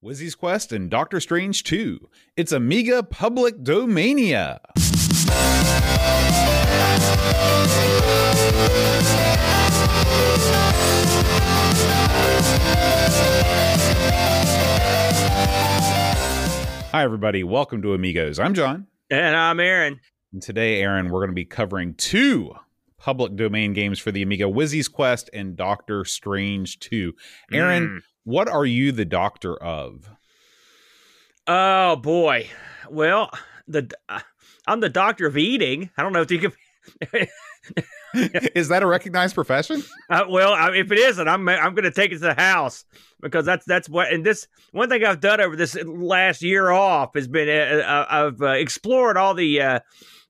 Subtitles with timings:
[0.00, 2.08] Wizzy's Quest and Doctor Strange 2.
[2.36, 4.60] It's Amiga Public Domania.
[16.90, 17.44] Hi, everybody.
[17.44, 18.38] Welcome to Amigos.
[18.38, 18.86] I'm John.
[19.10, 20.00] And I'm Aaron.
[20.32, 22.54] And today, Aaron, we're going to be covering two
[22.96, 27.12] public domain games for the Amiga Wizzy's Quest and Doctor Strange 2.
[27.52, 28.00] Aaron, Mm.
[28.28, 30.06] What are you the doctor of?
[31.46, 32.48] Oh boy.
[32.90, 33.30] Well,
[33.66, 34.20] the uh,
[34.66, 35.88] I'm the doctor of eating.
[35.96, 37.28] I don't know if you can.
[38.54, 39.82] Is that a recognized profession?
[40.10, 42.84] Uh, well, I, if it isn't, I'm I'm going to take it to the house
[43.22, 44.12] because that's that's what.
[44.12, 48.06] And this one thing I've done over this last year off has been uh, uh,
[48.10, 49.80] I've uh, explored all the uh,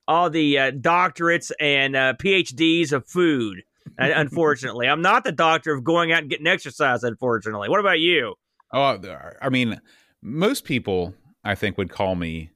[0.07, 3.63] all the uh, doctorates and uh, PhDs of food.
[3.99, 7.03] Uh, unfortunately, I'm not the doctor of going out and getting exercise.
[7.03, 8.35] Unfortunately, what about you?
[8.73, 9.01] Oh,
[9.41, 9.81] I mean,
[10.23, 11.15] most people,
[11.45, 12.51] I think, would call me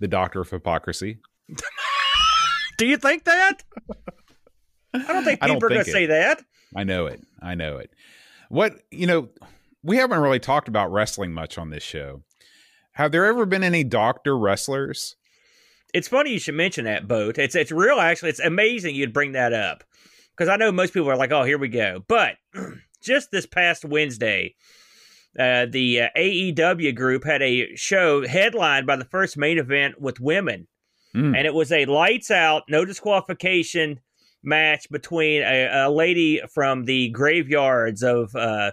[0.00, 1.18] the doctor of hypocrisy.
[2.78, 3.64] Do you think that?
[4.94, 6.42] I don't think I don't people are going to say that.
[6.76, 7.20] I know it.
[7.42, 7.90] I know it.
[8.48, 9.28] What, you know,
[9.82, 12.22] we haven't really talked about wrestling much on this show.
[12.92, 15.16] Have there ever been any doctor wrestlers?
[15.94, 17.38] It's funny you should mention that boat.
[17.38, 18.30] It's it's real actually.
[18.30, 19.84] It's amazing you'd bring that up
[20.38, 22.36] because I know most people are like, "Oh, here we go." But
[23.02, 24.54] just this past Wednesday,
[25.38, 30.20] uh, the uh, AEW group had a show headlined by the first main event with
[30.20, 30.68] women,
[31.14, 31.36] Mm.
[31.36, 34.00] and it was a lights out, no disqualification
[34.42, 38.70] match between a, a lady from the graveyards of uh,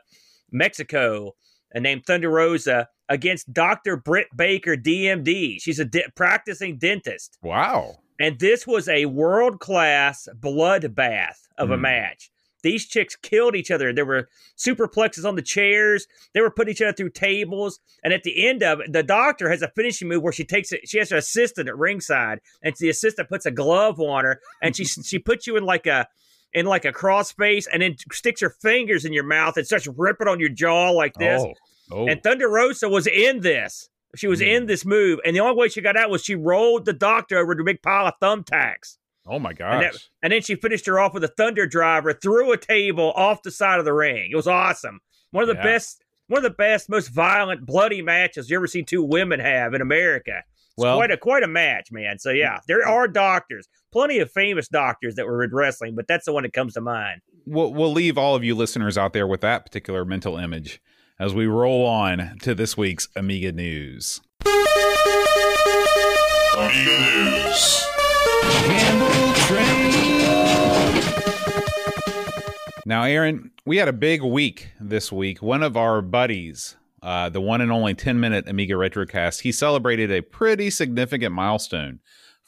[0.52, 1.34] Mexico
[1.74, 3.96] uh, named Thunder Rosa against Dr.
[3.98, 5.62] Britt Baker, DMD.
[5.62, 7.38] She's a practicing dentist.
[7.42, 8.00] Wow.
[8.20, 11.82] And this was a world class bloodbath of a Hmm.
[11.82, 12.30] match.
[12.64, 13.94] These chicks killed each other.
[13.94, 16.08] There were superplexes on the chairs.
[16.34, 17.80] They were putting each other through tables.
[18.04, 20.72] And at the end of it, the doctor has a finishing move where she takes
[20.72, 20.90] it.
[20.90, 24.76] She has her assistant at ringside, and the assistant puts a glove on her, and
[24.76, 26.08] she she puts you in like a
[26.54, 29.88] in like a cross face, and then sticks her fingers in your mouth and starts
[29.96, 31.44] ripping on your jaw like this.
[31.44, 31.54] Oh.
[31.92, 32.08] Oh.
[32.08, 33.90] And Thunder Rosa was in this.
[34.16, 34.46] She was Hmm.
[34.48, 37.38] in this move, and the only way she got out was she rolled the doctor
[37.38, 40.86] over to a big pile of thumbtacks, oh my and, that, and then she finished
[40.86, 44.30] her off with a thunder driver through a table off the side of the ring.
[44.32, 45.00] It was awesome.
[45.32, 45.64] One of the Yeah.
[45.64, 49.74] best, one of the best, most violent, bloody matches you ever see two women have
[49.74, 50.44] in America.
[50.78, 52.20] It's Well- quite a quite a match, man.
[52.20, 56.26] So yeah, there are doctors, plenty of famous doctors that were in wrestling, but that's
[56.26, 57.22] the one that comes to mind.
[57.48, 60.82] we'll, we'll leave all of you listeners out there with that particular mental image
[61.20, 64.22] as we roll on to this week's Amiga News.
[66.58, 67.86] Amiga News.
[72.88, 75.42] Now, Aaron, we had a big week this week.
[75.42, 80.12] One of our buddies, uh, the one and only 10 minute Amiga Retrocast, he celebrated
[80.12, 82.00] a pretty significant milestone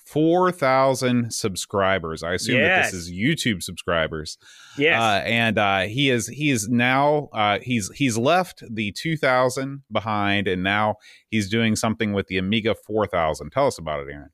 [0.08, 2.24] 4,000 subscribers.
[2.24, 4.38] I assume that this is YouTube subscribers.
[4.78, 9.84] Yes, Uh, and uh, he is he is now uh, he's he's left the 2000
[9.92, 10.96] behind and now
[11.30, 13.52] he's doing something with the Amiga 4000.
[13.52, 14.30] Tell us about it, Aaron.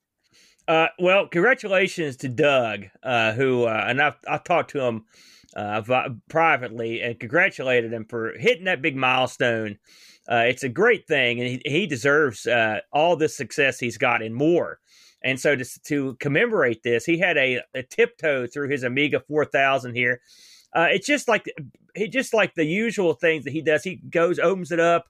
[0.68, 5.06] Uh, well, congratulations to Doug, uh, who uh, and I've I've talked to him
[5.56, 9.78] uh, vi- privately and congratulated him for hitting that big milestone.
[10.32, 14.22] Uh, it's a great thing, and he, he deserves uh, all the success he's got
[14.22, 14.80] and more.
[15.24, 19.96] And so to, to commemorate this, he had a, a tiptoe through his Amiga 4000
[19.96, 20.20] here.
[20.76, 21.46] Uh, it's just like
[21.96, 23.84] he just like the usual things that he does.
[23.84, 25.06] He goes, opens it up,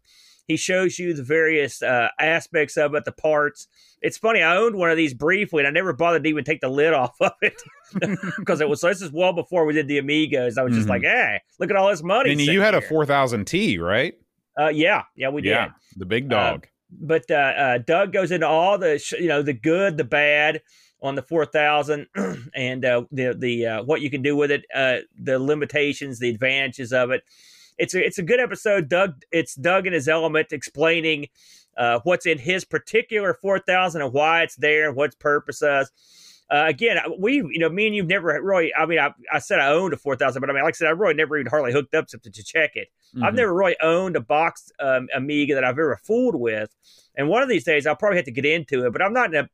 [0.47, 3.67] he shows you the various uh, aspects of it, the parts.
[4.01, 4.43] It's funny.
[4.43, 6.93] I owned one of these briefly, and I never bothered to even take the lid
[6.93, 7.55] off of it
[8.37, 8.81] because it was.
[8.81, 10.57] So this is well before we did the Amigos.
[10.57, 10.89] I was just Mhm.
[10.89, 14.15] like, "Hey, look at all this money." And you had a 4000T, right?
[14.59, 15.51] Uh, yeah, yeah, we did.
[15.51, 16.67] yeah, the big dog.
[16.99, 20.61] But uh, uh, Doug goes into all the sh- you know the good, the bad
[21.01, 22.07] on the four thousand,
[22.55, 26.29] and uh, the the uh, what you can do with it, uh, the limitations, the
[26.29, 27.23] advantages of it.
[27.77, 28.89] It's a it's a good episode.
[28.89, 31.27] Doug, it's Doug in his element explaining
[31.77, 35.61] uh, what's in his particular four thousand and why it's there and what its purpose
[35.61, 35.91] is.
[36.53, 38.71] Uh, again, we, you know, me and you've never really.
[38.75, 40.77] I mean, I, I said I owned a four thousand, but I mean, like I
[40.77, 42.89] said, I really never even hardly hooked up to, to check it.
[43.23, 43.37] I've Mhm.
[43.37, 46.69] never really owned a boxed um, Amiga that I've ever fooled with,
[47.15, 48.93] and one of these days I'll probably have to get into it.
[48.93, 49.49] But I'm not in a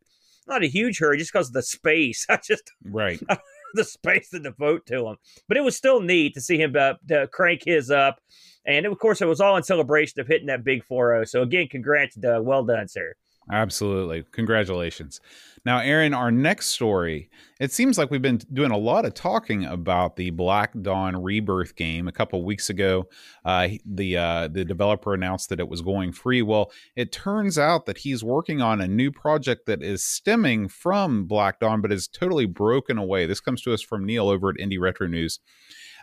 [0.48, 2.26] not a huge hurry just because of the space.
[2.30, 3.22] I just right.
[3.76, 5.16] the space to devote to him.
[5.48, 8.20] But it was still neat to see him uh, to crank his up,
[8.66, 11.30] and of course it was all in celebration of hitting that big 4-0.
[11.30, 12.46] So again, congrats, Doug.
[12.46, 13.14] Well done, sir.
[13.52, 14.26] Absolutely.
[14.32, 15.20] Congratulations.
[15.66, 17.30] Now, Aaron, our next story,
[17.60, 21.76] it seems like we've been doing a lot of talking about the Black Dawn Rebirth
[21.76, 22.08] game.
[22.08, 23.10] A couple weeks ago,
[23.44, 26.42] uh, the uh, the developer announced that it was going free.
[26.42, 31.26] Well, it turns out that he's working on a new project that is stemming from
[31.26, 33.26] Black Dawn, but is totally broken away.
[33.26, 35.40] This comes to us from Neil over at Indie Retro News.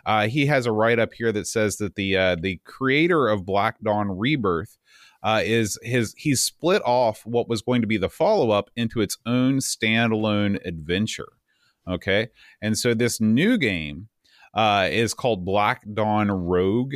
[0.05, 3.45] Uh, he has a write up here that says that the uh, the creator of
[3.45, 4.77] Black Dawn Rebirth
[5.27, 9.01] uh, is his he's split off what was going to be the follow up into
[9.01, 11.33] its own standalone adventure.
[11.85, 12.29] Okay,
[12.61, 14.07] and so this new game
[14.53, 16.95] uh, is called Black Dawn Rogue.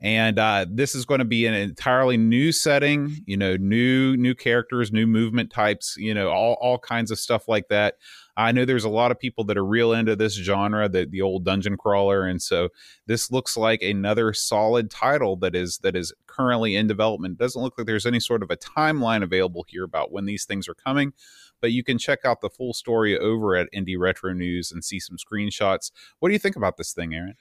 [0.00, 4.34] And uh, this is going to be an entirely new setting, you know, new new
[4.34, 7.94] characters, new movement types, you know, all all kinds of stuff like that.
[8.38, 11.20] I know there's a lot of people that are real into this genre, the the
[11.22, 12.68] old dungeon crawler, and so
[13.06, 17.32] this looks like another solid title that is that is currently in development.
[17.32, 20.44] It doesn't look like there's any sort of a timeline available here about when these
[20.44, 21.12] things are coming,
[21.60, 25.00] but you can check out the full story over at Indie Retro News and see
[25.00, 25.90] some screenshots.
[26.20, 27.34] What do you think about this thing, Aaron?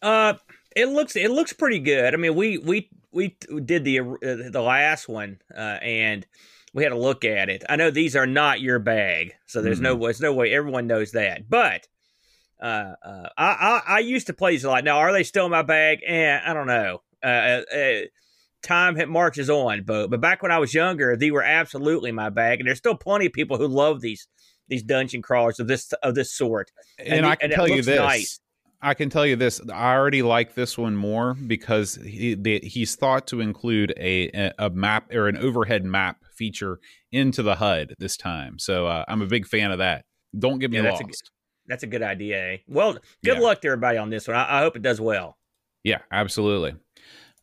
[0.00, 0.34] Uh,
[0.74, 2.14] it looks it looks pretty good.
[2.14, 6.26] I mean, we we we did the uh, the last one, uh, and
[6.74, 7.64] we had a look at it.
[7.68, 9.98] I know these are not your bag, so there's mm-hmm.
[9.98, 11.48] no there's no way everyone knows that.
[11.48, 11.86] But
[12.60, 14.84] uh, uh, I, I, I used to play these a lot.
[14.84, 16.00] Now, are they still in my bag?
[16.04, 17.02] Eh, I don't know.
[17.22, 18.00] Uh, uh, uh
[18.62, 22.60] time marches on, but but back when I was younger, they were absolutely my bag,
[22.60, 24.26] and there's still plenty of people who love these
[24.68, 26.72] these dungeon crawlers of this of this sort.
[26.98, 27.98] And, and I can and tell you this.
[27.98, 28.40] Nice.
[28.84, 29.62] I can tell you this.
[29.72, 34.68] I already like this one more because he, the, he's thought to include a a
[34.68, 38.58] map or an overhead map feature into the HUD this time.
[38.58, 40.04] So uh, I'm a big fan of that.
[40.38, 41.30] Don't get me yeah, that's lost.
[41.30, 42.52] A, that's a good idea.
[42.52, 42.56] Eh?
[42.68, 42.92] Well,
[43.24, 43.40] good yeah.
[43.40, 44.36] luck to everybody on this one.
[44.36, 45.38] I, I hope it does well.
[45.82, 46.74] Yeah, absolutely.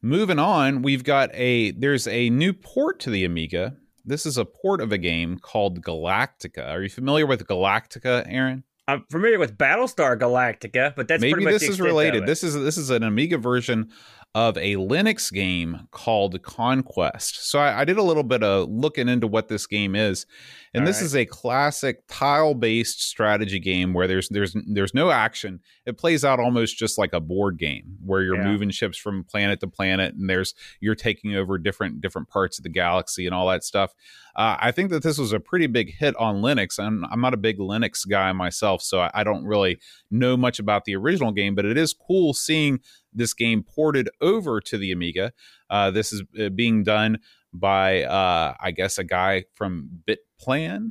[0.03, 3.77] Moving on, we've got a there's a new port to the Amiga.
[4.05, 6.69] This is a port of a game called Galactica.
[6.69, 8.63] Are you familiar with Galactica, Aaron?
[8.91, 12.25] I'm familiar with Battlestar Galactica, but that's maybe this is related.
[12.25, 13.89] This is this is an Amiga version
[14.35, 17.35] of a Linux game called Konquest.
[17.43, 20.25] So I, I, did a little bit of looking into what this game is,
[20.73, 21.05] and All this right.
[21.05, 25.59] is a classic tile-based strategy game where there's there's there's no action.
[25.85, 28.45] It plays out almost just like a board game where you're yeah.
[28.45, 32.63] moving ships from planet to planet, and there's you're taking over different different parts of
[32.63, 33.93] the galaxy and all that stuff.
[34.33, 36.79] Uh, I think that this was a pretty big hit on Linux.
[36.79, 39.77] and I'm not a big Linux guy myself, so I, I don't really
[40.09, 42.79] know much about the original game, but it is cool seeing
[43.13, 45.33] this game ported over to the Amiga.
[45.69, 47.17] Uh, this is uh, being done
[47.53, 50.89] by, uh, I guess, a guy from Bitplan.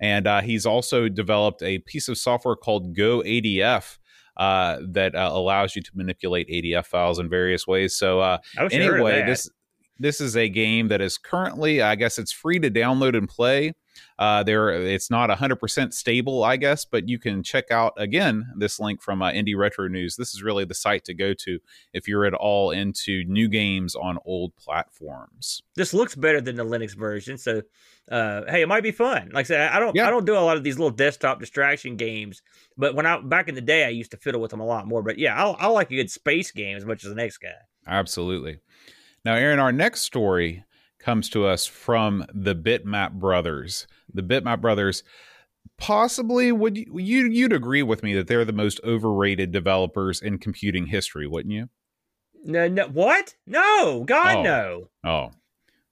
[0.00, 3.98] And uh, he's also developed a piece of software called GoADF.
[4.34, 7.94] Uh, that uh, allows you to manipulate ADF files in various ways.
[7.94, 8.38] So, uh
[8.72, 9.50] anyway, this
[9.98, 13.74] this is a game that is currently, I guess, it's free to download and play.
[14.18, 18.80] Uh, there, it's not 100% stable, I guess, but you can check out again this
[18.80, 20.16] link from uh, Indie Retro News.
[20.16, 21.58] This is really the site to go to
[21.92, 25.62] if you're at all into new games on old platforms.
[25.76, 27.62] This looks better than the Linux version, so
[28.10, 29.30] uh, hey, it might be fun.
[29.32, 30.06] Like I said, I don't, yeah.
[30.06, 32.42] I don't do a lot of these little desktop distraction games,
[32.76, 34.86] but when I back in the day, I used to fiddle with them a lot
[34.86, 35.02] more.
[35.02, 37.50] But yeah, I, I like a good space game as much as the next guy.
[37.86, 38.58] Absolutely.
[39.24, 40.64] Now, Aaron, our next story
[40.98, 43.86] comes to us from the Bitmap brothers.
[44.12, 45.02] The Bitmap brothers
[45.78, 50.86] possibly would you you'd agree with me that they're the most overrated developers in computing
[50.86, 51.68] history, wouldn't you?
[52.44, 53.34] No, no, what?
[53.46, 54.42] No, God, oh.
[54.42, 54.88] no.
[55.04, 55.30] Oh,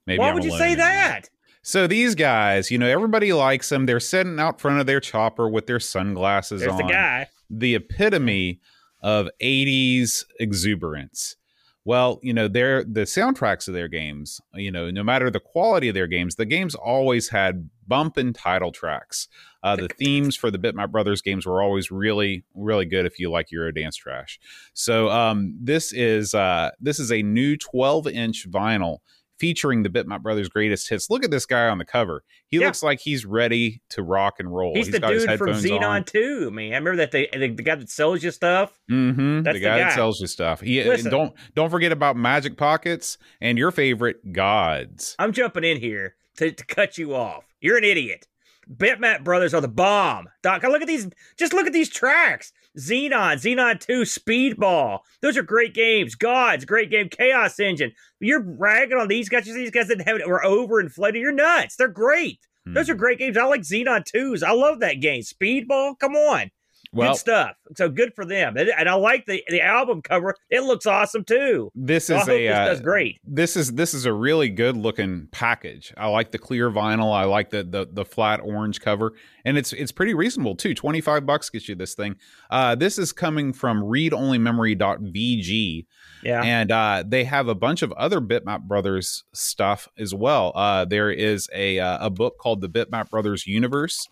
[0.06, 0.18] maybe.
[0.18, 1.28] Why I'm would you say that?
[1.62, 3.86] So these guys, you know, everybody likes them.
[3.86, 6.78] They're sitting out front of their chopper with their sunglasses There's on.
[6.78, 7.28] the guy.
[7.50, 8.60] The epitome
[9.02, 11.36] of 80s exuberance.
[11.84, 15.88] Well, you know, their the soundtracks of their games, you know, no matter the quality
[15.88, 19.28] of their games, the games always had bump and title tracks.
[19.62, 23.30] Uh, the themes for the Bitmap Brothers games were always really, really good if you
[23.30, 24.38] like Eurodance trash.
[24.74, 28.98] So um, this is uh, this is a new 12 inch vinyl
[29.40, 31.08] featuring the Bitmap Brothers' greatest hits.
[31.08, 32.22] Look at this guy on the cover.
[32.46, 32.66] He yeah.
[32.66, 34.74] looks like he's ready to rock and roll.
[34.74, 36.04] He's, he's the dude from Xenon on.
[36.04, 36.74] 2, man.
[36.74, 38.78] I remember that the, the, the guy that sells you stuff.
[38.90, 39.42] Mm-hmm.
[39.42, 40.60] That's the guy, the guy, that sells you stuff.
[40.60, 45.16] He, don't don't forget about Magic Pockets and your favorite gods.
[45.18, 47.44] I'm jumping in here to, to cut you off.
[47.60, 48.26] You're an idiot.
[48.70, 50.28] Bitmap Brothers are the bomb.
[50.42, 51.08] Doc, look at these.
[51.36, 52.52] Just look at these tracks.
[52.78, 55.00] Xenon, Xenon 2, Speedball.
[55.22, 56.14] Those are great games.
[56.14, 57.08] Gods, great game.
[57.08, 57.92] Chaos Engine.
[58.20, 59.46] You're ragging on these guys.
[59.46, 61.20] You see these guys that have were overinflated.
[61.20, 61.76] You're nuts.
[61.76, 62.38] They're great.
[62.66, 62.74] Hmm.
[62.74, 63.36] Those are great games.
[63.36, 64.42] I like Xenon 2s.
[64.42, 65.22] I love that game.
[65.22, 65.98] Speedball.
[65.98, 66.50] Come on.
[66.92, 67.52] Well, good stuff.
[67.76, 68.56] So good for them.
[68.56, 70.34] And, I like the the album cover.
[70.50, 71.70] It looks awesome too.
[71.74, 73.20] this So is a this uh, does great.
[73.24, 75.94] this is this is a really good looking package.
[75.96, 77.14] I like the clear vinyl.
[77.14, 79.12] I like the the the flat orange cover,
[79.44, 80.74] and it's it's pretty reasonable too.
[80.74, 82.16] Twenty five bucks gets you this thing.
[82.50, 85.86] Uh, this is coming from readonlymemory.vg,
[86.24, 86.42] Yeah.
[86.42, 90.52] and uh, they have a bunch of other Bitmap Brothers stuff as well.
[90.54, 94.08] Uh, there is a uh, a book called the Bitmap Brothers Universe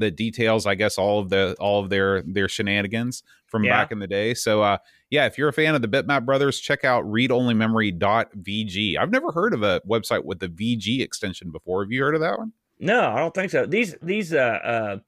[0.00, 3.70] that details, I guess, all of the all of their their shenanigans from Yeah.
[3.80, 4.34] back in the day.
[4.34, 4.78] So, uh,
[5.10, 8.96] yeah, if you're a fan of the Bitmap Brothers, check out readonlymemory.vg.
[8.98, 11.82] I've never heard of a website with the VG extension before.
[11.84, 12.52] Have you heard of that one?
[12.80, 13.66] no, I don't think so.
[13.66, 14.98] These these uh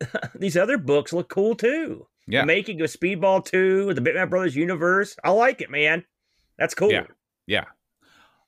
[0.00, 2.06] uh these other books look cool too.
[2.28, 2.40] Yeah.
[2.42, 5.16] The making of Speedball 2, the Bitmap Brothers universe.
[5.24, 6.04] I like it, man.
[6.56, 6.90] That's cool.
[6.92, 7.06] Yeah.
[7.46, 7.64] Yeah.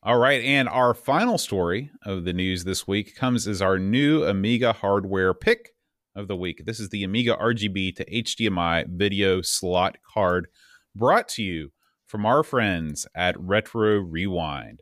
[0.02, 0.40] All right.
[0.44, 5.34] And our final story of the news this week comes as our new Amiga hardware
[5.34, 5.73] pick
[6.14, 6.64] of the week.
[6.64, 10.48] This is the Amiga RGB to HDMI video slot card
[10.94, 11.72] brought to you
[12.06, 14.80] from our friends at Retro Rewind.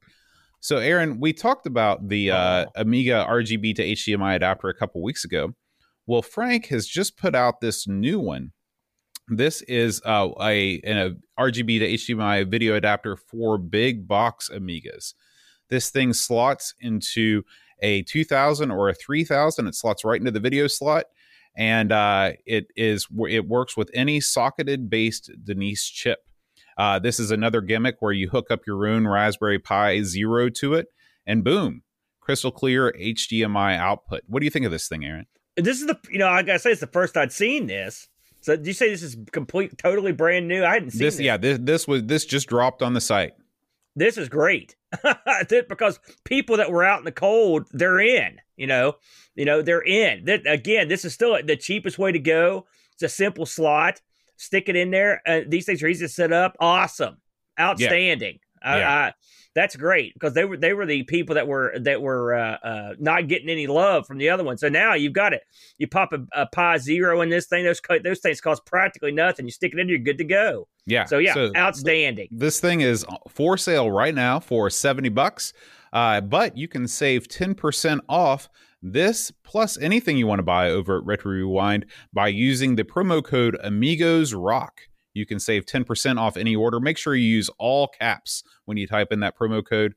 [0.60, 5.24] So, Aaron, we talked about the uh, Amiga RGB to HDMI adapter a couple weeks
[5.24, 5.54] ago.
[6.06, 8.52] Well, Frank has just put out this new one.
[9.28, 15.14] This is uh, a, an a RGB to HDMI video adapter for big box Amigas.
[15.70, 17.42] This thing slots into
[17.80, 19.66] a 2000 or a 3000.
[19.66, 21.06] It slots right into the video slot,
[21.54, 26.20] and uh, it is it works with any socketed based Denise chip.
[26.78, 30.74] Uh, this is another gimmick where you hook up your own Raspberry Pi Zero to
[30.74, 30.86] it,
[31.26, 31.82] and boom,
[32.20, 34.22] crystal clear HDMI output.
[34.26, 35.26] What do you think of this thing, Aaron?
[35.56, 38.08] This is the you know, I gotta say it's the first I'd seen this.
[38.40, 40.64] So did you say this is complete totally brand new?
[40.64, 41.24] I hadn't seen This, this.
[41.24, 43.34] yeah, this this was this just dropped on the site.
[43.94, 44.74] this is great
[45.68, 48.94] because people that were out in the cold they're in you know?
[49.34, 50.26] You know they're in.
[50.26, 52.66] That again this is still the cheapest way to go.
[52.92, 54.00] It's a simple slot.
[54.36, 55.22] Stick it in there.
[55.26, 56.56] Uh, these things are easy to set up.
[56.60, 57.16] Awesome.
[57.58, 58.38] Outstanding.
[58.62, 58.90] I- Yeah.
[58.90, 59.12] I-
[59.54, 62.94] that's great because they were they were the people that were that were uh, uh,
[62.98, 64.58] not getting any love from the other one.
[64.58, 65.42] So now you've got it.
[65.78, 69.44] You pop a, a Pi Zero in this thing; those those things cost practically nothing.
[69.44, 70.68] You stick it in, you're good to go.
[70.86, 71.04] Yeah.
[71.04, 72.28] So yeah, outstanding.
[72.30, 75.52] this thing is for sale right now for 70 bucks
[75.92, 78.48] uh, but you can save 10% off
[78.82, 83.22] this plus anything you want to buy over at retro rewind by using the promo
[83.22, 84.80] code amigos rock
[85.14, 88.86] you can save 10% off any order make sure you use all caps when you
[88.86, 89.94] type in that promo code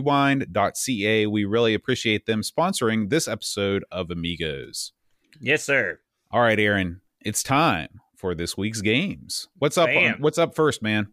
[0.00, 4.92] retrorewind.ca we really appreciate them sponsoring this episode of amigos
[5.40, 6.00] Yes, sir.
[6.30, 11.08] all right aaron it's time for this week's games what's up what's up first man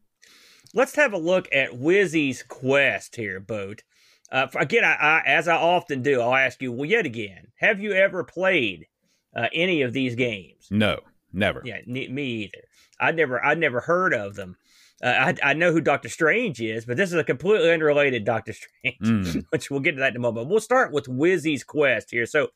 [0.73, 3.83] let's have a look at Wizzy's quest here, Boat.
[4.29, 7.79] Uh, again, I, I, as I often do, I'll ask you, well, yet again, have
[7.79, 8.85] you ever played
[9.33, 10.67] uh, any of these games?
[10.69, 10.99] no
[11.31, 12.63] never Yeah, ne- me either.
[12.99, 14.57] I never, I never heard of them.
[15.03, 15.07] Uh,
[15.43, 18.97] I, I know who Doctor Strange is, but this is a completely unrelated Doctor Strange,
[18.99, 19.45] Mm.
[19.51, 20.49] which we'll get to that in a moment.
[20.49, 22.25] We'll start with Wizzy's quest here.
[22.25, 22.47] So,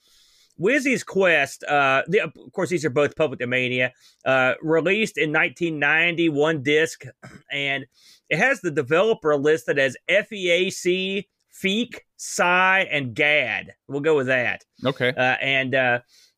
[0.59, 3.91] Wizzy's Quest, uh, the, of course, these are both public domania,
[4.25, 7.03] uh, released in 1990, one disc,
[7.51, 7.85] and
[8.29, 11.25] it has the developer listed as FEAC,
[11.63, 13.73] Feek, Psy, and GAD.
[13.87, 14.63] We'll go with that.
[14.85, 15.09] Okay.
[15.09, 15.73] Uh, and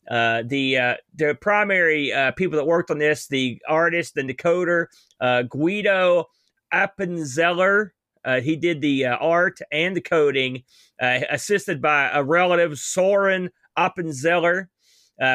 [0.10, 4.88] uh, the uh, the primary uh, people that worked on this, the artist and decoder,
[5.20, 6.26] uh, Guido
[6.74, 7.92] Appenzeller.
[8.26, 10.64] Uh, he did the art and the coding,
[11.02, 14.68] assisted by a relative, Soren Appenzeller,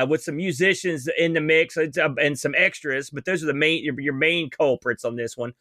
[0.08, 3.10] with some musicians in the mix and some extras.
[3.10, 5.52] But those are the main your, your main culprits on this one.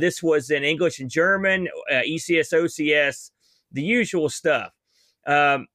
[0.00, 3.30] This was in English and German, ECS, OCS,
[3.70, 4.72] the usual stuff.
[5.26, 5.66] Um,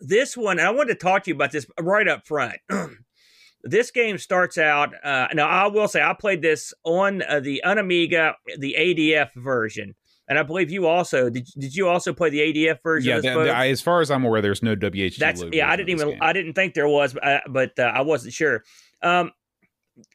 [0.00, 2.56] this one, and I wanted to talk to you about this right up front.
[3.62, 4.92] this game starts out.
[5.04, 9.94] Uh, now, I will say I played this on uh, the Unamiga, the ADF version,
[10.28, 11.46] and I believe you also did.
[11.58, 13.10] Did you also play the ADF version?
[13.10, 15.18] Yeah, of this the- the- I- as far as I'm aware, there's no WHD.
[15.18, 15.70] That's yeah.
[15.70, 16.18] I didn't even.
[16.20, 18.64] I didn't think there was, but, uh, but uh, I wasn't sure.
[19.02, 19.32] Um,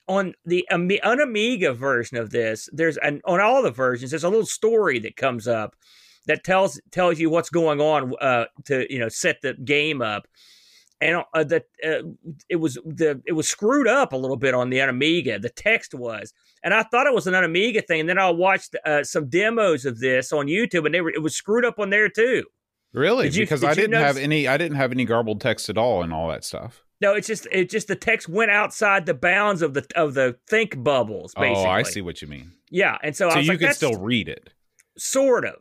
[0.08, 4.12] on the Ami- Unamiga version of this, there's an on all the versions.
[4.12, 5.76] There's a little story that comes up
[6.28, 10.28] that tells tells you what's going on uh, to you know set the game up.
[11.02, 12.08] And uh, that uh,
[12.48, 15.38] it was the it was screwed up a little bit on the Amiga.
[15.38, 18.00] The text was, and I thought it was an Amiga thing.
[18.00, 21.22] And then I watched uh, some demos of this on YouTube, and they were it
[21.22, 22.46] was screwed up on there too.
[22.94, 23.26] Really?
[23.26, 24.48] Did you- because did I didn't have any.
[24.48, 26.82] I didn't have any garbled text at all and all that stuff.
[27.02, 30.38] No, it's just it just the text went outside the bounds of the of the
[30.48, 31.34] think bubbles.
[31.36, 32.54] Basically, Oh, I see what you mean.
[32.72, 34.50] Yeah, and so, I So you like, can still read it.
[34.98, 35.56] sort of.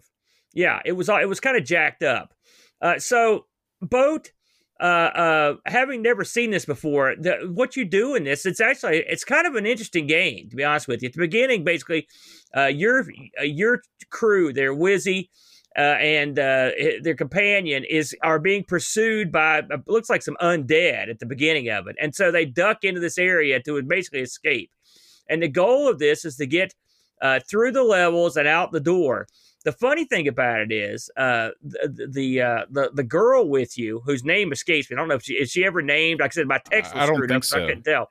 [0.54, 2.32] Yeah, it was it was kind of jacked up.
[2.80, 3.46] Uh, so
[3.82, 4.32] boat.
[4.80, 9.04] uh, uh, having never seen this before, the, what you do in this, it's actually
[9.08, 11.08] it's kind of an interesting game to be honest with you.
[11.08, 12.08] At the beginning, basically,
[12.56, 13.04] uh, your
[13.40, 15.28] uh, your crew, their Wizzy.
[15.76, 16.70] Uh, and uh,
[17.02, 21.68] their companion is are being pursued by uh, looks like some undead at the beginning
[21.68, 24.70] of it, and so they duck into this area to basically escape.
[25.28, 26.76] And the goal of this is to get
[27.20, 29.26] uh, through the levels and out the door.
[29.64, 34.02] The funny thing about it is, uh, the the, uh, the the girl with you,
[34.04, 34.96] whose name escapes me.
[34.96, 36.20] I don't know if she is she ever named.
[36.20, 38.10] Like I said, my text was I don't screwed think up, so I couldn't tell.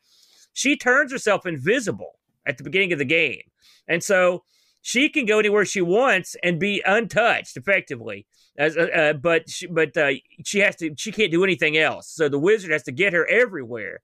[0.53, 3.43] She turns herself invisible at the beginning of the game,
[3.87, 4.43] and so
[4.81, 8.25] she can go anywhere she wants and be untouched effectively.
[8.57, 10.11] As, uh, uh, but she, but uh,
[10.43, 12.09] she has to she can't do anything else.
[12.09, 14.01] So the wizard has to get her everywhere,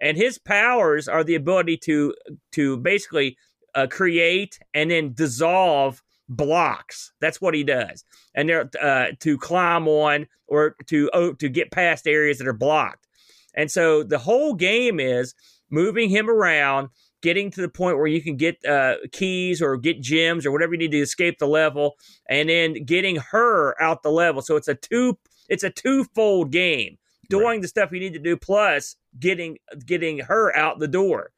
[0.00, 2.14] and his powers are the ability to
[2.52, 3.36] to basically
[3.74, 7.12] uh, create and then dissolve blocks.
[7.20, 8.04] That's what he does,
[8.34, 12.52] and they're uh, to climb on or to oh, to get past areas that are
[12.52, 13.06] blocked.
[13.54, 15.34] And so the whole game is
[15.70, 16.88] moving him around,
[17.22, 20.74] getting to the point where you can get uh, keys or get gems or whatever
[20.74, 21.96] you need to escape the level,
[22.28, 24.42] and then getting her out the level.
[24.42, 25.18] So it's a two
[25.48, 26.98] it's a twofold game.
[27.30, 27.62] Doing Right.
[27.62, 31.32] the stuff you need to do plus getting getting her out the door.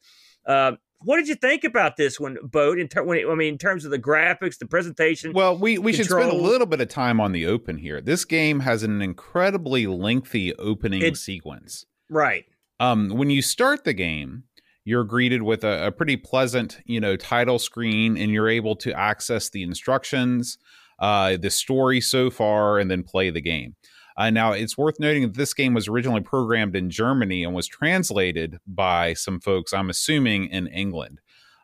[0.47, 2.79] Uh, what did you think about this one, Boat?
[2.79, 5.33] In ter- when it, I mean, in terms of the graphics, the presentation.
[5.33, 8.01] Well, we, we should spend a little bit of time on the open here.
[8.01, 11.87] This game has an incredibly lengthy opening It- sequence.
[12.09, 12.45] right.
[12.79, 14.45] Um, when you start the game,
[14.87, 18.93] you're greeted with a, a pretty pleasant, you know, title screen, and you're able to
[18.99, 20.57] access the instructions,
[20.99, 23.77] uh, the story so far, and then play the game.
[24.17, 27.67] Uh, now, it's worth noting that this game was originally programmed in Germany and was
[27.67, 31.21] translated by some folks, I'm assuming, in England.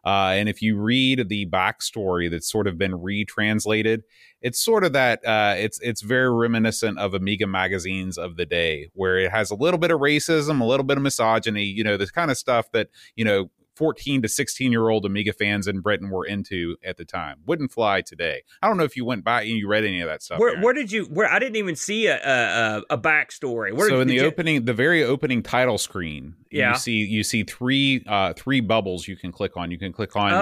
[0.07, 4.05] Uh, and if you read the backstory that's sort of been retranslated,
[4.41, 8.89] it's sort of that uh, it's it's very reminiscent of Amiga magazines of the day,
[8.95, 11.97] where it has a little bit of racism, a little bit of misogyny, you know,
[11.97, 15.81] this kind of stuff that you know 14 to 16 year old Amiga fans in
[15.81, 17.39] Britain were into at the time.
[17.47, 18.43] Wouldn't fly today.
[18.63, 20.39] I don't know if you went by and you read any of that stuff.
[20.41, 21.05] Where, where did you?
[21.05, 23.73] Where I didn't even see a a, a backstory.
[23.73, 26.73] Where so did, in the did you- opening, the very opening title screen, Yeah.
[26.73, 29.71] you see you see three uh, three bubbles you can click on.
[29.71, 30.41] You can click on uh, Oh.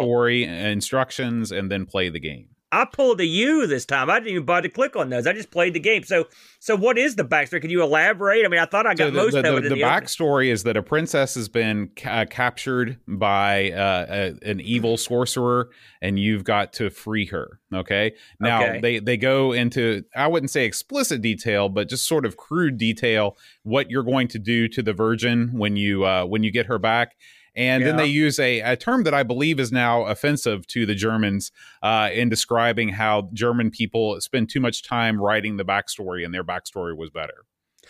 [0.00, 2.48] the backstory, instructions, and then play the game.
[2.76, 4.10] I pulled a U this time.
[4.10, 5.26] I didn't even bother to click on those.
[5.26, 6.02] I just played the game.
[6.02, 6.26] So,
[6.60, 7.60] so what is the backstory?
[7.60, 8.44] Can you elaborate?
[8.44, 9.68] I mean, I thought I got So the, most the, of the, it in the
[9.70, 9.88] the, opening.
[10.02, 14.06] backstory is that a princess has been ca- captured by uh,
[14.44, 15.70] a, an evil sorcerer,
[16.02, 17.60] and you've got to free her.
[17.74, 18.14] Okay.
[18.40, 18.80] Now Okay.
[18.80, 23.36] they they go into I wouldn't say explicit detail, but just sort of crude detail
[23.62, 26.78] what you're going to do to the virgin when you uh, when you get her
[26.78, 27.16] back.
[27.56, 30.94] And then they use a, a term that I believe is now offensive to the
[30.94, 36.34] Germans uh, in describing how German people spend too much time writing the backstory, and
[36.34, 37.44] their backstory was better.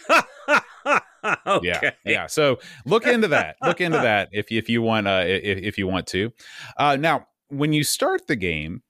[1.46, 1.60] okay.
[1.62, 2.26] Yeah, yeah.
[2.26, 3.56] So look into that.
[3.62, 6.32] look into that if if you want uh, if, if you want to.
[6.76, 8.82] Uh, now, when you start the game,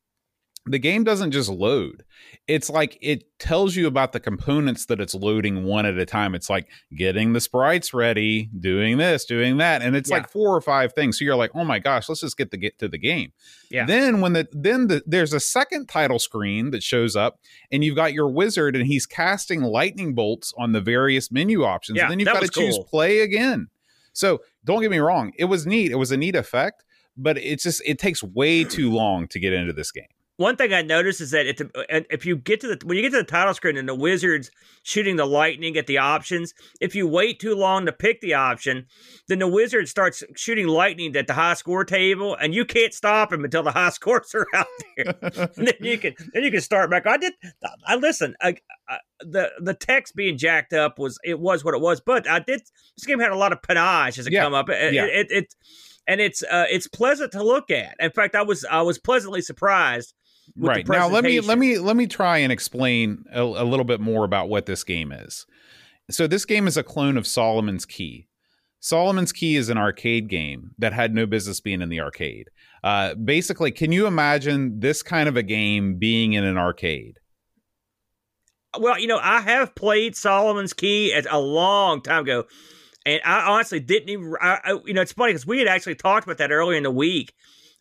[0.69, 2.05] the game doesn't just load.
[2.49, 6.35] It's like it tells you about the components that it's loading one at a time.
[6.35, 10.17] It's like getting the sprites ready, doing this, doing that, and it's Yeah.
[10.19, 11.19] like four or five things.
[11.19, 13.33] So you're like, oh my gosh, let's just get the get to the game.
[13.71, 13.87] Yeah.
[13.87, 17.39] Then when the then the, there's a second title screen that shows up,
[17.71, 21.97] and you've got your wizard, and he's casting lightning bolts on the various menu options.
[21.97, 22.85] Yeah, and then you've got to was choose cool.
[22.85, 23.69] play again.
[24.13, 25.91] So don't get me wrong, it was neat.
[25.93, 26.85] It was a neat effect,
[27.17, 30.07] but it's just it takes way too long to get into this game.
[30.39, 33.03] One thing I noticed is that if, the, if you get to the when you
[33.03, 34.51] get to the title screen and the wizard's
[34.83, 38.87] shooting the lightning at the options, if you wait too long to pick the option,
[39.29, 43.33] then the wizard starts shooting lightning at the high score table, and you can't stop
[43.33, 45.15] him until the high scores are out there.
[45.57, 47.07] and then you can then you can start back.
[47.07, 47.33] I did.
[47.87, 48.37] I listen.
[48.43, 48.57] I,
[48.89, 52.41] I, the the text being jacked up was it was what it was, but I
[52.41, 52.61] did.
[52.97, 54.69] This game had a lot of panache as it Yeah, come up.
[54.69, 55.07] It, yeah.
[55.07, 55.55] it, it,
[56.07, 57.97] and it's uh, it's pleasant to look at.
[57.99, 60.13] In fact, I was I was pleasantly surprised.
[60.55, 60.89] With the right.
[60.89, 64.25] Now let me let me let me try and explain a, a little bit more
[64.25, 65.47] about what this game is.
[66.11, 68.29] So this game is a clone of solomon's key.
[68.81, 72.51] Solomon's key is an arcade game that had no business being in the arcade.
[72.85, 77.19] Uh, basically can you imagine this kind of a game being in an arcade?
[78.79, 82.45] Well, you know, I have played Solomon's Key at a long time ago,
[83.05, 84.35] and I honestly didn't even.
[84.41, 86.83] I, I, you know, it's funny because we had actually talked about that earlier in
[86.83, 87.33] the week,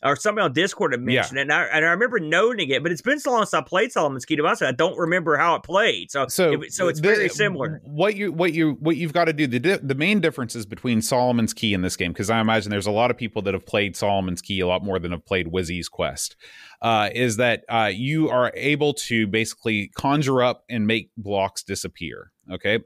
[0.06, 1.06] or somebody on Discord had Yeah.
[1.22, 2.84] mentioned it, and I, and I remember noting it.
[2.84, 4.36] But it's been so long since I played Solomon's Key.
[4.36, 6.12] To be honest, I don't remember how it played.
[6.12, 7.82] So, so it- so it's the- very similar.
[7.84, 11.02] what you what you what you've got to do the di- the main differences between
[11.02, 13.66] solomon's key and this game because i imagine there's a lot of people that have
[13.66, 16.36] played solomon's key a lot more than have played wizzy's quest
[16.82, 22.32] uh, is that uh, you are able to basically conjure up and make blocks disappear
[22.52, 22.80] okay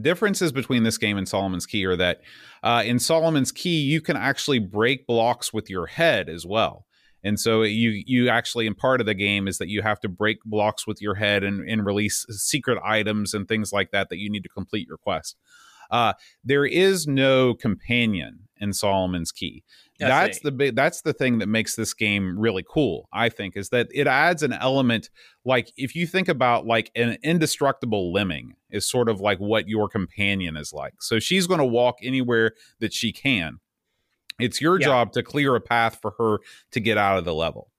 [0.00, 2.20] differences between this game and Solomon's Key are that
[2.62, 6.86] uh, in Solomon's Key you can actually break blocks with your head as well.
[7.22, 10.08] And so you you actually in part of the game is that you have to
[10.08, 14.18] break blocks with your head and, and release secret items and things like that that
[14.18, 15.36] you need to complete your quest.
[15.90, 16.12] Uh,
[16.44, 19.64] there is no companion in Solomon's Key.
[20.08, 23.70] that's the big that's the thing that makes this game really cool, I think, is
[23.70, 25.10] that it adds an element
[25.44, 29.88] like if you think about like an indestructible lemming is sort of like what your
[29.88, 31.02] companion is like.
[31.02, 33.58] So she's going to walk anywhere that she can.
[34.38, 34.86] It's your yeah.
[34.86, 36.38] job to clear a path for her
[36.72, 37.70] to get out of the level.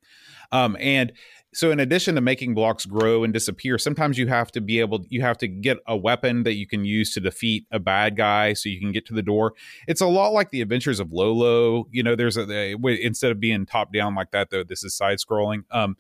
[0.52, 1.14] Um, and
[1.54, 5.04] so in addition to making blocks grow and disappear sometimes you have to be able
[5.10, 8.54] you have to get a weapon that you can use to defeat a bad guy
[8.54, 9.54] so you can get to the door
[9.88, 13.40] it's a lot like the adventures of lolo you know there's a, a instead of
[13.40, 15.96] being top down like that though this is side scrolling um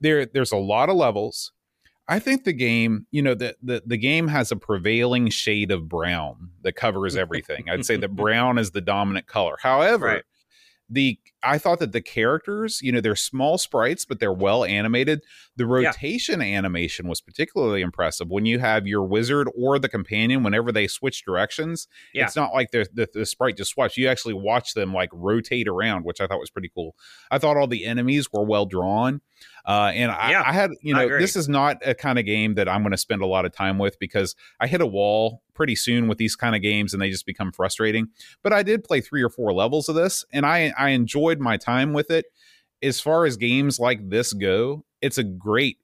[0.00, 1.52] there there's a lot of levels
[2.08, 5.88] I think the game, you know, the, the the game has a prevailing shade of
[5.88, 7.70] brown that covers everything.
[7.70, 9.54] I'd say that brown is the dominant color.
[9.62, 10.24] However, right
[10.92, 15.22] the I thought that the characters, you know, they're small sprites, but they're well animated.
[15.56, 16.56] The rotation yeah.
[16.56, 21.24] animation was particularly impressive when you have your wizard or the companion, whenever they switch
[21.24, 21.88] directions.
[22.14, 22.24] Yeah.
[22.24, 23.96] It's not like the, the, the sprite just switch.
[23.96, 26.94] You actually watch them like rotate around, which I thought was pretty cool.
[27.30, 29.20] I thought all the enemies were well drawn.
[29.64, 32.54] Uh, and I, yeah, I, had, you know, this is not a kind of game
[32.54, 35.42] that I'm going to spend a lot of time with because I hit a wall
[35.54, 38.08] pretty soon with these kind of games and they just become frustrating.
[38.42, 41.56] But I did play three or four levels of this and I, I enjoyed my
[41.56, 42.26] time with it.
[42.82, 45.78] As far as games like this go, it's a great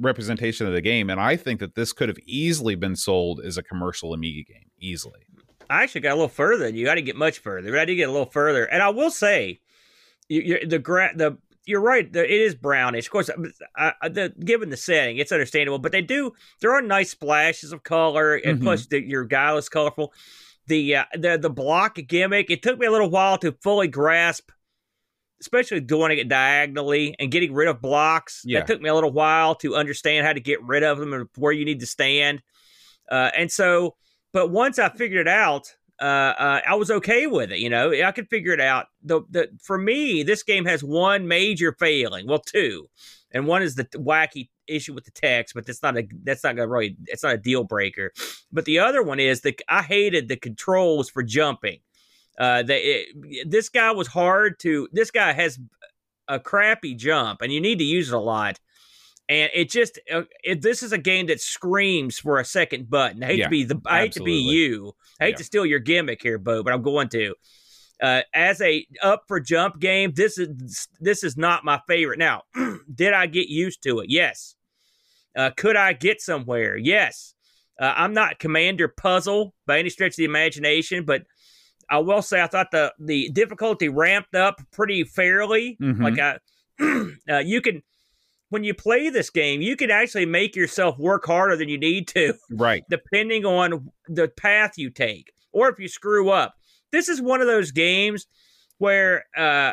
[0.00, 1.10] representation of the game.
[1.10, 4.70] And I think that this could have easily been sold as a commercial Amiga game,
[4.78, 5.20] easily.
[5.68, 6.64] I actually got a little further.
[6.64, 7.70] than You got to get much further.
[7.70, 8.64] but I did get a little further.
[8.64, 9.60] And I will say,
[10.28, 12.04] you, the gra- the you're right.
[12.04, 13.06] It is brownish.
[13.06, 13.30] Of course,
[13.78, 15.78] uh, the, given the setting, it's understandable.
[15.78, 16.32] But they do.
[16.60, 18.64] There are nice splashes of color, and mm-hmm.
[18.64, 20.12] plus the, your guy is colorful.
[20.66, 22.50] The uh, the the block gimmick.
[22.50, 24.50] It took me a little while to fully grasp,
[25.40, 28.42] especially doing it diagonally and getting rid of blocks.
[28.44, 28.60] Yeah.
[28.60, 31.28] That took me a little while to understand how to get rid of them and
[31.36, 32.42] where you need to stand.
[33.10, 33.96] Uh, and so,
[34.32, 36.04] but once I figured it out, uh,
[36.38, 37.58] uh, I was okay with it.
[37.58, 38.86] You know, I could figure it out.
[39.02, 42.26] The, the for me, this game has one major failing.
[42.26, 42.88] Well, two,
[43.32, 46.56] and one is the wacky issue with the text, but that's not a that's not
[46.56, 48.12] gonna really it's not a deal breaker.
[48.50, 51.80] But the other one is that I hated the controls for jumping.
[52.40, 54.88] Uh, the, it, this guy was hard to.
[54.92, 55.58] This guy has
[56.26, 58.58] a crappy jump, and you need to use it a lot
[59.30, 63.22] and it just uh, it, this is a game that screams for a second button.
[63.22, 64.92] I hate yeah, to be the I hate to be you.
[65.20, 65.36] I hate yeah.
[65.36, 67.34] to steal your gimmick here, Bo, but I'm going to.
[68.02, 72.18] Uh, as a up for jump game, this is this is not my favorite.
[72.18, 72.42] Now,
[72.94, 74.10] did I get used to it?
[74.10, 74.56] Yes.
[75.36, 76.76] Uh, could I get somewhere?
[76.76, 77.34] Yes.
[77.80, 81.22] Uh, I'm not Commander Puzzle by any stretch of the imagination, but
[81.90, 85.76] I will say I thought the the difficulty ramped up pretty fairly.
[85.80, 86.02] Mm-hmm.
[86.02, 86.38] Like I,
[87.28, 87.82] uh, you can
[88.50, 92.08] when you play this game, you can actually make yourself work harder than you need
[92.08, 92.34] to.
[92.50, 92.84] Right.
[92.90, 96.54] Depending on the path you take or if you screw up.
[96.92, 98.26] This is one of those games
[98.78, 99.72] where uh,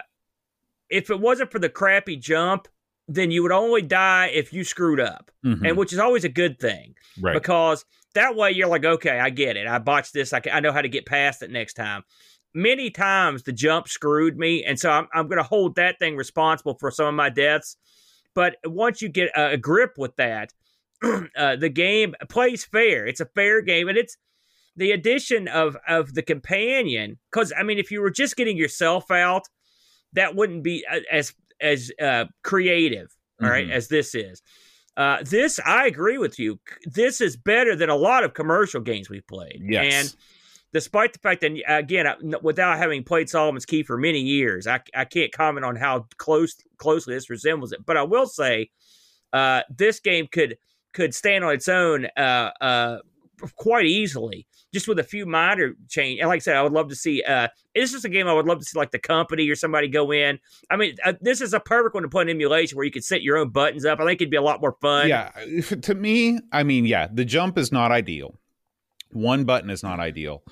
[0.89, 2.67] if it wasn't for the crappy jump,
[3.07, 5.65] then you would only die if you screwed up, mm-hmm.
[5.65, 6.95] and which is always a good thing.
[7.21, 7.33] Right.
[7.33, 9.67] Because that way you're like, okay, I get it.
[9.67, 10.33] I botched this.
[10.33, 12.03] I, can, I know how to get past it next time.
[12.53, 16.15] Many times the jump screwed me, and so I'm, I'm going to hold that thing
[16.15, 17.77] responsible for some of my deaths
[18.37, 20.53] but once you get a, grip with that,
[21.35, 23.07] uh, the game plays fair.
[23.07, 24.15] It's a fair game, and it's
[24.75, 27.17] the addition of of the companion.
[27.31, 29.47] Because I mean, if you were just getting yourself out,
[30.13, 33.73] that wouldn't be uh, as as uh, creative, all right, mm-hmm.
[33.73, 34.41] as this is.
[34.95, 36.59] Uh, this, I agree with you.
[36.85, 39.61] This is better than a lot of commercial games we've played.
[39.63, 39.93] Yes.
[39.93, 40.15] And
[40.73, 42.07] despite the fact that again,
[42.41, 46.55] without having played Solomon's Key for many years, I, I can't comment on how close
[46.77, 47.85] closely this resembles it.
[47.85, 48.71] But I will say,
[49.33, 50.57] uh, this game could
[50.93, 52.97] could stand on its own uh, uh,
[53.55, 56.19] quite easily, just with a few minor change.
[56.19, 57.23] And like I said, I would love to see.
[57.23, 59.87] Uh, this is a game I would love to see, like the company or somebody
[59.87, 60.39] go in.
[60.69, 63.03] I mean, uh, this is a perfect one to put an emulation where you could
[63.03, 63.99] set your own buttons up.
[63.99, 65.07] I think it'd be a lot more fun.
[65.07, 65.31] Yeah,
[65.81, 68.35] to me, I mean, yeah, the jump is not ideal
[69.11, 70.43] one button is not ideal.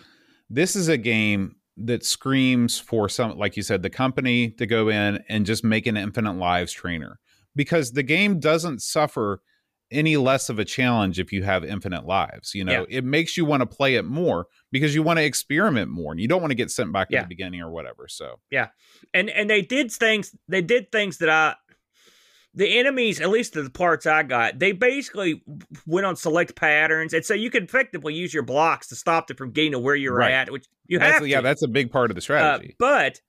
[0.49, 4.89] This is a game that screams for some, like you said, the company to go
[4.89, 7.19] in and just make an infinite lives trainer
[7.55, 9.41] because the game doesn't suffer
[9.91, 12.53] any less of a challenge if you have infinite lives.
[12.53, 12.97] You know, yeah.
[12.97, 16.19] it makes you want to play it more because you want to experiment more and
[16.19, 17.19] you don't want to get sent back yeah.
[17.19, 18.07] at the beginning or whatever.
[18.07, 18.69] So yeah,
[19.13, 20.35] and and they did things.
[20.47, 21.55] They did things that I
[22.55, 25.43] the enemies, at least the parts I got, they basically
[25.85, 29.35] went on select patterns, and so you could effectively use your blocks to stop them
[29.35, 30.31] from getting to where you're Right.
[30.31, 31.27] at, which you That's, have to.
[31.27, 32.75] yeah, that's a big part of the Uh, strategy.
[32.79, 33.19] but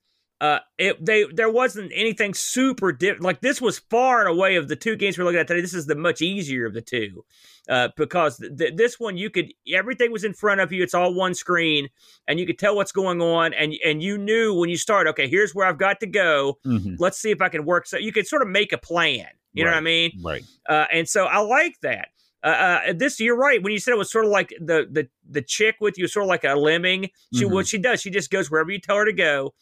[0.40, 4.68] uh, it they there wasn't anything super diff- like this was far and away of
[4.68, 5.60] the two games we're looking at today.
[5.62, 7.24] This is the much easier of the two
[7.70, 10.82] uh, because th- th- this one you could everything was in front of you.
[10.82, 11.88] It's all one screen,
[12.28, 15.06] and you could tell what's going on, and and you knew when you start.
[15.06, 16.58] Okay, here's where I've got to go.
[16.66, 16.96] Mhm.
[16.98, 17.86] Let's see if I can work.
[17.86, 19.26] So you could sort of make a plan.
[19.54, 20.12] You know what I mean?
[20.22, 20.44] Right.
[20.68, 22.08] uh, and so I like that.
[22.44, 25.08] Uh, uh, this you're right when you said it was sort of like the the
[25.30, 27.08] the chick with you, sort of like a lemming.
[27.34, 27.52] She Mhm.
[27.52, 29.54] what she does, she just goes wherever you tell her to go.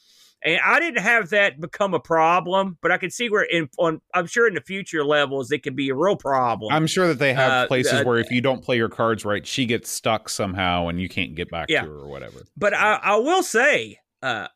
[0.47, 4.03] And I didn't have that become a problem, but I could see where in on
[4.13, 6.71] I'm sure in the future levels it could be a real problem.
[6.73, 9.25] I'm sure that they have Uh, places uh, where if you don't play your cards
[9.25, 11.83] right, she gets stuck somehow and you can't get back Yeah.
[11.83, 12.45] to her or whatever.
[12.57, 14.49] but I, I will say, uh,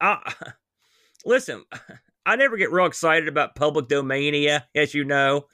[0.00, 0.32] I,
[1.26, 1.64] listen,
[2.26, 5.44] I never get real excited about public domania, as you know,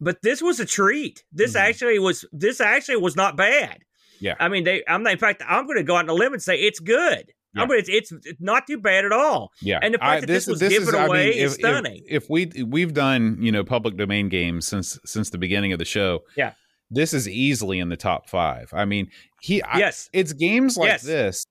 [0.00, 1.24] but this was a treat.
[1.30, 1.60] This Mhm.
[1.60, 2.24] actually was.
[2.32, 3.80] This actually was not bad.
[4.18, 4.34] Yeah.
[4.40, 4.82] I mean, they.
[4.88, 7.32] I'm in fact, I'm going to go out on a limb and say it's good.
[7.56, 7.62] Yeah.
[7.62, 7.92] I mean, to.
[7.92, 9.52] It's, it's not too bad at all.
[9.60, 12.04] Yeah, And the fact that this was given I away is if, if- stunning.
[12.08, 15.84] If, we we've done you know public domain games since since the beginning of the
[15.84, 16.52] show, Yeah.
[16.90, 18.70] this is easily in the top five.
[18.72, 20.08] I mean, he I- yes.
[20.12, 21.02] it's games like Yes.
[21.02, 21.44] this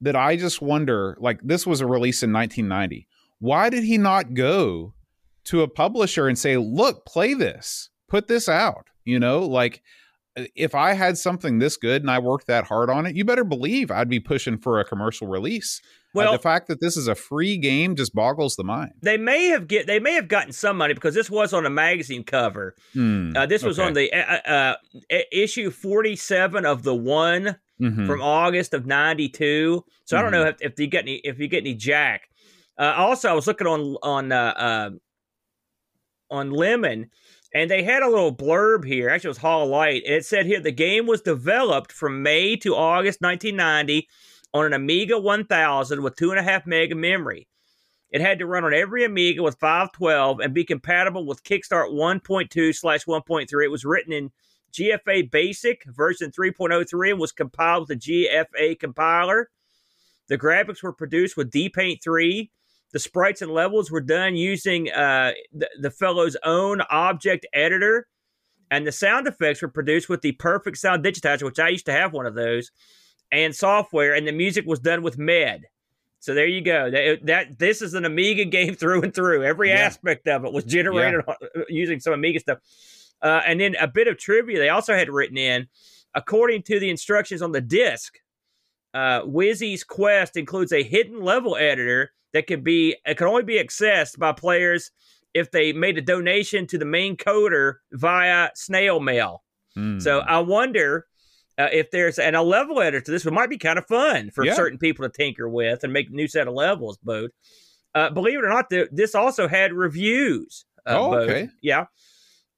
[0.00, 1.16] that I just wonder.
[1.20, 3.06] Like this was a release in 1990.
[3.38, 4.94] Why did he not go
[5.44, 8.86] to a publisher and say, "Look, play this, put this out"?
[9.04, 9.82] You know, like
[10.36, 13.44] if I had something this good and I worked that hard on it, you better
[13.44, 15.80] believe I'd be pushing for a commercial release.
[15.82, 18.92] Uh, Well, the fact that this is a free game just boggles the mind.
[19.02, 19.86] they may have get.
[19.86, 22.74] They may have gotten some money because this was on a magazine cover.
[22.94, 23.86] Hmm, Uh, this was okay.
[23.88, 24.74] on the uh, uh,
[25.12, 28.06] uh, issue 47 of the one Mhm.
[28.06, 29.84] from August of '92.
[30.04, 32.28] So I don't know if, if you get any if you get any Jack.
[32.78, 34.90] Uh, also, I was looking on on uh, uh,
[36.30, 37.10] on Lemon,
[37.52, 39.08] and they had a little blurb here.
[39.08, 42.22] Actually, it was Hall of Light, and it said here the game was developed from
[42.22, 44.08] May to August 1990
[44.52, 47.48] on an Amiga 1000 with two and a half meg memory.
[48.10, 52.74] It had to run on every Amiga with 512 and be compatible with Kickstart 1.2
[52.74, 53.64] slash 1.3.
[53.64, 54.32] It was written in
[54.72, 59.50] GFA Basic version 3.03 and was compiled with the GFA compiler.
[60.28, 62.50] The graphics were produced with DPaint 3.
[62.92, 68.06] The sprites and levels were done using uh, the, the fellow's own object editor.
[68.72, 71.92] And the sound effects were produced with the Perfect Sound Digitizer, which I used to
[71.92, 72.70] have one of those,
[73.32, 74.14] and software.
[74.14, 75.62] And the music was done with Med.
[76.20, 76.90] So there you go.
[76.90, 79.42] That, that this is an Amiga game through and through.
[79.42, 79.76] Every Yeah.
[79.76, 82.58] aspect of it was generated on- using some Amiga stuff.
[83.22, 85.66] Uh, and then a bit of trivia they also had written in,
[86.14, 88.18] according to the instructions on the disc.
[88.94, 93.62] Uh, Wizzy's Quest includes a hidden level editor that could be it can only be
[93.62, 94.90] accessed by players
[95.34, 99.42] if they made a donation to the main coder via snail mail.
[99.74, 99.98] Hmm.
[100.00, 101.06] So I wonder
[101.58, 104.30] uh, if there's and a level editor to this one might be kind of fun
[104.30, 104.54] for Yeah.
[104.54, 106.98] certain people to tinker with and make a new set of levels.
[107.02, 107.30] Both,
[107.94, 110.64] uh, believe it or not, th- this also had reviews.
[110.86, 111.30] Uh, Oh, Bode.
[111.30, 111.48] okay.
[111.62, 111.84] yeah.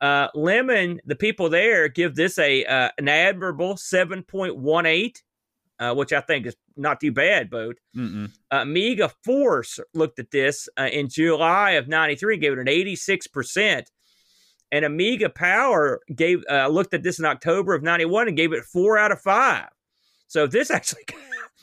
[0.00, 5.22] Uh, Lemon, the people there give this a uh, an admirable seven point one eight,
[5.82, 7.50] uh, which I think is not too bad.
[7.50, 8.30] Mm-mm.
[8.52, 12.68] uh, Amiga Force looked at this uh, in July of '93 and gave it an
[12.68, 13.90] 86 percent,
[14.70, 18.64] and Amiga Power gave uh, looked at this in October of '91 and gave it
[18.64, 19.68] four out of five.
[20.28, 21.02] So this actually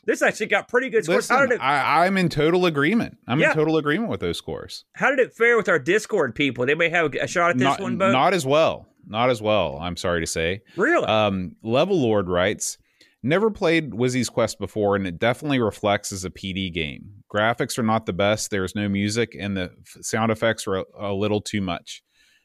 [0.06, 1.30] this actually got pretty good scores.
[1.30, 3.18] Listen, it I, I'm in total agreement.
[3.28, 3.50] I'm Yeah.
[3.52, 4.86] in total agreement with those scores.
[4.94, 6.66] how did it fare with our Discord people?
[6.66, 8.88] They may have a shot at this not, one, but not as well.
[9.08, 9.78] Not as well.
[9.82, 10.62] I'm sorry to say.
[10.76, 12.78] really, Um, Level Lord writes,
[13.24, 17.24] never played Wizzy's Quest before, and it definitely reflects as a PD game.
[17.34, 18.50] Graphics are not the best.
[18.50, 22.02] There's no music, and the sound effects are a, a little too much.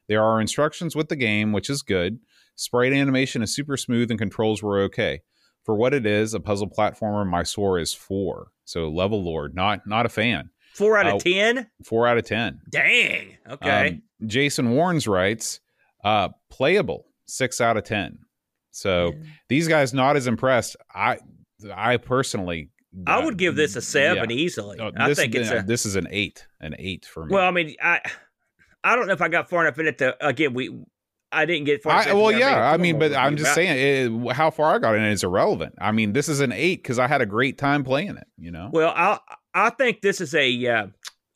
[0.08, 2.18] There are instructions with the game, which is good.
[2.56, 5.22] Sprite animation is super smooth, and controls were okay.
[5.64, 8.48] For what it is, a puzzle platformer, my score is four.
[8.64, 10.50] So Level Lord, not not a fan.
[10.74, 11.70] four out of ten.
[11.84, 12.60] Four out of ten.
[12.70, 13.38] Dang.
[13.48, 13.88] Okay.
[13.88, 15.60] Um, Jason Warnes writes,
[16.04, 18.18] uh, playable, six out of ten.
[18.74, 19.12] So
[19.48, 20.76] these guys not as impressed.
[20.92, 21.18] I
[21.72, 22.70] I personally
[23.06, 24.36] I would give this a seven yeah.
[24.36, 24.78] easily.
[24.80, 27.32] Oh, I think it's a this is an eight, an eight for me.
[27.32, 27.46] well.
[27.46, 28.00] I mean, I
[28.82, 30.54] I don't know if I got far enough in it to again.
[30.54, 30.76] We
[31.32, 31.94] I didn't get far.
[31.94, 32.70] I, enough well, in there to yeah.
[32.70, 33.44] a I mean, but I'm review.
[33.44, 35.74] just I- saying it, how far I got in it is irrelevant.
[35.80, 38.26] I mean, this is an eight because I had a great time playing it.
[38.38, 39.18] You know, Well, I
[39.52, 40.86] I think this is a uh,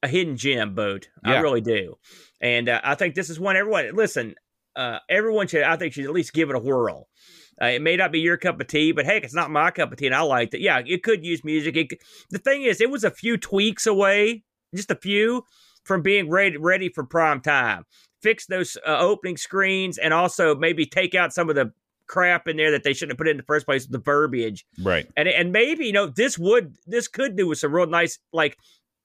[0.02, 1.08] a hidden gem boat.
[1.24, 1.98] I really do,
[2.40, 4.34] and uh, I think this is one everyone listen.
[4.76, 7.08] Uh, everyone should I think should at least give it a whirl.
[7.60, 9.90] Uh, it may not be your cup of tea, but heck, it's not my cup
[9.90, 10.60] of tea, and I liked it.
[10.60, 11.76] Yeah, it could use music.
[11.76, 11.98] It, could-
[12.30, 15.44] the thing is, it was a few tweaks away, just a few,
[15.84, 17.84] from being ready ready for prime time.
[18.22, 21.72] fix those uh, opening screens and also maybe take out some of the
[22.06, 24.64] crap in there that they shouldn't have put in the first place, the verbiage.
[24.82, 25.06] Right.
[25.16, 28.56] And and maybe you know this would this could do with some real nice like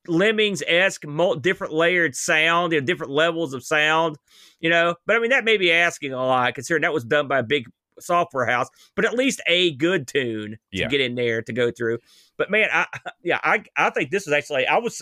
[0.07, 1.03] lemmings esque
[1.41, 4.17] different layered sound, you know, different levels of sound,
[4.59, 4.95] you know.
[5.05, 7.43] But I mean that may be asking a lot considering that was done by a
[7.43, 7.65] big
[7.99, 10.87] software house, but at least a good tune to Yeah.
[10.87, 11.99] get in there to go through.
[12.37, 12.87] But man, I
[13.23, 15.01] yeah, I I think this is actually I was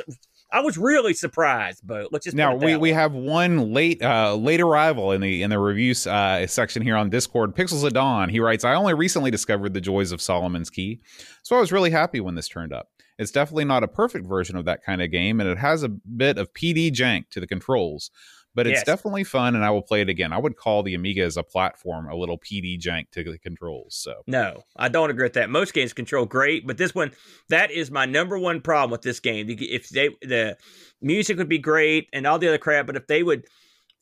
[0.53, 2.09] I was really surprised, Bo.
[2.11, 5.57] Let's just Now we, we have one late uh, late arrival in the in the
[5.57, 7.55] reviews uh, section here on Discord.
[7.55, 8.27] Pixels of Dawn.
[8.27, 10.99] He writes, "I only recently discovered the joys of Solomon's Key,
[11.41, 12.89] so I was really happy when this turned up.
[13.21, 15.89] It's definitely not a perfect version of that kind of game, and it has a
[15.89, 18.09] bit of PD jank to the controls,
[18.55, 18.85] but it's Yes.
[18.85, 20.33] definitely fun, and I will play it again.
[20.33, 23.95] I would call the Amiga as a platform a little PD jank to the controls.
[23.95, 25.51] So No, I don't agree with that.
[25.51, 27.11] Most games control great, but this one,
[27.49, 29.45] that is my number one problem with this game.
[29.49, 30.57] If they the
[30.99, 33.45] music would be great and all the other crap, but if they would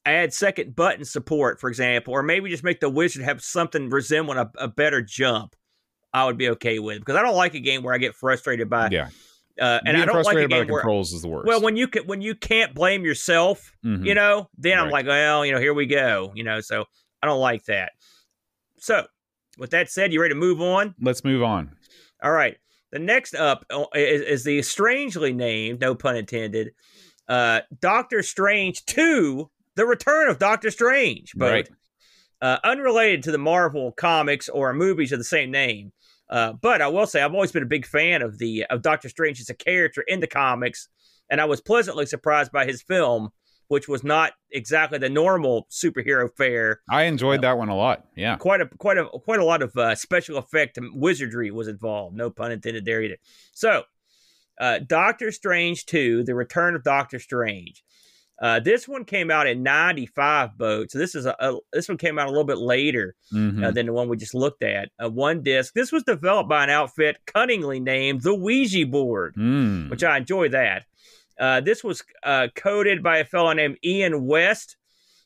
[0.06, 4.38] add second button support, for example, or maybe just make the wizard have something resembling
[4.38, 5.56] a, a better jump,
[6.14, 7.00] I would be okay with.
[7.00, 9.10] Because I don't like a game where I get frustrated by, yeah,
[9.60, 10.82] uh, and being I don't like a by the where.
[10.82, 11.48] controls is the worst.
[11.48, 14.06] Well, when you can, when you can't blame yourself, Mhm.
[14.06, 16.62] you know, then I'm like, well, you know, here we go, you know.
[16.62, 16.86] So
[17.22, 17.92] I don't like that.
[18.80, 19.06] So,
[19.58, 20.96] with that said, you ready to move on?
[21.02, 21.76] let's move on.
[22.24, 22.58] All right.
[22.92, 26.72] The next up uh, is, is the strangely named, no pun intended,
[27.28, 31.34] uh, Doctor Strange 2, The Return of Doctor Strange.
[31.36, 31.70] But Right.
[32.42, 35.92] uh, unrelated to the Marvel comics or movies of the same name.
[36.30, 39.10] Uh, but I will say I've always been a big fan of the of Doctor
[39.10, 40.88] Strange as a character in the comics,
[41.30, 43.30] and I was pleasantly surprised by his film,
[43.68, 48.06] which was not exactly the normal superhero fare I enjoyed that one a lot.
[48.16, 48.36] Yeah.
[48.38, 52.16] quite a quite a quite a lot of uh, special effect wizardry was involved.
[52.16, 53.18] No pun intended there either.
[53.54, 53.84] So,
[54.60, 57.84] uh, Doctor Strange two: The Return of Doctor Strange.
[58.42, 60.92] Uh, this one came out in '95, boat.
[60.92, 63.66] So this is a, a this one came out a little bit later Mhm.
[63.66, 64.90] uh, than the one we just looked at.
[65.04, 65.74] Uh, one disc.
[65.74, 69.90] This was developed by an outfit cunningly named the Ouija Board Mm.
[69.90, 70.86] which I enjoy that.
[71.40, 74.78] Uh, this was uh, coded by a fellow named Ian West,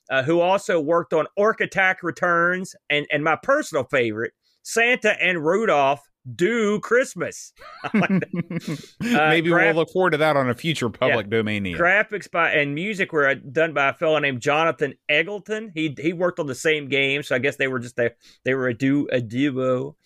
[0.10, 5.44] uh, who also worked on Orc Attack Returns and, and my personal favorite, Santa and
[5.46, 7.52] Rudolph Do Christmas.
[7.94, 11.66] Maybe graph- we'll look forward to that on a future public domain.
[11.66, 11.78] Ian.
[11.78, 15.72] Graphics by and music were uh, done by a fellow named Jonathan Eggleton.
[15.74, 18.12] He he worked on the same game, so I guess they were just a,
[18.46, 19.98] they were a du a duo.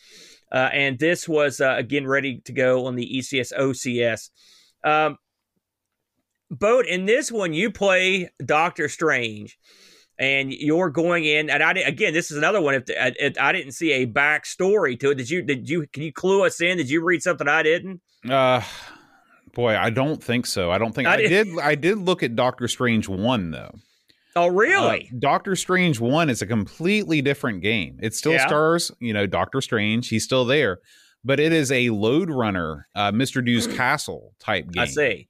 [0.51, 4.29] Uh, and this was uh, again ready to go on the ECS OCS.
[4.83, 5.17] Um,
[6.49, 9.59] Boat in this one, you play Doctor Strange,
[10.19, 11.49] and you're going in.
[11.49, 12.75] And I again, this is another one.
[12.75, 15.41] If, I- if I didn't see a backstory to it, did you?
[15.41, 15.87] Did you?
[15.93, 16.77] Can you clue us in?
[16.77, 18.01] Did you read something I didn't?
[18.29, 18.61] Uh,
[19.53, 20.71] boy, I don't think so.
[20.71, 21.59] I don't think I I, did-.
[21.59, 23.73] I did look at Doctor Strange one though.
[24.35, 25.09] Oh, really?
[25.11, 27.97] Uh, Doctor Strange one is a completely different game.
[28.03, 28.45] It still Yeah.
[28.45, 30.09] stars, you know, Doctor Strange.
[30.09, 30.77] He's still there,
[31.25, 34.83] but it is a Lode Runner, uh, Mister Do's Castle type game.
[34.83, 35.27] I see.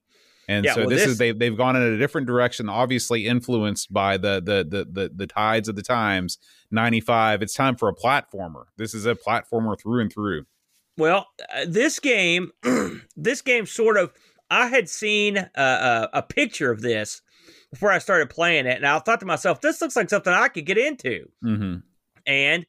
[0.47, 3.25] And Yeah, so well, this, this- is they've they've gone in a different direction, obviously
[3.27, 6.38] influenced by the the the the, the tides of the times.
[6.71, 7.41] Ninety five.
[7.41, 8.65] It's time for a platformer.
[8.77, 10.45] This is a platformer through and through.
[10.97, 12.51] Well, uh, this game,
[13.15, 14.12] this game sort of,
[14.49, 17.21] I had seen uh, uh, a picture of this
[17.71, 20.47] before I started playing it, and I thought to myself, this looks like something I
[20.47, 21.25] could get into.
[21.41, 21.75] hmm
[22.25, 22.65] And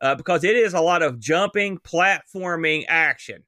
[0.00, 3.42] uh, because it is a lot of jumping, platforming action,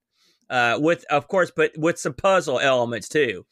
[0.50, 3.44] uh, with, of course, but with some puzzle elements too.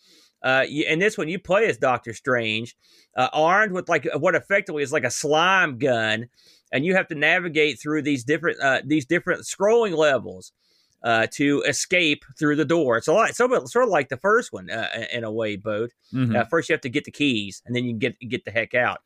[0.42, 2.76] Uh, you, and this one, you play as Doctor Strange,
[3.16, 6.28] uh, armed with like what effectively is like a slime gun,
[6.72, 10.52] and you have to navigate through these different uh, these different scrolling levels
[11.04, 12.96] uh, to escape through the door.
[12.96, 15.56] It's a lot, sort of, sort of like the first one uh, in a way,
[15.56, 15.90] boat.
[16.10, 18.44] hmm Uh, first, you have to get the keys, and then you can get get
[18.44, 18.98] the heck out.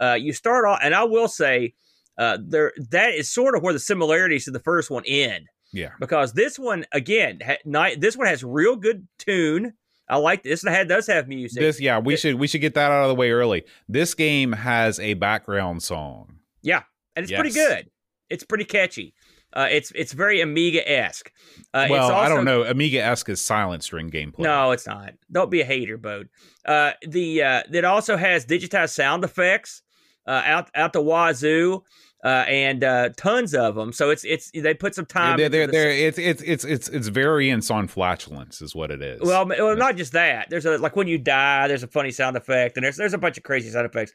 [0.00, 1.74] Uh, you start off, and I will say,
[2.18, 5.90] uh, there that is sort of where the similarities to the first one end, Yeah.
[6.00, 9.74] because this one again, ha, ni- this one has real good tune.
[10.12, 10.62] I like this.
[10.62, 11.60] had does have music.
[11.60, 13.64] This, yeah, we It- should we should get that out of the way early.
[13.88, 16.38] This game has a background song.
[16.62, 16.82] yeah,
[17.16, 17.90] and it's pretty good.
[18.28, 19.14] It's pretty catchy.
[19.54, 21.30] Uh, it's it's very Amiga esque.
[21.74, 22.62] Uh, well, it's also, I don't know.
[22.64, 24.40] Amiga esque is silent string gameplay.
[24.40, 25.12] No, it's not.
[25.30, 26.28] Don't be a hater, Bode.
[26.64, 29.82] Uh, the uh, it also has digitized sound effects
[30.26, 31.82] uh, out out the wazoo,
[32.24, 33.92] uh, and uh, tons of them.
[33.92, 35.36] So it's it's they put some time.
[35.38, 39.02] they're, they're, the- they're, it's it's it's it's it's variants on flatulence is what it
[39.02, 39.20] is.
[39.20, 40.48] well, well, not just that.
[40.50, 43.18] There's a like when you die, there's a funny sound effect, and there's there's a
[43.18, 44.12] bunch of crazy sound effects.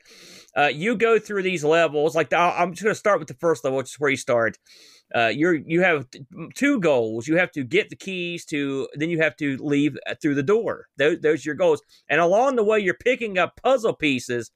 [0.55, 2.15] Uh, you go through these levels.
[2.15, 4.17] Like the, I'm just going to start with the first level, which is where you
[4.17, 4.57] start.
[5.15, 7.27] Uh, you're you have t- two goals.
[7.27, 10.43] You have to get the keys to, then you have to leave uh, through the
[10.43, 10.87] door.
[10.97, 11.81] Those those are your goals.
[12.09, 14.51] And along the way, you're picking up puzzle pieces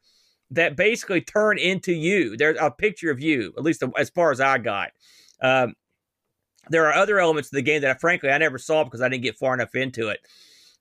[0.52, 2.38] that basically turn into you.
[2.38, 4.92] There's a picture of you, at least as far as I got.
[5.42, 5.74] Um,
[6.70, 9.10] there are other elements of the game that, I, frankly, I never saw because I
[9.10, 10.20] didn't get far enough into it.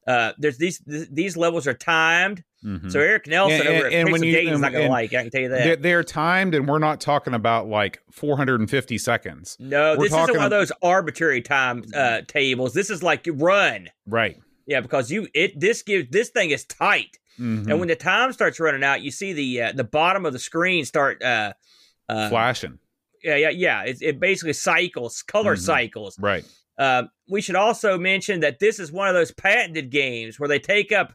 [0.06, 2.90] Uh, there's these these levels are timed, Mhm.
[2.90, 5.12] so Eric Nelson And- over at and Pixel when you- Games is not gonna like.
[5.12, 5.62] I can tell you that.
[5.64, 9.56] they're, they're timed, and we're not talking about like 450 seconds.
[9.60, 12.72] no, we're this isn't one of those arbitrary time uh, tables.
[12.72, 13.88] This is like you run.
[14.06, 14.38] Right.
[14.66, 17.18] Yeah, because you it this gives this thing is tight.
[17.40, 17.68] Mhm.
[17.70, 20.38] And when the time starts running out, you see the uh, the bottom of the
[20.38, 21.22] screen start.
[21.22, 21.54] Uh,
[22.08, 22.78] uh, Flashing.
[23.22, 23.82] yeah, yeah, yeah.
[23.84, 25.60] It, it basically cycles, color Mhm.
[25.60, 26.18] cycles.
[26.18, 26.44] Right.
[26.78, 30.58] Uh, we should also mention that this is one of those patented games where they
[30.58, 31.14] take up,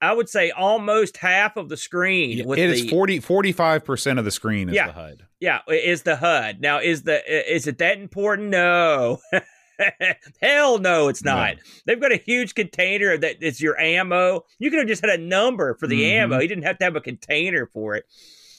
[0.00, 2.46] I would say, almost half of the screen.
[2.46, 4.86] with it the, is 40 45% of the screen is Yeah.
[4.88, 5.22] the HUD.
[5.40, 6.60] Yeah, is the HUD.
[6.60, 7.22] Now, is the
[7.54, 8.48] is it that important?
[8.48, 9.20] No.
[10.40, 11.56] Hell no, it's not.
[11.56, 11.62] No.
[11.86, 14.44] They've got a huge container that is your ammo.
[14.58, 16.12] You could have just had a number for the Mhm.
[16.12, 16.38] ammo.
[16.40, 18.04] You didn't have to have a container for it.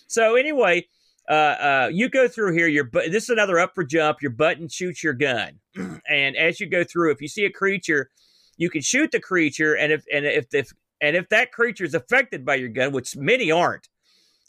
[0.07, 0.87] So anyway,
[1.29, 2.67] uh, uh, you go through here.
[2.67, 4.21] Your bu- this is another up for jump.
[4.21, 5.59] Your button shoots your gun,
[6.09, 8.09] and as you go through, if you see a creature,
[8.55, 11.93] you can shoot the creature, and if and if if and if that creature is
[11.93, 13.89] affected by your gun, which many aren't,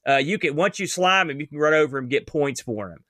[0.09, 2.61] uh, you can once you slime him, you can run over him and get points
[2.63, 3.05] for him.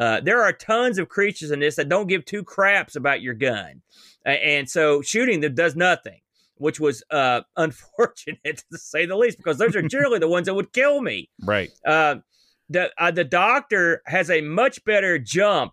[0.00, 3.34] Uh, there are tons of creatures in this that don't give two craps about your
[3.34, 3.82] gun,
[4.24, 6.20] and so shooting them does nothing,
[6.56, 10.54] which was uh, unfortunate to say the least, because those are generally the ones that
[10.54, 11.28] would kill me.
[11.44, 11.70] Right.
[11.86, 12.16] Uh,
[12.70, 15.72] the uh, the doctor has a much better jump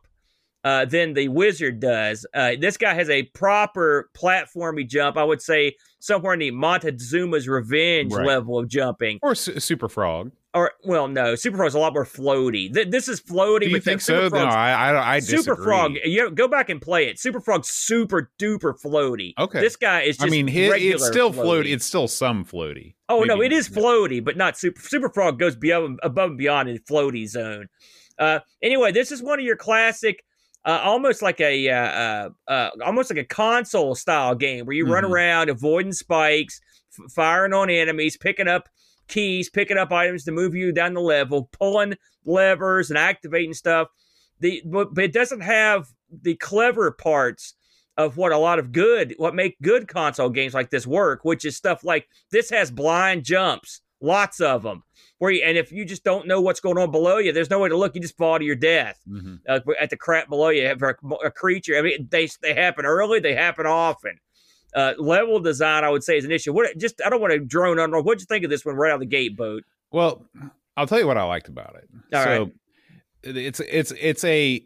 [0.64, 2.26] uh, than the wizard does.
[2.34, 5.16] Uh, this guy has a proper platformy jump.
[5.16, 8.26] I would say somewhere in the Montezuma's Revenge Right.
[8.28, 9.20] level of jumping.
[9.22, 10.32] Or Su- Super Frog.
[10.58, 12.74] Or well, no, Super Frog's a lot more floaty.
[12.74, 13.62] Th- this is floaty.
[13.62, 14.43] Do you think Super so?
[14.43, 15.43] No, I, I, I disagree.
[15.43, 17.20] Super Frog, you go back and play it.
[17.20, 19.34] Super Frog's super duper floaty.
[19.38, 19.60] Okay.
[19.62, 20.18] this guy is.
[20.18, 21.64] Just I mean, his, regular it's still floaty.
[21.66, 21.74] floaty.
[21.74, 22.95] It's still some floaty.
[23.10, 24.82] Oh no, it is floaty, but not super.
[24.82, 27.68] Super Frog goes beyond, above and beyond in floaty zone.
[28.18, 30.24] Uh, anyway, this is one of your classic,
[30.66, 34.88] uh, almost like a, uh, uh, uh, almost like a console style game where you
[34.91, 35.12] run Mhm.
[35.12, 36.60] around avoiding spikes,
[36.99, 38.68] f- firing on enemies, picking up
[39.08, 41.95] keys, picking up items to move you down the level, pulling
[42.26, 43.88] levers and activating stuff.
[44.39, 45.88] The but, but it doesn't have
[46.22, 47.55] the clever parts
[47.97, 51.43] of what a lot of good, what make good console games like this work, which
[51.45, 54.84] is stuff like this has blind jumps, lots of them.
[55.20, 57.58] Where you, and if you just don't know what's going on below you, there's no
[57.58, 57.95] way to look.
[57.95, 59.39] You just fall to your death Mhm.
[59.49, 60.68] uh, at the crap below you.
[60.68, 60.93] Have a,
[61.26, 61.76] a creature.
[61.76, 63.20] I mean, they they happen early.
[63.20, 64.20] They happen often.
[64.76, 66.53] Uh, level design, I would say, is an issue.
[66.53, 67.91] What just I don't want to drone on.
[67.91, 69.63] What'd you think of this one right out of the gate, boat?
[69.91, 70.26] Well,
[70.76, 71.89] I'll tell you what I liked about it.
[72.13, 72.51] All so right.
[73.24, 74.63] it's it's it's a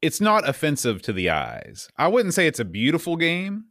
[0.00, 1.88] it's not offensive to the eyes.
[1.96, 3.64] I wouldn't say it's a beautiful game,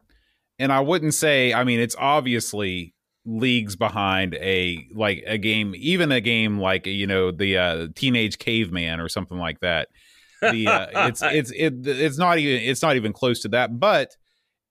[0.59, 2.93] and I wouldn't say I mean it's obviously
[3.25, 8.37] leagues behind a like a game even a game like you know the uh teenage
[8.37, 9.89] caveman or something like that
[10.41, 14.15] the uh, it's it's it, it's not even it's not even close to that but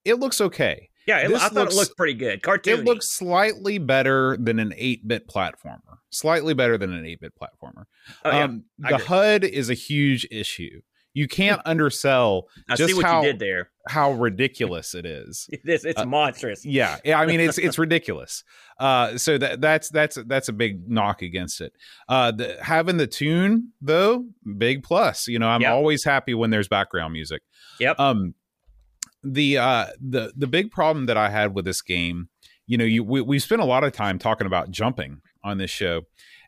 [0.07, 2.43] it looks okay Yeah, it, I thought looks- it looked pretty good.
[2.43, 2.79] Cartoony.
[2.79, 5.81] it looks slightly better than an 8-bit platformer.
[6.11, 7.85] Slightly better than an 8-bit platformer.
[8.25, 9.07] Oh, yeah, um, the agree.
[9.07, 10.81] HUD is a huge issue.
[11.15, 13.71] You can't undersell I just see what how- you did there.
[13.89, 15.49] how ridiculous it is.
[15.65, 16.65] This it's uh, monstrous.
[16.67, 17.19] Yeah, yeah.
[17.21, 18.45] I mean, it's it's ridiculous.
[18.79, 21.73] Uh, so that that's that's that's a big knock against it.
[22.09, 24.27] Uh, the, having the tune though,
[24.59, 25.27] big plus.
[25.29, 25.73] You know, I'm Yep.
[25.73, 27.43] always happy when there's background music.
[27.81, 27.99] Yep.
[28.01, 28.35] Um,
[29.33, 32.29] the uh the the big problem that I had with this game,
[32.67, 35.71] you know, you we we spent a lot of time talking about jumping on this
[35.71, 36.03] show.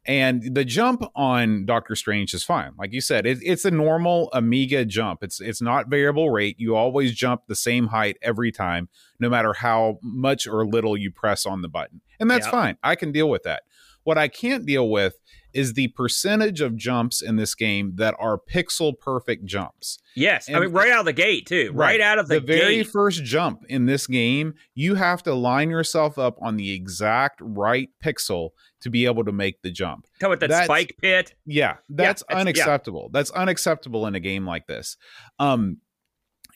[0.07, 2.73] And the jump on Doctor Strange is fine.
[2.79, 5.23] Like you said, it, it's a normal Amiga jump.
[5.23, 6.57] It's it's not variable rate.
[6.59, 8.89] You always jump the same height every time,
[9.21, 12.01] no matter how much or little you press on the button.
[12.19, 12.53] And that's Yep.
[12.53, 12.79] fine.
[12.83, 13.65] I can deal with that.
[14.09, 15.19] What I can't deal with
[15.53, 20.61] is the percentage of jumps in this game that are pixel perfect jumps Yes, I
[20.61, 21.73] mean right out of the gate too.
[21.75, 22.01] Right, Right.
[22.01, 26.19] out of the, the very first jump in this game, you have to line yourself
[26.19, 30.07] up on the exact right pixel to be able to make the jump.
[30.21, 31.35] Talk about that that's- spike pit.
[31.45, 32.39] Yeah, that's yeah.
[32.39, 33.11] unacceptable.
[33.13, 34.97] That's unacceptable in a game like this.
[35.39, 35.83] Um,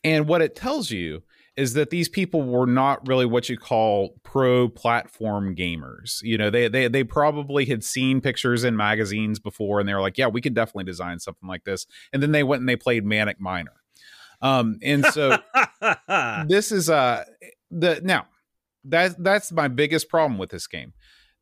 [0.02, 1.22] and what it tells you
[1.56, 6.22] is that these people were not really what you call pro platform gamers.
[6.22, 10.00] You know, they they they probably had seen pictures in magazines before, and they were
[10.00, 12.76] like, "Yeah, we could definitely design something like this." And then they went and they
[12.76, 13.82] played Manic Miner.
[14.40, 15.38] Um, and so
[16.46, 17.24] this is uh
[17.70, 18.26] the now
[18.84, 20.92] that that's my biggest problem with this game.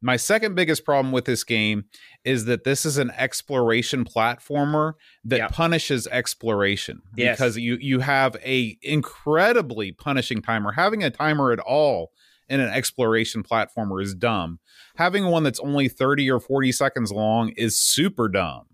[0.03, 1.85] My second biggest problem with this game
[2.25, 4.95] is that this is an exploration platformer
[5.25, 5.49] that Yeah.
[5.49, 7.37] punishes exploration Yes.
[7.37, 10.73] because you you have a incredibly punishing timer.
[10.73, 12.13] Having a timer at all
[12.49, 14.59] in an exploration platformer is dumb.
[14.97, 18.65] Having one that's only 30 or 40 seconds long is super dumb.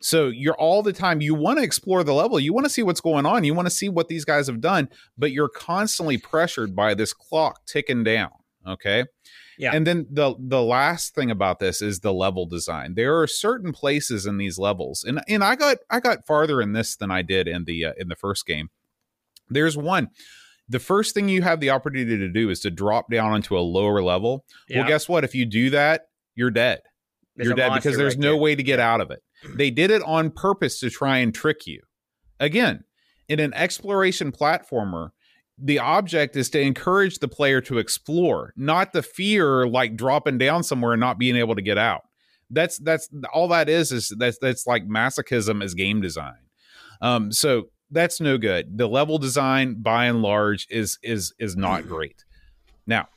[0.00, 2.82] So you're all the time you want to explore the level, you want to see
[2.84, 6.18] what's going on, you want to see what these guys have done, but you're constantly
[6.18, 8.30] pressured by this clock ticking down,
[8.68, 9.04] okay?
[9.58, 9.74] Yeah.
[9.74, 12.94] And then the the last thing about this is the level design.
[12.94, 16.72] There are certain places in these levels, and and I got I got farther in
[16.72, 18.70] this than I did in the uh, in the first game.
[19.48, 20.08] There's one.
[20.68, 23.60] The first thing you have the opportunity to do is to drop down onto a
[23.60, 24.44] lower level.
[24.68, 24.80] Yeah.
[24.80, 25.24] Well, guess what?
[25.24, 26.02] If you do that,
[26.34, 26.80] you're dead.
[27.36, 28.40] There's you're dead because there's right no there.
[28.40, 29.22] way to get out of it.
[29.56, 31.80] They did it on purpose to try and trick you.
[32.40, 32.84] Again,
[33.28, 35.10] in an exploration platformer,
[35.60, 40.62] the object is to encourage the player to explore, not the fear like dropping down
[40.62, 42.02] somewhere and not being able to get out.
[42.50, 46.38] That's that's all that is is that's that's like masochism as game design.
[47.00, 48.78] Um, so that's no good.
[48.78, 52.24] The level design by and large is is is not great.
[52.86, 53.08] Now,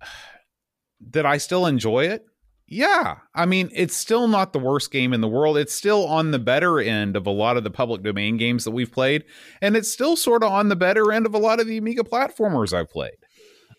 [1.10, 2.26] did I still enjoy it?
[2.72, 3.16] Yeah.
[3.34, 5.58] I mean, it's still not the worst game in the world.
[5.58, 8.70] It's still on the better end of a lot of the public domain games that
[8.70, 9.24] we've played.
[9.60, 12.04] And it's still sort of on the better end of a lot of the Amiga
[12.04, 13.16] platformers I've played.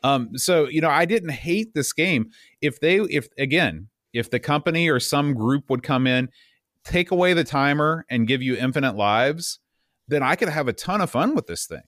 [0.03, 2.31] Um, so, you know, I didn't hate this game.
[2.59, 6.27] If they, if again, if the company or some group would come in,
[6.83, 9.59] take away the timer and give you infinite lives,
[10.09, 11.83] then I could have a ton of fun with this thing.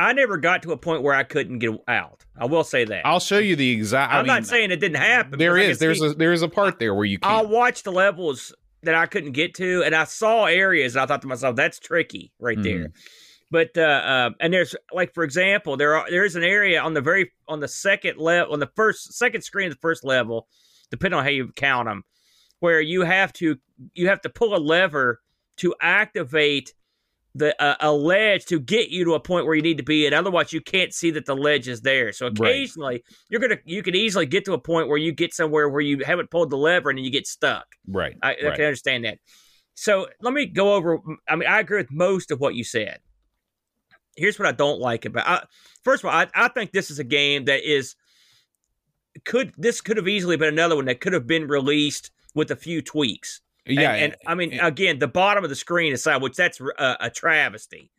[0.00, 2.24] I never got to a point where I couldn't get out.
[2.38, 3.06] I will say that.
[3.06, 4.12] I'll show you the exact.
[4.12, 5.38] I'm not saying it didn't happen.
[5.38, 5.78] there I is.
[5.78, 7.48] can There's see- a there's a part there where you I can't.
[7.48, 11.22] watched the levels that I couldn't get to, and I saw areas, and I thought
[11.22, 12.78] to myself, "That's tricky, right Mm-hmm.
[12.82, 12.92] there."
[13.52, 16.94] But uh, uh, and there's like for example, there are there is an area on
[16.94, 20.46] the very on the second level on the first second screen of the first level,
[20.90, 22.04] depending on how you count them,
[22.60, 23.56] where you have to
[23.94, 25.20] you have to pull a lever
[25.56, 26.74] to activate
[27.34, 30.06] the uh, a ledge to get you to a point where you need to be,
[30.06, 32.12] and otherwise you can't see that the ledge is there.
[32.12, 35.68] So occasionally you're gonna you can easily get to a point where you get somewhere
[35.68, 37.66] where you haven't pulled the lever and then you get stuck.
[37.86, 38.16] Right.
[38.22, 39.18] I, I can understand that.
[39.74, 40.98] So let me go over.
[41.28, 42.98] I mean, I agree with most of what you said.
[44.16, 45.26] Here's what I don't like about.
[45.26, 45.44] I,
[45.84, 47.94] first of all, I, I think this is a game that is
[49.24, 52.56] could this could have easily been another one that could have been released with a
[52.56, 53.40] few tweaks.
[53.70, 53.92] And- Yeah.
[53.94, 57.10] and, I mean, and- again, the bottom of the screen aside, which that's a, a
[57.10, 57.90] travesty.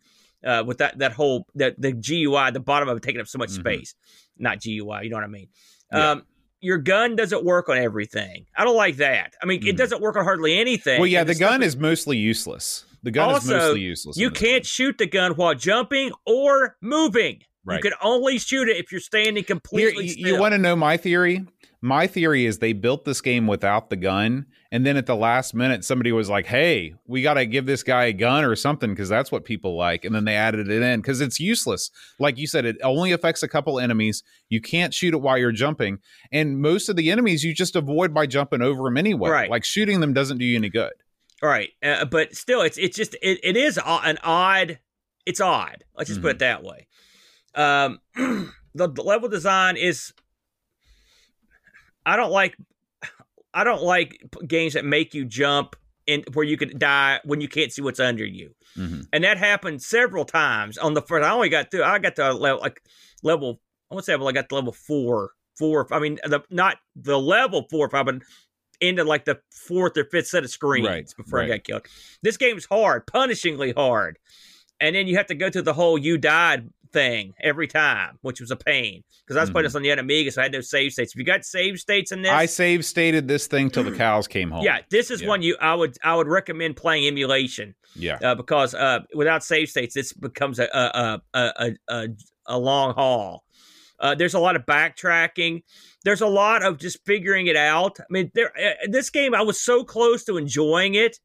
[0.43, 3.37] Uh, with that that whole that the GUI, the bottom of it taking up so
[3.37, 3.59] much Mhm.
[3.59, 3.93] space,
[4.39, 5.03] not GUI.
[5.03, 5.49] You know what I mean?
[5.93, 6.11] Yeah.
[6.11, 6.23] Um,
[6.61, 8.47] your gun doesn't work on everything.
[8.57, 9.35] I don't like that.
[9.41, 9.77] I mean, it Mhm.
[9.77, 10.99] doesn't work on hardly anything.
[10.99, 12.85] well, yeah, And the stuff gun is mostly useless.
[13.03, 14.17] The gun is mostly useless.
[14.17, 14.63] You can't game.
[14.63, 17.43] shoot the gun while jumping or moving.
[17.65, 17.81] You Right.
[17.83, 20.39] can only shoot it if you're standing Here, completely you, still.
[20.39, 21.45] want to know my theory?
[21.83, 25.55] My theory is they built this game without the gun, and then at the last
[25.55, 28.91] minute, somebody was like, "Hey, we got to give this guy a gun or something
[28.91, 31.89] because that's what people like." And then they added it in because it's useless.
[32.19, 34.21] Like you said, it only affects a couple enemies.
[34.47, 35.97] You can't shoot it while you're jumping,
[36.31, 39.29] and most of the enemies you just avoid by jumping over them anyway.
[39.31, 39.49] Right.
[39.49, 40.93] Like shooting them doesn't do you any good.
[41.41, 44.77] All right, uh, but still, it's it's just it, it is an odd.
[45.25, 45.83] It's odd.
[45.95, 46.27] Let's just Mm-hmm.
[46.27, 46.87] put it that way.
[47.55, 47.99] Um,
[48.75, 50.13] the, level design is.
[52.05, 52.55] I don't like.
[53.53, 55.75] I don't like games that make you jump
[56.07, 59.05] in where you could die when you can't see what's under you, Mhm.
[59.13, 61.25] and that happened several times on the first.
[61.25, 61.83] I only got through.
[61.83, 62.81] I got to level like
[63.23, 63.61] level.
[63.89, 65.31] I want to say well, I got to level four.
[65.59, 65.87] Four.
[65.93, 68.15] I mean, the not the level four, five, but
[68.79, 71.85] into like the fourth or fifth set of screens Right, before I got killed.
[72.23, 74.17] This game's hard, punishingly hard.
[74.79, 78.39] And then you have to go through the whole you died thing every time, which
[78.41, 79.03] was a pain.
[79.25, 79.67] Because I was playing Mhm.
[79.67, 81.13] this on the Amiga, so I had no save states.
[81.13, 84.27] If you got save states in this, I save stated this thing till the cows
[84.27, 84.63] came home.
[84.63, 85.27] yeah, this is Yeah.
[85.29, 88.17] one you I would I would recommend playing emulation yeah.
[88.21, 92.07] uh, because uh, without save states, this becomes a a a a, a,
[92.47, 93.43] a long haul.
[93.99, 95.61] Uh, there's a lot of backtracking.
[96.03, 97.99] There's a lot of just figuring it out.
[97.99, 101.19] I mean, there uh, this game I was so close to enjoying it.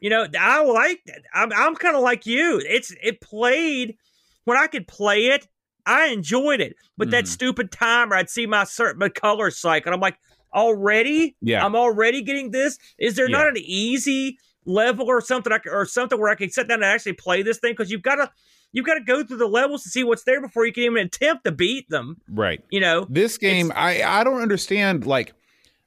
[0.00, 1.22] You know, I like it.
[1.32, 2.60] I'm I'm kind of like you.
[2.68, 3.96] It's it played
[4.44, 5.46] when I could play it.
[5.86, 7.28] I enjoyed it, but that Mhm.
[7.28, 9.90] stupid timer, I'd see my certain my color cycle.
[9.90, 10.16] And I'm like,
[10.54, 11.64] already, Yeah.
[11.64, 12.78] I'm already getting this.
[12.98, 16.68] Is there not an easy level or something I or something where I can sit
[16.68, 17.72] down and actually play this thing?
[17.72, 18.30] Because you've got to
[18.72, 21.04] you've got to go through the levels to see what's there before you can even
[21.06, 22.16] attempt to beat them.
[22.28, 22.60] right.
[22.70, 25.32] You know, this game i i don't understand like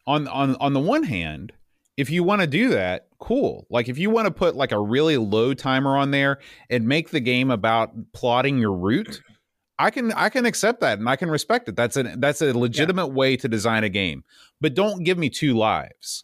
[0.05, 1.53] on on on the one hand
[1.97, 3.65] if you want to do that cool.
[3.69, 6.39] Like if you want to put like a really low timer on there
[6.69, 9.21] and make the game about plotting your route
[9.79, 11.75] i can i can accept that and i can respect it.
[11.75, 14.23] That's a that's a legitimate way to design a game.
[14.61, 16.23] But don't give me two lives.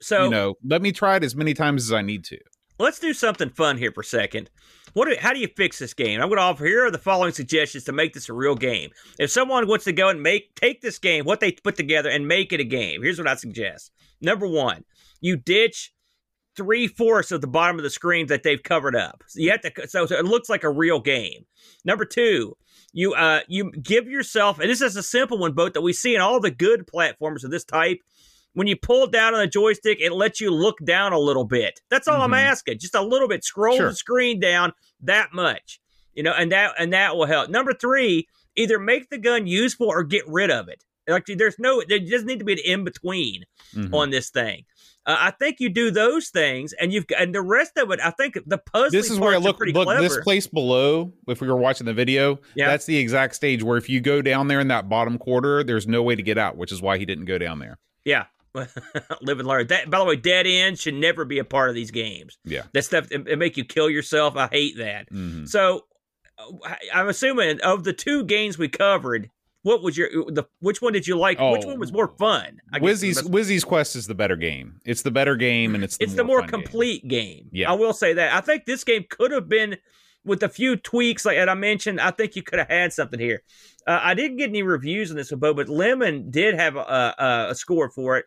[0.00, 2.38] So you know let me try it as many times as i need to
[2.78, 4.50] let's do something fun here for a second.
[4.94, 5.08] What?
[5.08, 6.20] Do, how do you fix this game?
[6.20, 8.90] I'm going to offer here are the following suggestions to make this a real game.
[9.18, 12.26] If someone wants to go and make take this game, what they put together, and
[12.26, 13.92] make it a game, here's what I suggest.
[14.20, 14.84] Number one,
[15.20, 15.92] you ditch
[16.56, 19.22] three fourths of the bottom of the screen that they've covered up.
[19.28, 21.44] So you have to, so, so it looks like a real game.
[21.84, 22.56] Number two,
[22.92, 26.14] you uh you give yourself, and this is a simple one, both that we see
[26.14, 27.98] in all the good platforms of this type.
[28.54, 31.80] When you pull down on the joystick, it lets you look down a little bit.
[31.90, 32.42] That's all I'm Mhm.
[32.42, 32.78] asking.
[32.80, 33.44] Just a little bit.
[33.44, 33.88] Scroll Sure.
[33.90, 34.72] the screen down
[35.02, 35.80] that much.
[36.14, 37.50] You know, and that and that will help.
[37.50, 38.26] Number three,
[38.56, 40.82] either make the gun useful or get rid of it.
[41.06, 43.44] Like there's no, there doesn't need to be an in between
[43.74, 43.94] Mhm.
[43.94, 44.64] on this thing.
[45.06, 48.00] Uh, I think you do those things, and you've and the rest of it.
[48.02, 48.90] I think the puzzle.
[48.90, 50.02] this is where it look look clever.
[50.02, 51.12] this place below.
[51.28, 52.68] If we were watching the video, Yeah.
[52.68, 55.86] that's the exact stage where if you go down there in that bottom quarter, there's
[55.86, 57.78] no way to get out, which is why he didn't go down there.
[58.04, 58.24] Yeah.
[59.22, 59.66] Live and learn.
[59.68, 62.38] That, by the way, dead ends should never be a part of these games.
[62.44, 62.62] Yeah.
[62.72, 64.36] That stuff it, it make you kill yourself.
[64.36, 65.10] I hate that.
[65.12, 65.48] Mhm.
[65.48, 65.84] So,
[66.38, 69.30] uh, I'm assuming of the two games we covered,
[69.62, 71.38] what was your the which one did you like?
[71.38, 71.68] which Oh.
[71.68, 72.60] one was more fun?
[72.72, 74.80] I guess is the Wizzy's Wizzy's Quest is the better game.
[74.84, 76.60] It's the better game, and it's the it's more the more fun game.
[76.62, 77.48] complete game.
[77.52, 77.70] Yeah.
[77.70, 78.32] I will say that.
[78.34, 79.76] I think this game could have been
[80.28, 82.00] with a few tweaks, like that I mentioned.
[82.00, 83.42] I think you could have had something here.
[83.86, 87.46] Uh, I didn't get any reviews on this one, but Lemon did have a, a,
[87.50, 88.26] a score for it.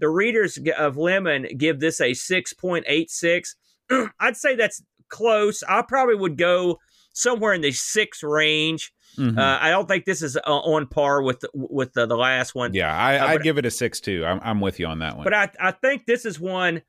[0.00, 3.54] The readers of Lemon give this a six point eight six.
[4.20, 5.62] I'd say that's close.
[5.68, 6.78] I probably would go
[7.12, 8.92] somewhere in the six range.
[9.18, 9.38] Mhm.
[9.38, 12.72] Uh, I don't think this is uh, on par with with the, the last one.
[12.72, 14.24] yeah, I, uh, I'd give it a six too.
[14.24, 15.24] I'm, I'm with you on that one.
[15.24, 16.80] But I, I think this is one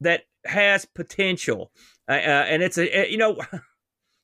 [0.00, 1.70] that has potential,
[2.08, 3.38] uh, uh, and it's a uh, you know,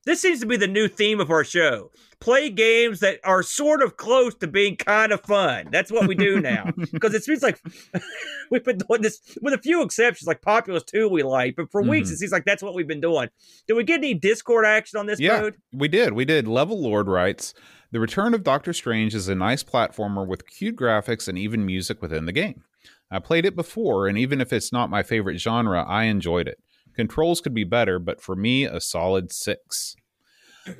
[0.07, 1.91] this seems to be the new theme of our show:
[2.21, 5.69] play games that are sort of close to being kind of fun.
[5.71, 7.61] That's what we do now because it seems like
[8.51, 11.83] we've been doing this with a few exceptions, like Populous Two we like, but for
[11.83, 12.13] weeks Mhm.
[12.13, 13.29] it seems like that's what we've been doing.
[13.67, 15.41] Did we get any Discord action on this Yeah.
[15.41, 15.55] mode?
[15.73, 16.13] We did.
[16.13, 16.47] We did.
[16.49, 17.55] Level Lord writes
[17.93, 22.03] The Return of Doctor Strange is a nice platformer with cute graphics and even music
[22.03, 22.63] within the game.
[23.11, 26.59] I played it before, and even if it's not my favorite genre, I enjoyed it.
[26.95, 29.97] Controls could be better, but for me, a solid six.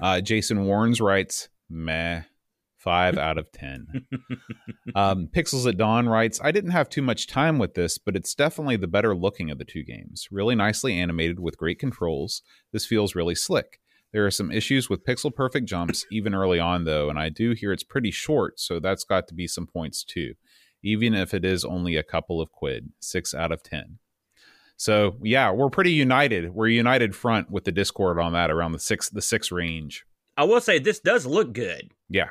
[0.01, 2.23] Uh, Jason Warnes writes, Meh.
[2.77, 4.05] Five out of ten.
[4.95, 8.35] um, Pixels at Dawn writes, I didn't have too much time with this, but it's
[8.35, 10.29] definitely the better looking of the two games.
[10.31, 12.43] Really nicely animated with great controls.
[12.73, 13.81] This feels really slick.
[14.13, 17.53] There are some issues with pixel perfect jumps even early on, though, and I do
[17.53, 20.35] hear it's pretty short, so that's got to be some points too,
[20.83, 22.93] even if it is only a couple of quid.
[23.01, 23.99] Six out of ten.
[24.77, 26.55] So yeah, we're pretty united.
[26.55, 30.05] We're united front with the Discord on that around the six the six range.
[30.37, 31.91] I will say this does look good.
[32.09, 32.31] Yeah.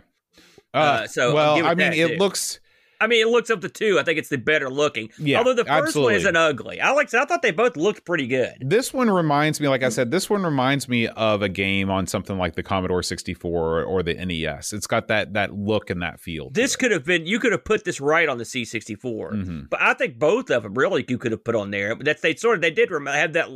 [0.73, 2.17] Uh, so well, I mean, it too.
[2.17, 2.59] looks
[3.03, 3.99] I mean, it looks up to two.
[3.99, 5.09] I think it's the better looking.
[5.17, 6.13] Yeah, Although the first absolutely.
[6.13, 6.79] one isn't ugly.
[6.81, 7.13] I like.
[7.13, 8.53] I thought they both looked pretty good.
[8.61, 12.07] This one reminds me, like I said, this one reminds me of a game on
[12.07, 14.73] something like the Commodore 64 or, or the NES.
[14.73, 16.49] It's got that that look and that feel.
[16.51, 17.25] This could have been.
[17.25, 19.31] You could have put this right on the C64.
[19.33, 19.69] Mhm.
[19.69, 21.95] But I think both of them really you could have put on there.
[21.95, 23.49] But that's they sort of they did rem- have that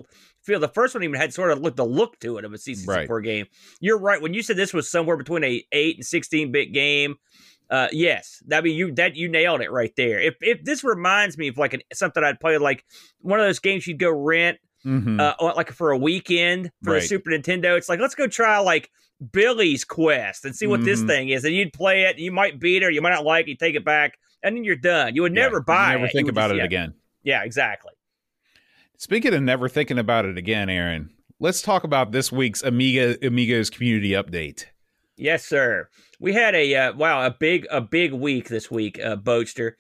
[0.44, 0.60] feel.
[0.60, 2.88] The first one even had sort of look the look to it of a C64
[3.10, 3.24] Right.
[3.24, 3.46] game.
[3.80, 7.16] You're right when you said this was somewhere between a eight and sixteen bit game.
[7.70, 10.20] Uh, yes, I mean you that you nailed it right there.
[10.22, 12.86] If if this reminds me of like an, something I'd play like
[13.20, 15.20] one of those games you'd go rent Mhm.
[15.20, 17.04] uh, like for a weekend for Right.
[17.04, 17.78] a Super Nintendo.
[17.78, 18.90] It's like let's go try like
[19.34, 21.08] Billy's Quest and see what this Mhm.
[21.08, 21.44] thing is.
[21.44, 23.76] And you'd play it, you might beat it, you might not like it, you take
[23.76, 25.14] it back, and then you're done.
[25.16, 26.12] You would never you buy Never it.
[26.14, 26.64] Think about just- it yeah.
[26.66, 26.94] again.
[27.24, 27.92] Yeah, exactly.
[28.98, 31.10] Speaking of never thinking about it again, Aaron,
[31.40, 34.66] let's talk about this week's Amiga Amigos community update.
[35.18, 35.90] Yes, sir.
[36.20, 39.74] We had a uh, wow a big a big week this week, uh, Boatster.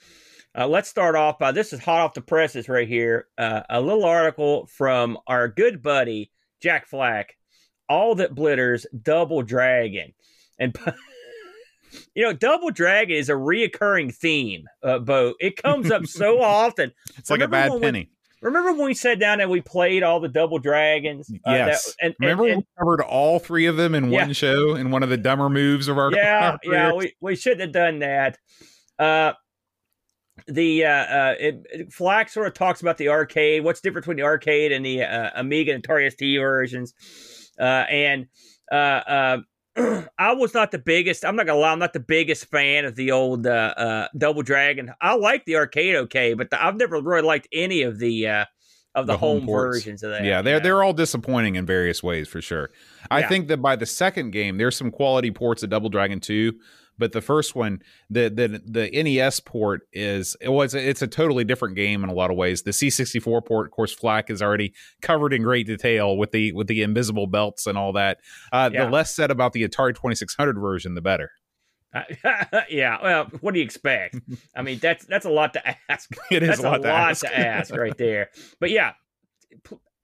[0.58, 3.28] Uh, let's start off by this is hot off the presses right here.
[3.38, 6.32] Uh, a little article from our good buddy
[6.62, 7.36] Jack Flack.
[7.90, 10.14] All that blitters, Double Dragon,
[10.60, 10.78] and
[12.16, 14.66] you know Double Dragon is a reoccurring theme.
[14.84, 16.92] Uh, Bo, it comes up so often.
[17.18, 18.10] It's like a bad penny.
[18.42, 21.30] Remember when we sat down and we played all the Double Dragons?
[21.46, 21.96] Uh, that- yes.
[22.02, 24.26] and, and- Remember and- we covered all three of them in Yeah.
[24.26, 27.62] one show in one of the dumber moves of our yeah, yeah, we, we shouldn't
[27.62, 28.38] have done that.
[29.00, 29.34] Uh,
[30.48, 33.64] the uh, uh, it- Flack sort of talks about the arcade.
[33.64, 36.94] What's different between the arcade and the uh, Amiga and Atari ST versions?
[37.60, 38.28] Uh, and
[38.72, 39.38] uh, uh,
[40.18, 41.24] I was not the biggest.
[41.24, 41.72] I'm not gonna lie.
[41.72, 44.92] I'm not the biggest fan of the old uh, uh, Double Dragon.
[45.02, 48.46] I like the arcade okay, but the, I've never really liked any of the uh,
[48.96, 50.24] of the, The home home, versions of that.
[50.24, 52.72] Yeah, they're they're all disappointing in various ways for sure.
[53.12, 53.30] I Yeah.
[53.30, 56.54] think that by the second game, there's some quality ports of Double Dragon 2,
[56.98, 61.44] but the first one, the the the NES port is it was it's a totally
[61.44, 62.64] different game in a lot of ways.
[62.64, 66.68] The C64 port, of course, Flack is already covered in great detail with the with
[66.68, 68.20] the invisible belts and all that.
[68.52, 68.86] Uh, Yeah.
[68.86, 71.32] The less said about the Atari 2600 version, the better.
[72.70, 72.98] yeah.
[73.02, 74.18] Well, what do you expect?
[74.56, 76.10] I mean, that's that's a lot to ask.
[76.32, 77.22] It is That's a lot, to, ask.
[77.22, 78.30] to ask right there.
[78.60, 78.92] But yeah,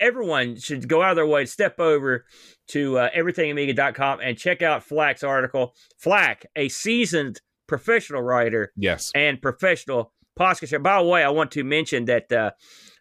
[0.04, 2.26] everyone should go out of their way to step over
[2.68, 5.74] to uh, everythingamiga.com and check out Flack's article.
[5.98, 9.12] Flack, a seasoned professional writer yes.
[9.16, 10.82] and professional podcaster.
[10.84, 12.52] By the way, I want to mention that uh,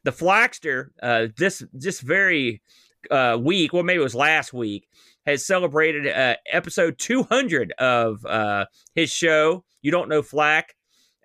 [0.05, 2.63] the Flaxter uh, this this very
[3.11, 4.89] uh, week, well, maybe it was last week,
[5.27, 9.65] has celebrated uh, episode 200 of uh, his show.
[9.81, 10.75] You don't know Flack,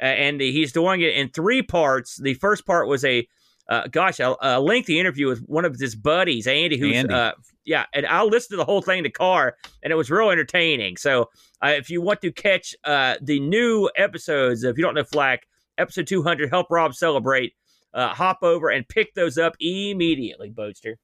[0.01, 2.19] uh, and he's doing it in three parts.
[2.19, 3.27] The first part was a
[3.69, 7.13] uh, gosh, a, a lengthy interview with one of his buddies, Andy, who's Andy.
[7.13, 7.31] Uh,
[7.65, 10.29] yeah, and I'll listen to the whole thing in the car, and it was real
[10.29, 10.95] entertaining.
[10.97, 11.29] So
[11.63, 15.47] uh, if you want to catch uh, the new episodes, if you don't know Flack,
[15.77, 17.53] episode 200, help Rob celebrate.
[17.93, 20.99] Uh, hop over and pick those up immediately, Boaster.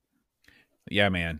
[0.91, 1.39] Yeah, man.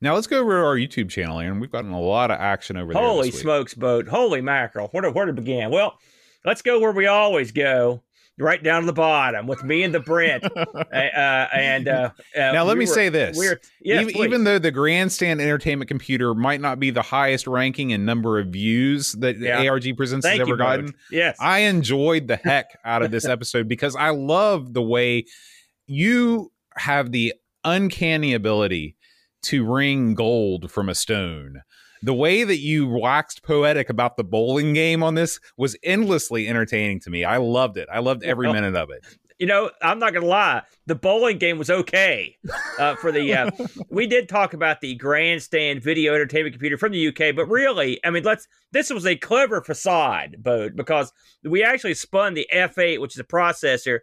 [0.00, 1.60] Now let's go over to our YouTube channel, Aaron.
[1.60, 3.02] We've gotten a lot of action over there.
[3.02, 4.08] Holy smokes, boat!
[4.08, 4.88] Holy mackerel!
[4.88, 5.70] Where to where to begin?
[5.70, 5.98] Well,
[6.44, 8.02] let's go where we always go,
[8.38, 10.44] right down to the bottom with me and the Brent.
[10.56, 13.36] uh, and uh, uh, Now, let we me were- say this.
[13.36, 17.90] We're yes, even, even though the grandstand entertainment computer might not be the highest ranking
[17.90, 19.68] in number of views that Yeah.
[19.68, 20.94] ARG Presents Thank has ever gotten.
[21.10, 25.24] Yes, I enjoyed the heck out of this episode because I love the way
[25.86, 27.34] you have the
[27.64, 28.96] uncanny ability
[29.42, 31.62] to wring gold from a stone.
[32.02, 37.00] The way that you waxed poetic about the bowling game on this was endlessly entertaining
[37.00, 37.24] to me.
[37.24, 37.88] I loved it.
[37.92, 39.04] I loved every minute of it.
[39.38, 40.62] you know, I'm not gonna lie.
[40.86, 42.36] The bowling game was okay
[42.78, 43.32] uh, for the.
[43.32, 43.50] Uh,
[43.88, 48.10] we did talk about the grandstand video entertainment computer from the UK, but really, I
[48.10, 48.48] mean, let's.
[48.72, 51.12] This was a clever facade, boat, because
[51.44, 54.00] we actually spun the F8, which is a processor,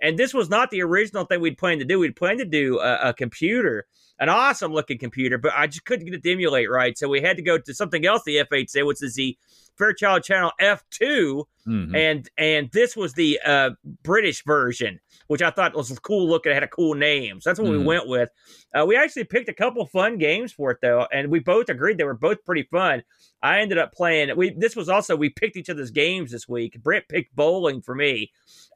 [0.00, 1.98] and this was not the original thing we'd planned to do.
[1.98, 3.86] We'd planned to do a, a computer,
[4.18, 7.20] an awesome looking computer, but I just couldn't get it to emulate right, so we
[7.20, 9.36] had to go to something else the F8 said, which is the
[9.76, 11.96] Fairchild Channel F2 Mhm.
[11.96, 13.70] and and this was the uh,
[14.04, 16.52] British version, which I thought was cool looking.
[16.52, 17.84] It had a cool name, so that's what we Mhm.
[17.84, 18.30] went with.
[18.72, 21.98] Uh, we actually picked a couple fun games for it though, and we both agreed
[21.98, 23.02] they were both pretty fun.
[23.42, 24.34] I ended up playing.
[24.36, 26.80] We this was also we picked each other's games this week.
[26.82, 28.32] Brent picked bowling for me.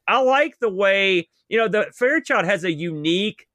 [0.07, 3.47] I like the way you know the Fairchild has a unique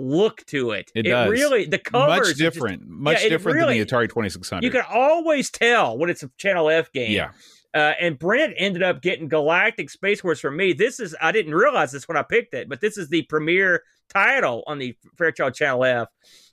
[0.00, 0.90] look to it.
[0.94, 1.30] It does.
[1.30, 4.28] really the covers much are just- different, much it different really- than the Atari Twenty
[4.28, 4.64] Six Hundred.
[4.64, 7.12] you can always tell when it's a Channel F game.
[7.12, 7.30] yeah,
[7.74, 10.72] Uh, and Brent ended up getting Galactic Space Wars for me.
[10.72, 13.84] This is I didn't realize this when I picked it, but this is the premiere
[14.12, 16.08] title on the Fairchild Channel F,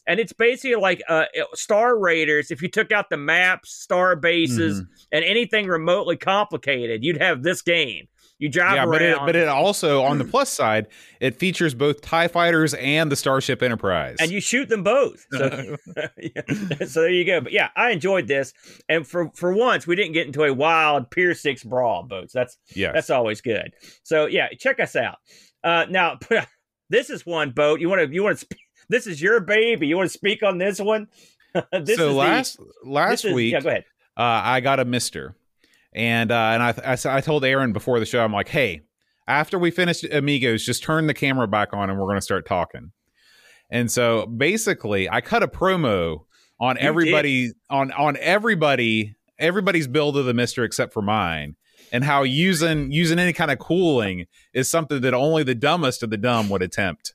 [0.05, 1.25] and it's basically like uh,
[1.55, 2.51] Star Raiders.
[2.51, 4.85] If you took out the maps, star bases, Mhm.
[5.11, 8.07] and anything remotely complicated, you'd have this game.
[8.39, 10.87] You drive yeah, but it, but it also on the plus side,
[11.19, 14.17] it features both Tie Fighters and the Starship Enterprise.
[14.19, 15.25] and you shoot them both.
[15.31, 15.75] So,
[16.17, 16.41] yeah.
[16.85, 17.41] so there you go.
[17.41, 18.53] But yeah, I enjoyed this,
[18.87, 22.31] and for for once, we didn't get into a wild Pier Six brawl, boats.
[22.31, 23.73] That's yes, That's always good.
[24.03, 25.17] So yeah, check us out.
[25.63, 26.19] Uh, now
[26.91, 28.45] this is one boat you want to you want to.
[28.45, 29.87] Sp- this is your baby.
[29.87, 31.07] You want to speak on this one?
[31.71, 33.85] this so is last the, last this is- week, yeah, go ahead.
[34.15, 35.35] uh, I got a Mister,
[35.93, 38.81] and uh, and i i told Aaron before the show, I'm like, hey,
[39.27, 42.45] after we finish Amigos, just turn the camera back on, and we're going to start
[42.45, 42.91] talking.
[43.69, 46.25] And so basically, I cut a promo
[46.59, 51.55] on You everybody on on everybody everybody's build of the Mister except for mine.
[51.91, 56.09] And how using using any kind of cooling is something that only the dumbest of
[56.09, 57.13] the dumb would attempt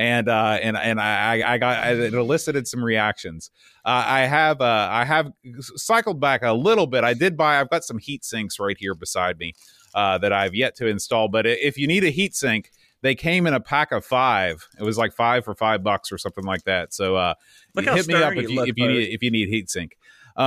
[0.00, 3.50] and uh, and and I, I got it elicited some reactions.
[3.84, 5.30] Uh, I have uh, I have
[5.76, 7.04] cycled back a little bit.
[7.04, 7.60] I did buy.
[7.60, 9.52] I've got some heat sinks right here beside me
[9.94, 11.28] uh, that I've yet to install.
[11.28, 12.70] But if you need a heat sink,
[13.02, 14.66] they came in a pack of five.
[14.78, 16.94] It was like five for five bucks or something like that.
[16.94, 17.34] So uh,
[17.76, 19.98] hit me up if you you if you need if you need heat sink.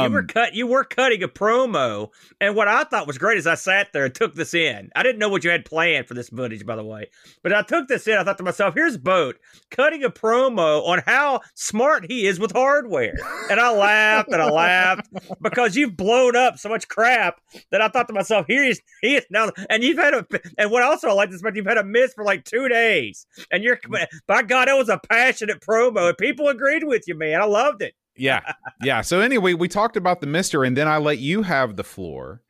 [0.01, 0.53] You Um, were cut.
[0.55, 2.09] You were cutting a promo,
[2.41, 4.89] and what I thought was great is I sat there and took this in.
[4.95, 7.09] I didn't know what you had planned for this footage, by the way,
[7.43, 8.17] but I took this in.
[8.17, 9.37] I thought to myself, "Here's Boat
[9.71, 13.15] cutting a promo on how smart he is with hardware,"
[13.49, 15.09] and I laughed and I laughed
[15.41, 17.39] because you've blown up so much crap
[17.71, 20.25] that I thought to myself, "Here he is, he is now." And you've had a,
[20.57, 23.25] and what also I like this, but you've had a miss for like two days,
[23.51, 23.79] and you're,
[24.27, 27.41] by God, it was a passionate promo, and people agreed with you, man.
[27.41, 27.93] I loved it.
[28.15, 28.41] Yeah
[28.83, 31.83] yeah so anyway we talked about the mister and then i let you have the
[31.83, 32.41] floor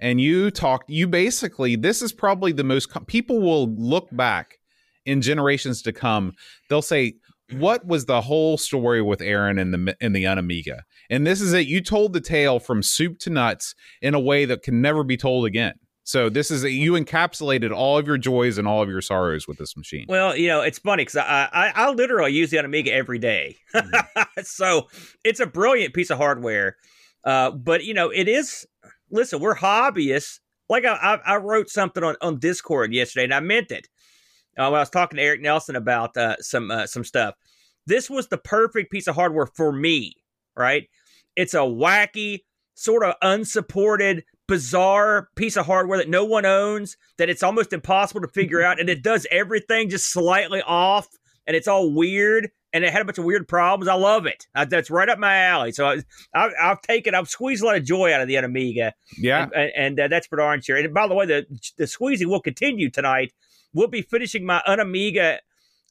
[0.00, 4.58] and you talked you basically this is probably the most people will look back
[5.06, 6.32] in generations to come
[6.68, 7.14] they'll say
[7.52, 10.80] what was the whole story with Aaron and the in the Unamiga?
[11.08, 11.66] And this is it.
[11.66, 15.16] You told the tale from soup to nuts in a way that can never be
[15.16, 15.74] told again.
[16.08, 19.46] So this is a, you encapsulated all of your joys and all of your sorrows
[19.46, 20.06] with this machine.
[20.08, 23.56] Well, you know, it's funny because I, I I literally use the Amiga every day.
[23.74, 24.24] Mm-hmm.
[24.42, 24.88] so
[25.22, 26.78] it's a brilliant piece of hardware.
[27.24, 28.66] Uh, but you know, it is.
[29.10, 30.38] Listen, we're hobbyists.
[30.70, 33.86] Like I, I, I wrote something on, on Discord yesterday, and I meant it.
[34.58, 37.34] Uh, when I was talking to Eric Nelson about uh, some uh, some stuff.
[37.86, 40.14] This was the perfect piece of hardware for me.
[40.56, 40.88] Right?
[41.36, 42.44] It's a wacky,
[42.74, 48.22] sort of unsupported bizarre piece of hardware that no one owns that it's almost impossible
[48.22, 51.06] to figure out and it does everything just slightly off
[51.46, 54.46] and it's all weird and it had a bunch of weird problems i love it
[54.54, 55.98] I, that's right up my alley so I,
[56.34, 59.72] I, have taken i've squeezed a lot of joy out of the amiga yeah and,
[59.76, 61.46] and, uh, that's for darn sure and by the way the,
[61.76, 63.34] the squeezing will continue tonight
[63.74, 65.38] we'll be finishing my unamiga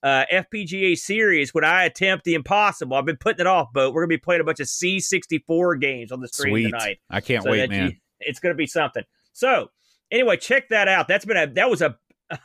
[0.04, 2.96] uh, FPGA series when I attempt the impossible.
[2.96, 6.12] I've been putting it off, but we're gonna be playing a bunch of C64 games
[6.12, 6.64] on the stream Sweet.
[6.66, 7.00] tonight.
[7.10, 7.90] I can't so wait, man.
[7.90, 9.04] You, it's going to be something.
[9.34, 9.70] So
[10.12, 11.08] anyway, check that out.
[11.08, 11.98] That's been a that was a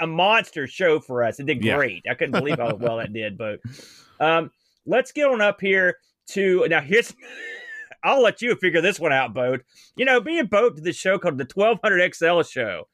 [0.00, 1.40] a monster show for us.
[1.40, 2.04] It did great.
[2.08, 3.38] I couldn't believe how well it did.
[3.38, 3.60] But
[4.20, 4.50] um,
[4.86, 5.96] let's get on up here
[6.28, 6.80] to now.
[6.80, 7.14] Here's
[8.02, 9.62] I'll let you figure this one out, Boat.
[9.94, 12.88] You know, being Boat to this show called the 1200 XL show,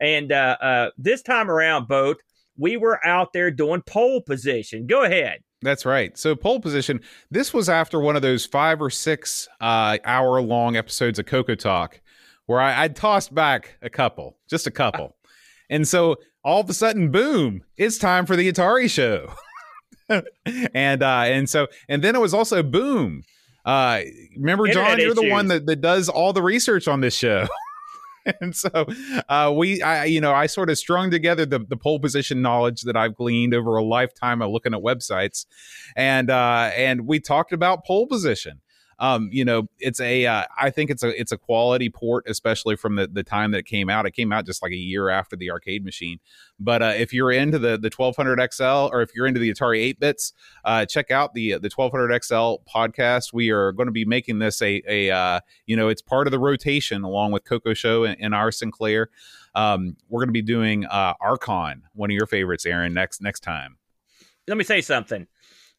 [0.00, 2.22] and uh, uh, this time around, Boat,
[2.58, 4.86] we were out there doing pole position.
[4.86, 5.38] Go ahead.
[5.62, 6.16] That's right.
[6.18, 7.00] So pole position.
[7.30, 11.54] This was after one of those five or six uh, hour long episodes of Coco
[11.54, 12.00] Talk,
[12.46, 15.16] where I, I tossed back a couple, just a couple,
[15.70, 17.62] and so all of a sudden, boom!
[17.76, 19.32] It's time for the Atari show,
[20.74, 23.22] and uh, and so and then it was also boom.
[23.64, 24.00] Uh,
[24.36, 27.46] remember, John, you're the one that, that does all the research on this show.
[28.40, 28.86] and so
[29.28, 32.82] uh, we, I, you know, I sort of strung together the, the pole position knowledge
[32.82, 35.46] that I've gleaned over a lifetime of looking at websites,
[35.96, 38.61] and uh, and we talked about pole position
[39.02, 42.76] um, you know, it's a uh, I think it's a it's a quality port, especially
[42.76, 44.06] from the, the time that it came out.
[44.06, 46.20] It came out just like a year after the arcade machine.
[46.60, 49.80] But uh, if you're into the the 1200 XL or if you're into the Atari
[49.80, 50.32] 8 bits,
[50.64, 53.32] uh, check out the the 1200 XL podcast.
[53.32, 56.30] We are going to be making this a a uh, you know it's part of
[56.30, 59.10] the rotation along with Coco Show and, and our Sinclair.
[59.56, 63.40] Um, we're going to be doing uh, Archon, one of your favorites, Aaron, next next
[63.40, 63.78] time.
[64.46, 65.26] Let me say something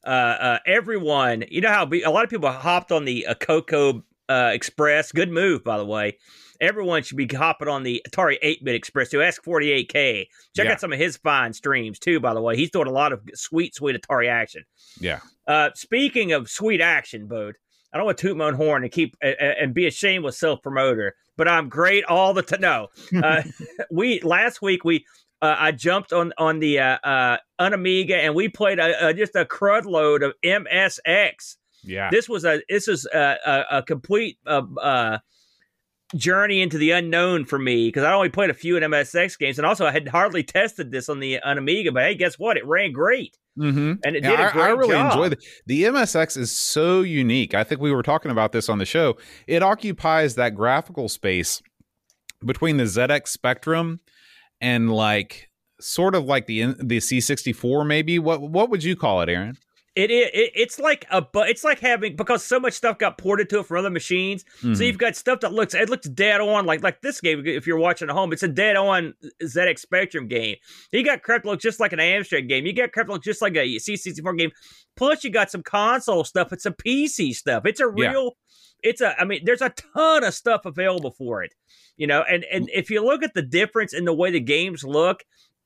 [0.04, 4.04] uh, uh, everyone, you know how a lot of people hopped on the uh, Coco
[4.30, 5.12] uh, Express.
[5.12, 6.18] Good move, by the way.
[6.62, 10.28] Everyone should be hopping on the Atari 8 bit Express to ask 48K.
[10.56, 10.72] Check yeah.
[10.72, 12.56] out some of his fine streams, too, by the way.
[12.56, 14.64] He's doing a lot of sweet, sweet Atari action.
[15.00, 15.20] Yeah.
[15.48, 17.56] Uh, speaking of sweet action, Bode,
[17.94, 20.62] I don't want to toot my own horn and keep and be a shameless self
[20.64, 22.62] promoter, but I'm great all the time.
[22.62, 22.88] No,
[23.22, 23.44] uh,
[23.92, 25.06] we last week we
[25.44, 29.36] uh, I jumped on on the uh, uh, Unamiga and we played a, a, just
[29.36, 31.58] a crud load of MSX.
[31.84, 35.18] Yeah, this was a this is a, a, a complete uh, uh,
[36.16, 39.60] journey into the unknown for me because I only played a few in MSX games,
[39.60, 41.94] and also I had hardly tested this on the Unamiga.
[41.94, 42.56] But hey, guess what?
[42.56, 43.38] It ran great.
[43.60, 43.94] Mm-hmm.
[44.06, 45.12] And it did yeah, a great I, I really job.
[45.12, 47.54] enjoy the, the MSX is so unique.
[47.54, 49.18] I think we were talking about this on the show.
[49.46, 51.62] It occupies that graphical space
[52.44, 54.00] between the ZX Spectrum
[54.64, 55.50] and like
[55.80, 59.58] sort of like the the C64 maybe what what would you call it Aaron
[59.96, 63.48] it, it, it's like a but it's like having because so much stuff got ported
[63.50, 64.44] to it from other machines.
[64.58, 64.74] Mm-hmm.
[64.74, 67.46] So you've got stuff that looks it looks dead on like like this game.
[67.46, 70.56] If you're watching at home, it's a dead on ZX Spectrum game.
[70.92, 72.66] You got crap looks just like an Amstrad game.
[72.66, 74.50] You got crap looks just like a C64 game.
[74.96, 76.52] Plus you got some console stuff.
[76.52, 77.68] It's a PC stuff.
[77.68, 78.24] It's a real.
[78.24, 78.30] Yeah.
[78.84, 79.20] It's a.
[79.20, 81.54] I mean, there's a ton of stuff available for it
[81.98, 84.84] you know and and if you look at the difference in the way the games
[84.84, 85.24] look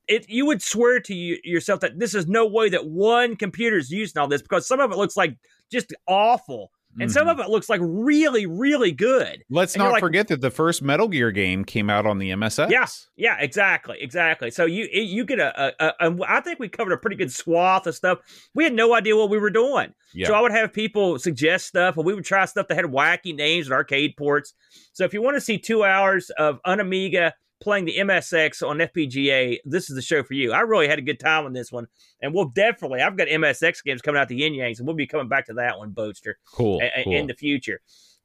[0.07, 3.78] it you would swear to you, yourself that this is no way that one computer
[3.78, 5.38] is using all this because some of it looks like
[5.72, 7.13] just awful and mm-hmm.
[7.13, 9.43] some of it looks like really, really good.
[9.49, 12.31] Let's and not like, forget that the first Metal Gear game came out on the
[12.31, 12.71] MSX.
[12.71, 14.49] Yeah, yeah, exactly, exactly.
[14.49, 17.31] So you you get a, a, a, a I think we covered a pretty good
[17.31, 18.19] swath of stuff.
[18.55, 19.93] We had no idea what we were doing.
[20.13, 20.27] Yeah.
[20.27, 23.35] So I would have people suggest stuff, and we would try stuff that had wacky
[23.35, 24.53] names and arcade ports.
[24.93, 29.57] So if you want to see two hours of Unamiga playing the MSX on FPGA,
[29.65, 30.51] this is the show for you.
[30.53, 31.87] I really had a good time on this one,
[32.21, 33.01] and we'll definitely.
[33.01, 35.53] I've got MSX games coming out the Yin Yangs, and we'll be coming back to
[35.53, 36.33] that one, Boatster.
[36.53, 37.13] Cool, a- cool.
[37.15, 37.81] In the future,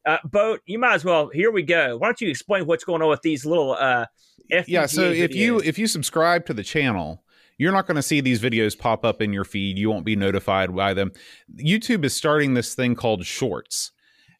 [0.07, 1.29] uh, Boat, you might as well.
[1.33, 1.97] Here we go.
[1.97, 4.07] Why don't you explain what's going on with these little uh,
[4.53, 4.87] FPGA Yeah.
[4.87, 5.19] So videos?
[5.19, 7.23] if you if you subscribe to the channel.
[7.59, 9.79] You're not going to see these videos pop up in your feed.
[9.79, 11.13] You won't be notified by them.
[11.55, 13.93] YouTube is starting this thing called Shorts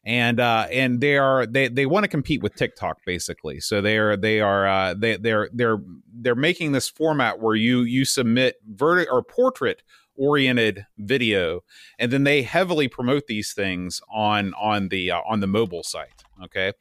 [0.05, 3.59] and uh, and they are they they want to compete with TikTok basically.
[3.59, 5.79] So they are they are uh, they they're they're
[6.13, 9.81] they're making this format where you you submit vertic or portrait
[10.15, 11.61] oriented video
[11.97, 16.23] and then they heavily promote these things on on the uh, on the mobile site
[16.43, 16.71] okay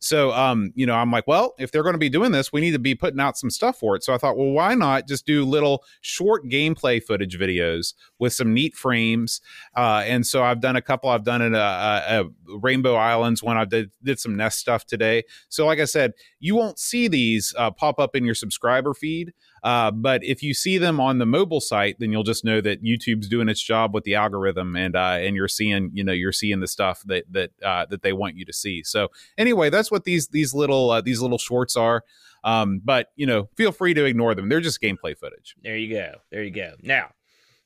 [0.00, 2.60] so, um, you know, I'm like, well, if they're going to be doing this, we
[2.60, 4.04] need to be putting out some stuff for it.
[4.04, 8.54] So I thought, well, why not just do little short gameplay footage videos with some
[8.54, 9.40] neat frames?
[9.76, 11.10] Uh, and so I've done a couple.
[11.10, 14.86] I've done it a, a, a Rainbow Islands when I did did some NES stuff
[14.86, 15.24] today.
[15.48, 19.32] So, like I said, you won't see these uh, pop up in your subscriber feed.
[19.62, 22.82] Uh, but if you see them on the mobile site, then you'll just know that
[22.82, 26.32] YouTube's doing its job with the algorithm, and uh, and you're seeing you know you're
[26.32, 28.82] seeing the stuff that that uh, that they want you to see.
[28.82, 32.04] So anyway, that's what these these little uh, these little shorts are.
[32.44, 34.48] Um, but you know, feel free to ignore them.
[34.48, 35.54] They're just gameplay footage.
[35.62, 36.14] There you go.
[36.30, 36.74] There you go.
[36.82, 37.10] Now,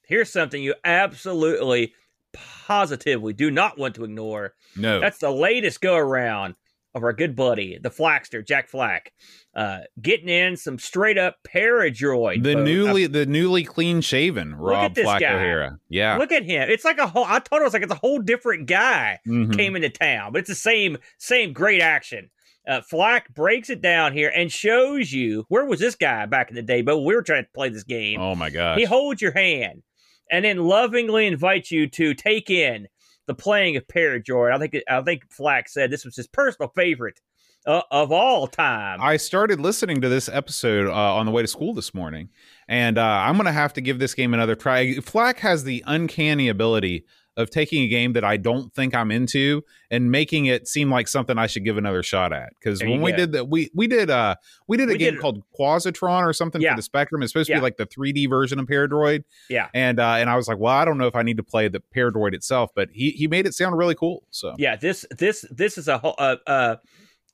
[0.07, 1.95] here's something you absolutely
[2.33, 4.55] positively do not want to ignore.
[4.77, 6.55] No, that's the latest go around
[6.95, 9.13] of our good buddy, the Flackster, Jack Flack,
[9.55, 12.43] uh, getting in some straight up Paradroid.
[12.43, 15.79] The newly the newly clean shaven Rob Flack O'Hara.
[15.89, 16.69] Yeah, look at him.
[16.69, 17.25] It's like a whole.
[17.25, 19.53] I told him it was like it's a whole different guy mm-hmm.
[19.53, 22.31] came into town, but it's the same same great action.
[22.67, 26.55] Uh, Flack breaks it down here and shows you where was this guy back in
[26.55, 28.21] the day, but we were trying to play this game.
[28.21, 28.79] Oh my god!
[28.79, 29.83] He holds your hand
[30.31, 32.89] and then lovingly invites you to take in
[33.27, 34.53] the playing of Paradroid.
[34.53, 37.21] I think I think Flack said this was his personal favorite
[37.67, 39.01] uh, of all time.
[39.01, 42.31] I started listening to this episode uh, on the way to school this morning,
[42.69, 44.95] and uh, I'm going to have to give this game another try.
[44.95, 47.07] Flack has the uncanny ability
[47.37, 51.09] of taking a game that I don't think I'm into and making it seem like
[51.09, 52.53] something I should give another shot at.
[52.59, 55.21] Because when we did that, we we did uh we did a we game did,
[55.21, 56.73] called Quazatron or something yeah.
[56.73, 57.23] for the Spectrum.
[57.23, 57.59] It's supposed to yeah.
[57.59, 59.25] be like the 3D version of Paradroid.
[59.49, 61.43] Yeah, and uh, and I was like, well, I don't know if I need to
[61.43, 64.25] play the Paradroid itself, but he he made it sound really cool.
[64.31, 66.15] So yeah, this this this is a whole.
[66.19, 66.77] Uh, uh,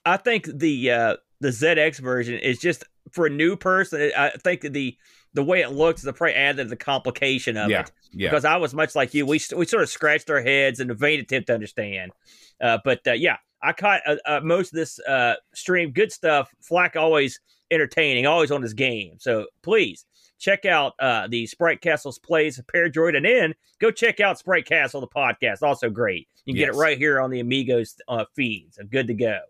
[0.05, 4.13] I think the uh the ZX version is just for a new person.
[4.17, 4.97] I think the
[5.35, 7.93] the way it looks, the probably added the complication of yeah, it.
[8.13, 8.31] Yeah.
[8.31, 9.27] Because I was much like you.
[9.27, 12.13] We we sort of scratched our heads in a vain attempt to understand.
[12.61, 15.93] Uh, but uh, yeah, I caught uh, uh most of this uh, stream.
[15.93, 16.51] Good stuff.
[16.61, 19.15] Flack always entertaining, always on his game.
[19.19, 20.07] So please
[20.39, 25.01] check out uh, the Sprite Castle's plays Paradroid, and then go check out Sprite Castle,
[25.01, 25.63] the podcast.
[25.63, 26.29] Also great.
[26.45, 26.71] You can yes.
[26.71, 27.97] get it right here on the Amigos
[28.35, 28.69] feed.
[28.73, 29.41] So good to go.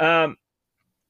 [0.00, 0.36] Um,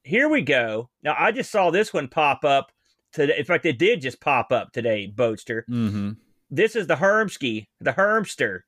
[0.03, 0.91] here we go.
[1.03, 2.73] Now I just saw this one pop up
[3.19, 3.39] today.
[3.39, 5.63] In fact, it did just pop up today, Boatster.
[5.69, 6.13] Mm-hmm.
[6.51, 8.61] This is the Hermsky, the Hermster,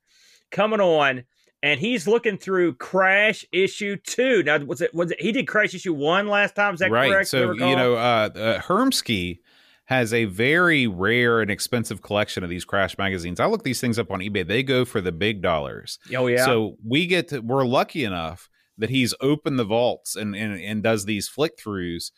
[0.51, 1.23] coming on,
[1.63, 4.43] and he's looking through Crash issue two.
[4.43, 6.73] Now, was it was it he did Crash issue one last time?
[6.73, 7.11] Is that right?
[7.11, 7.29] correct?
[7.29, 9.39] So you know, uh, uh, Hermsky
[9.85, 13.41] has a very rare and expensive collection of these crash magazines.
[13.41, 14.47] I look these things up on eBay.
[14.47, 15.99] They go for the big dollars.
[16.15, 16.45] Oh yeah.
[16.45, 20.83] So we get to we're lucky enough that he's opened the vaults and and, and
[20.83, 22.11] does these flick throughs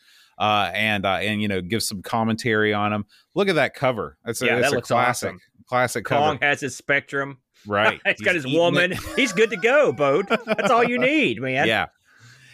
[0.43, 3.05] uh, and uh, and you know give some commentary on them.
[3.33, 4.17] Look at that cover.
[4.25, 5.39] That's a, yeah, that a classic awesome.
[5.67, 6.45] classic Kong cover.
[6.45, 7.37] has his spectrum.
[7.65, 8.01] Right.
[8.05, 8.93] He's got his woman.
[9.15, 10.27] He's good to go, Boat.
[10.27, 11.65] That's all you need, man.
[11.65, 11.85] Yeah.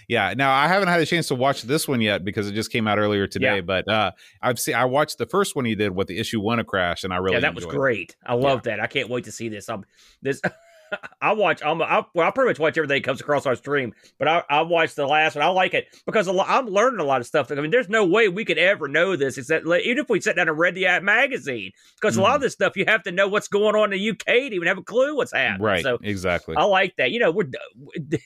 [0.08, 0.36] Yeah.
[0.38, 2.88] Now I haven't had a chance to watch this one yet because it just came
[2.88, 3.56] out earlier today.
[3.56, 3.62] Yeah.
[3.62, 6.60] But uh, I've seen I watched the first one he did with the issue one
[6.60, 8.12] of Crash, and I really yeah that was great.
[8.12, 8.16] It.
[8.24, 8.76] I love yeah.
[8.76, 8.84] that.
[8.84, 9.68] I can't wait to see this.
[9.68, 9.84] I'm
[10.22, 10.42] this.
[11.22, 11.62] I watch.
[11.64, 14.44] I'm, I, well, I pretty much watch everything that comes across our stream, but I,
[14.50, 15.44] I watched the last one.
[15.44, 17.52] I like it because I'm learning a lot of stuff.
[17.52, 20.36] I mean, there's no way we could ever know this except even if we sat
[20.36, 22.20] down and read the magazine, because mm.
[22.20, 22.44] a lot of mm-hmm.
[22.44, 24.78] this stuff you have to know what's going on in the UK to even have
[24.78, 25.62] a clue what's happening.
[25.62, 25.84] Right.
[25.84, 26.56] So exactly.
[26.56, 27.12] I like that.
[27.12, 27.50] You know, we're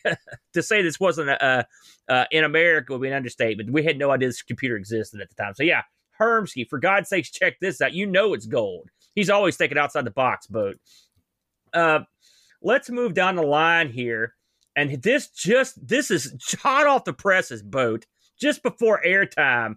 [0.53, 1.65] to say this wasn't a,
[2.09, 3.71] uh, in America would be an understatement.
[3.71, 5.53] We had no idea this computer existed at the time.
[5.55, 5.83] So yeah,
[6.19, 7.93] Hermsky, for God's sakes, check this out.
[7.93, 8.89] You know it's gold.
[9.15, 10.75] He's always thinking outside the box, but.
[11.73, 12.01] Uh,
[12.63, 14.33] let's move down the line here.
[14.75, 18.05] And this just this is hot off the presses, boat.
[18.39, 19.75] Just before airtime,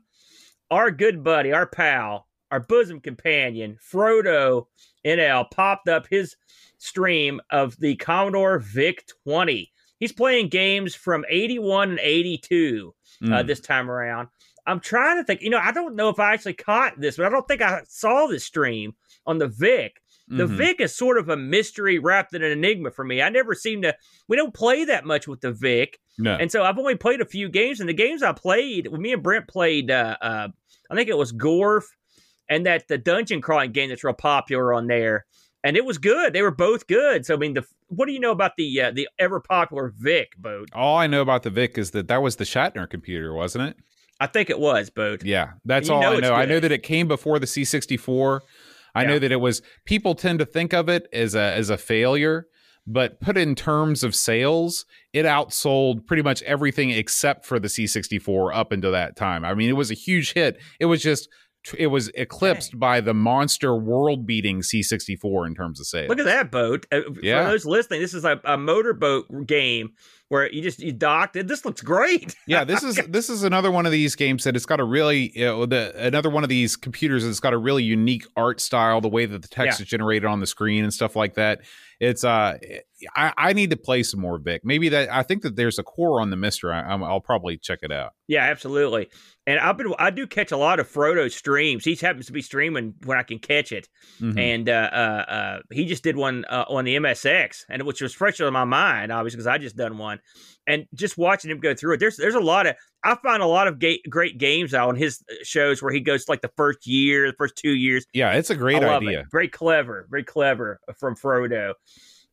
[0.70, 4.66] our good buddy, our pal, our bosom companion, Frodo
[5.04, 6.36] NL, popped up his
[6.78, 9.72] stream of the Commodore VIC 20.
[9.98, 13.32] He's playing games from 81 and 82 mm.
[13.32, 13.46] uh, hmm.
[13.46, 14.28] this time around.
[14.66, 17.26] I'm trying to think, you know, I don't know if I actually caught this, but
[17.26, 18.94] I don't think I saw this stream
[19.26, 20.02] on the VIC.
[20.28, 20.56] The mm-hmm.
[20.56, 23.22] Vic is sort of a mystery wrapped in an enigma for me.
[23.22, 23.94] I never seem to.
[24.26, 26.34] We don't play that much with the Vic, no.
[26.34, 27.78] and so I've only played a few games.
[27.78, 30.48] And the games I played, me and Brent played, uh, uh,
[30.90, 31.84] I think it was Gorf,
[32.48, 35.26] and that the dungeon crawling game that's real popular on there,
[35.62, 36.32] and it was good.
[36.32, 37.24] They were both good.
[37.24, 40.32] So I mean, the what do you know about the uh, the ever popular Vic
[40.36, 40.70] boat?
[40.72, 43.76] All I know about the Vic is that that was the Shatner computer, wasn't it?
[44.18, 45.24] I think it was boat.
[45.24, 46.32] Yeah, that's all know I know.
[46.32, 48.40] I know that it came before the C64
[48.96, 49.08] I yeah.
[49.08, 52.46] know that it was people tend to think of it as a as a failure,
[52.86, 58.54] but put in terms of sales, it outsold pretty much everything except for the C64
[58.54, 59.44] up until that time.
[59.44, 60.56] I mean, it was a huge hit.
[60.80, 61.28] It was just
[61.78, 62.80] it was eclipsed Dang.
[62.80, 66.08] by the monster world-beating C64 in terms of sales.
[66.08, 66.86] Look at that boat!
[66.92, 67.44] Uh, yeah.
[67.44, 69.92] For those listening, this is a, a motorboat game
[70.28, 71.36] where you just you docked.
[71.36, 71.46] it.
[71.46, 72.34] This looks great.
[72.46, 75.32] yeah, this is this is another one of these games that it's got a really
[75.34, 79.00] you know, the another one of these computers that's got a really unique art style,
[79.00, 79.84] the way that the text yeah.
[79.84, 81.60] is generated on the screen and stuff like that.
[82.00, 82.58] It's uh,
[83.14, 84.62] I, I need to play some more Vic.
[84.64, 86.72] Maybe that I think that there's a core on the MiSTer.
[86.72, 88.12] I, will probably check it out.
[88.26, 89.08] Yeah, absolutely.
[89.46, 91.84] And I've been I do catch a lot of Frodo streams.
[91.84, 93.88] He happens to be streaming when I can catch it,
[94.20, 94.38] mm-hmm.
[94.38, 98.14] and uh, uh, uh, he just did one uh, on the MSX, and which was
[98.14, 100.18] fresh on my mind, obviously because I just done one,
[100.66, 102.00] and just watching him go through it.
[102.00, 104.96] There's there's a lot of I find a lot of ga- great games out on
[104.96, 108.06] his uh, shows where he goes like the first year, the first two years.
[108.12, 109.20] Yeah, it's a great idea.
[109.20, 109.26] It.
[109.30, 111.74] Very clever, very clever from Frodo.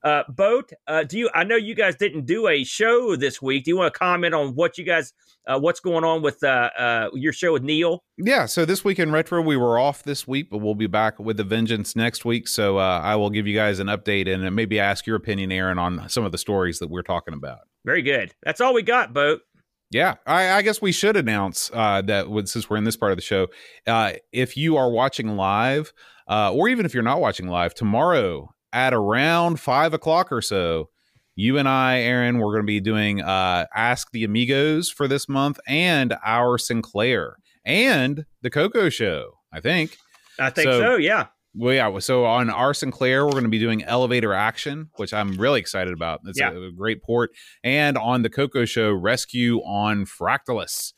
[0.03, 1.29] Uh, Boat, uh, do you?
[1.33, 3.63] I know you guys didn't do a show this week.
[3.63, 5.13] Do you want to comment on what you guys,
[5.47, 8.03] uh, what's going on with uh, uh, your show with Neil?
[8.17, 8.45] Yeah.
[8.45, 11.37] So this week in retro, we were off this week, but we'll be back with
[11.37, 12.49] the vengeance next week.
[12.49, 15.79] So uh, I will give you guys an update and maybe ask your opinion, Aaron,
[15.79, 17.59] on some of the stories that we're talking about.
[17.85, 18.33] Very good.
[18.43, 19.41] That's all we got, Boat.
[19.89, 23.17] Yeah, I, I, guess we should announce uh, that since we're in this part of
[23.17, 23.47] the show,
[23.85, 25.93] uh, if you are watching live,
[26.27, 30.89] uh, or even if you're not watching live, tomorrow at around five o'clock or so,
[31.35, 35.29] you and I, Aaron, we're going to be doing uh, Ask the Amigos for this
[35.29, 39.97] month and our Sinclair and the Coco Show, I think.
[40.39, 41.27] I think so, so yeah.
[41.55, 41.99] Well, yeah.
[41.99, 45.93] So on our Sinclair, we're going to be doing Elevator Action, which I'm really excited
[45.93, 46.21] about.
[46.25, 46.51] It's yeah.
[46.51, 47.29] a, a, great port.
[47.63, 50.93] And on the Coco Show, Rescue on Fractalus.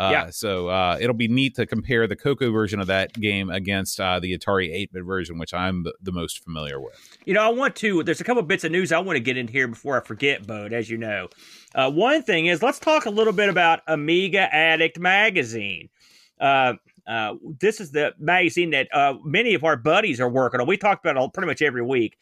[0.00, 0.30] Uh, yeah.
[0.30, 4.18] So uh, it'll be neat to compare the Coco version of that game against uh,
[4.18, 7.18] the Atari 8 bit version, which I'm the, most familiar with.
[7.26, 9.36] You know, I want to, there's a couple bits of news I want to get
[9.36, 11.28] in here before I forget, Bode, as you know.
[11.74, 15.90] Uh, one thing is, let's talk a little bit about Amiga Addict Magazine.
[16.40, 16.74] Uh,
[17.06, 18.88] uh, this is the magazine that
[19.22, 20.66] many of our buddies are working on.
[20.66, 22.16] We talk about it pretty much every week.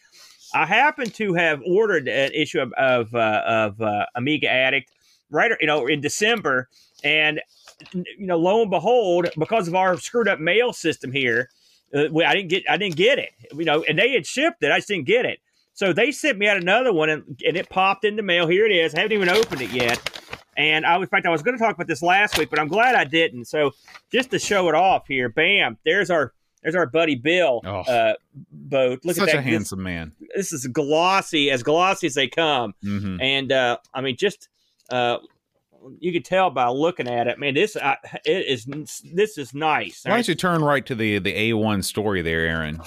[0.53, 4.91] I happen to have ordered an issue of, of, of Amiga Addict
[5.31, 6.69] right, you know, in December,
[7.05, 7.41] and
[7.93, 11.51] you know, lo and behold, because of our screwed up mail system here,
[11.95, 13.31] uh, I didn't get I didn't get it.
[13.53, 14.71] You know, and they had shipped it.
[14.71, 15.41] I just didn't get it.
[15.75, 18.49] So they sent me out another one, and, and it popped in the mail.
[18.49, 18.95] Here it is.
[18.95, 20.01] I haven't even opened it yet.
[20.57, 22.67] And I, in fact, I was going to talk about this last week, but I'm
[22.67, 23.45] glad I didn't.
[23.45, 23.71] So
[24.11, 25.79] just to show it off here, bam!
[25.85, 28.15] There's our there's our buddy Bill oh, uh,
[28.51, 29.05] boat.
[29.05, 29.39] Look such at that.
[29.39, 30.13] a handsome this, man.
[30.35, 32.75] This is glossy, as glossy as they come.
[32.85, 33.21] Mm-hmm.
[33.21, 34.49] And uh, I mean, just
[34.91, 35.19] uh,
[36.01, 37.39] you could tell by looking at it.
[37.39, 38.67] Man, this uh, it is
[39.13, 40.03] this is nice.
[40.05, 42.81] Why don't you turn right to the the A one story there, Aaron?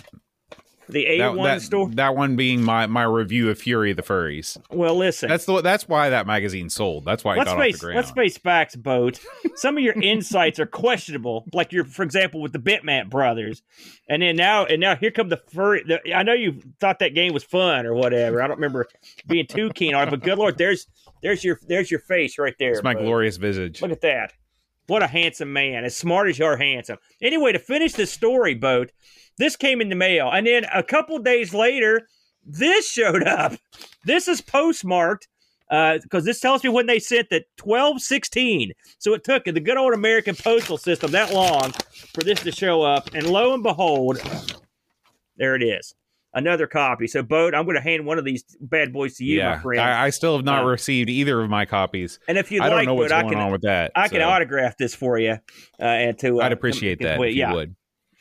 [0.90, 1.94] The A one story.
[1.96, 4.58] That one being my my review of Fury of the Furries.
[4.72, 5.30] Well, listen.
[5.30, 7.06] That's the that's why that magazine sold.
[7.06, 7.96] That's why it let's got face, off the ground.
[7.96, 9.20] Let's face facts, boat.
[9.56, 11.46] Some of your insights are questionable.
[11.54, 13.62] Like your, for example, with the Bitmap brothers,
[14.10, 15.84] and then now and now here come the furry.
[15.88, 18.42] The, I know you thought that game was fun or whatever.
[18.42, 18.88] I don't remember
[19.28, 20.88] being too keen on it, but good lord, there's
[21.22, 22.72] there's your there's your face right there.
[22.72, 23.82] It's my glorious visage.
[23.82, 24.34] Look at that.
[24.88, 26.98] What a handsome man, as smart as you're handsome.
[27.22, 28.92] Anyway, to finish this story, boat
[29.42, 30.30] this came in the mail.
[30.32, 32.08] And then a couple days later,
[32.46, 33.54] this showed up.
[34.06, 35.28] This is postmarked
[35.68, 38.72] because uh, this tells me when they sent the 1216.
[39.00, 41.72] So it took the good old American postal system that long
[42.14, 43.10] for this to show up.
[43.14, 44.22] And lo and behold,
[45.38, 45.96] there it is.
[46.34, 47.08] Another copy.
[47.08, 49.62] So, Boat, I'm going to hand one of these bad boys to you, yeah, my
[49.62, 49.82] friend.
[49.82, 52.20] I, I still have not uh, received either of my copies.
[52.28, 53.92] And if you'd I don't like, know what's going I can, on with that.
[53.96, 54.14] I so.
[54.14, 55.38] can autograph this for you.
[55.80, 57.20] Uh, and to uh, I'd appreciate that.
[57.20, 57.52] If yeah.
[57.54, 57.76] would.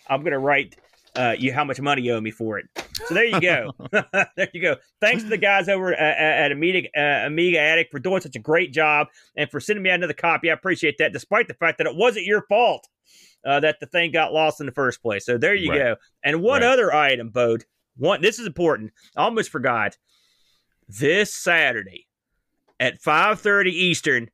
[0.08, 0.74] I'm going to write
[1.16, 2.66] uh, you how much money you owe me for it.
[3.06, 3.72] So there you go.
[4.36, 4.76] there you go.
[5.00, 8.40] Thanks to the guys over at, at Amiga, uh, Amiga Addict for doing such a
[8.40, 10.50] great job and for sending me another copy.
[10.50, 12.88] I appreciate that, despite the fact that it wasn't your fault
[13.44, 15.24] uh, that the thing got lost in the first place.
[15.24, 15.78] So there you right.
[15.78, 15.96] go.
[16.22, 16.70] And one right.
[16.70, 17.64] other item, Bode.
[18.00, 18.22] One.
[18.22, 18.92] This is important.
[19.14, 19.98] I almost forgot.
[20.88, 22.06] This Saturday
[22.80, 24.30] at 5:30 Eastern,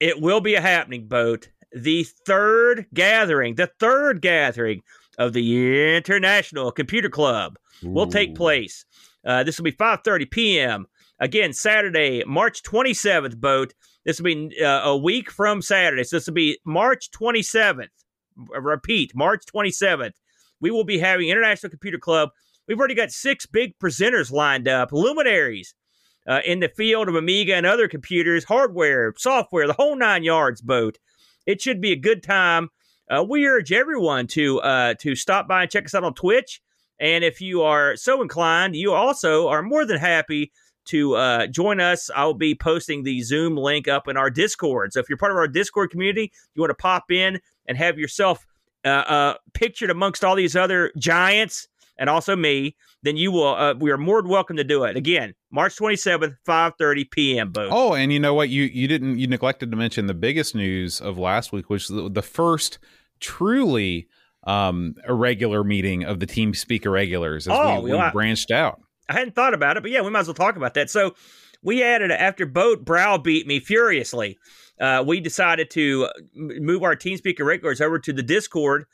[0.00, 1.50] it will be a happening, boat.
[1.72, 4.82] The third gathering, the third gathering
[5.18, 7.90] of the International Computer Club Ooh.
[7.90, 8.84] will take place.
[9.24, 10.86] Uh, this will be 5:30 p.m.
[11.18, 13.36] Again, Saturday, March 27th.
[13.36, 13.74] Boat.
[14.04, 16.04] This will be uh, a week from Saturday.
[16.04, 17.88] So this will be March 27th.
[18.36, 20.12] Repeat, March 27th.
[20.60, 22.30] We will be having International Computer Club.
[22.68, 25.74] We've already got six big presenters lined up, luminaries
[26.28, 30.60] uh, in the field of Amiga and other computers, hardware, software, the whole nine yards.
[30.60, 30.98] Boat.
[31.46, 32.70] It should be a good time
[33.08, 36.60] uh, we urge everyone to uh, to stop by and check us out on Twitch.
[36.98, 40.52] And if you are so inclined, you also are more than happy
[40.86, 42.10] to uh, join us.
[42.14, 44.92] I'll be posting the Zoom link up in our Discord.
[44.92, 47.98] So if you're part of our Discord community, you want to pop in and have
[47.98, 48.46] yourself
[48.84, 51.68] uh, uh, pictured amongst all these other giants
[51.98, 53.54] and also me, then you will.
[53.54, 54.96] Uh, we are more than welcome to do it.
[54.96, 57.50] Again, March twenty seventh, five thirty p.m.
[57.52, 57.72] Both.
[57.72, 58.48] Oh, and you know what?
[58.48, 61.96] You you didn't you neglected to mention the biggest news of last week, which was
[62.04, 62.78] the, the first
[63.20, 64.08] truly
[64.46, 68.50] um irregular meeting of the team speak irregulars as Oh, we, well, we I- branched
[68.50, 68.80] out.
[69.08, 70.90] I hadn't thought about it, but yeah, we might as well talk about that.
[70.90, 71.14] So
[71.62, 74.36] we added after Boat browbeat me furiously.
[74.80, 78.84] Uh, we decided to move our TeamSpeak Irregulars over to the Discord,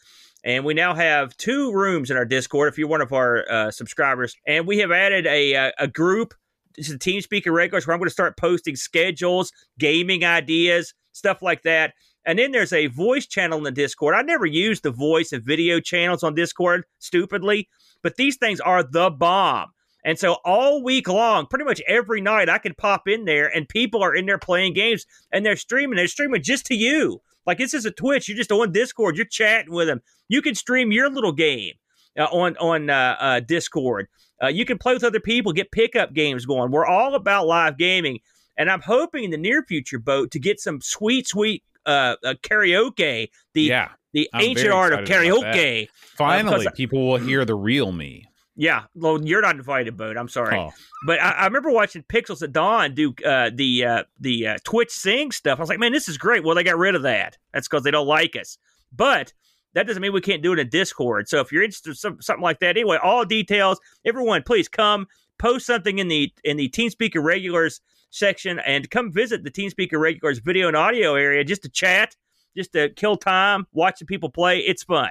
[0.45, 2.69] and we now have two rooms in our Discord.
[2.69, 6.35] If you're one of our uh, subscribers, and we have added a a, a group.
[6.77, 11.63] This is TeamSpeak Irregulars where I'm going to start posting schedules, gaming ideas, stuff like
[11.65, 11.93] that.
[12.25, 14.15] And then there's a voice channel in the Discord.
[14.15, 17.69] I never used the voice and video channels on Discord, stupidly,
[18.03, 19.71] but these things are the bomb.
[20.05, 23.69] And so all week long, pretty much every night, I can pop in there and
[23.69, 25.97] people are in there playing games and they're streaming.
[25.97, 27.21] They're streaming just to you.
[27.47, 28.29] Like this is a Twitch.
[28.29, 29.17] You're just on Discord.
[29.17, 30.01] You're chatting with them.
[30.29, 31.75] You can stream your little game
[32.19, 34.09] uh, on on uh, uh, Discord.
[34.43, 36.71] Uh, you can play with other people, get pickup games going.
[36.71, 38.19] We're all about live gaming,
[38.57, 42.35] and I'm hoping in the near future, boat to get some sweet, sweet uh, uh,
[42.43, 43.29] karaoke.
[43.55, 45.55] The yeah, the I'm ancient art of excited about that.
[45.55, 45.89] karaoke.
[46.17, 48.27] finally, people will hear the real me.
[48.63, 50.17] Yeah, well, you're not invited, boat.
[50.17, 50.57] I'm sorry.
[50.57, 50.71] Oh,
[51.05, 54.93] But I, I remember watching Pixels at Dawn do uh, the uh, the uh, Twitch
[54.93, 55.59] sing stuff.
[55.59, 56.45] I was like, man, this is great.
[56.45, 57.39] Well, they got rid of that.
[57.53, 58.59] That's because they don't like us.
[58.93, 59.33] But
[59.75, 61.29] that doesn't mean we can't do it in Discord.
[61.29, 63.81] So if you're interested in some, something like that, anyway, all details.
[64.05, 65.09] Everyone, please come
[65.39, 67.81] post something in the in the TeamSpeak Irregulars
[68.11, 72.15] section and come visit the TeamSpeak Irregulars video and audio area just to chat,
[72.57, 74.61] just to kill time, watch the people play.
[74.61, 75.11] It's fun.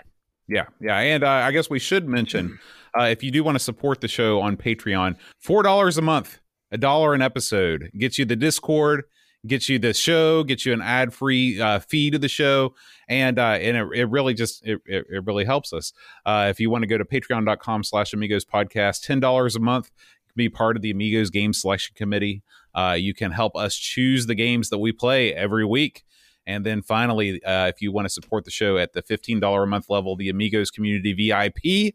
[0.52, 2.60] Yeah, yeah, and uh, I guess we should mention
[3.00, 6.42] uh, if you do want to support the show on Patreon, four dollars a month,
[6.72, 9.04] a dollar an episode gets you the Discord,
[9.48, 12.76] gets you the show, gets you an ad free uh, feed of the show,
[13.08, 15.94] and uh, and it, it really just it, it, it really helps us.
[16.26, 19.90] Uh, if you want to go to Patreon.com/slash Amigos Podcast, ten dollars a month,
[20.32, 22.44] can be part of the Amigos Game Selection Committee.
[22.76, 26.04] Uh, you can help us choose the games that we play every week.
[26.46, 29.66] And then finally, uh, if you want to support the show at the $15 a
[29.68, 31.94] month level, the Amigos Community VIP,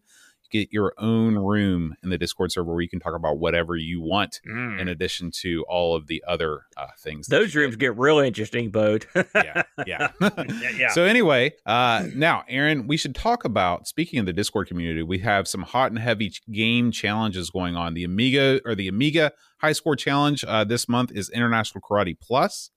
[0.53, 3.77] you get your own room in the Discord server where you can talk about whatever
[3.77, 7.27] you want, in addition to all of the other uh, things.
[7.27, 9.07] Those rooms get real interesting, Boat.
[9.35, 10.09] Yeah, yeah.
[10.21, 10.89] yeah, yeah.
[10.91, 13.87] So anyway, uh, now Aaron, we should talk about.
[13.87, 17.95] Speaking of the Discord community, we have some hot and heavy game challenges going on.
[17.95, 22.71] The Amiga or the Amiga High Score Challenge uh, this month is International Karate Plus.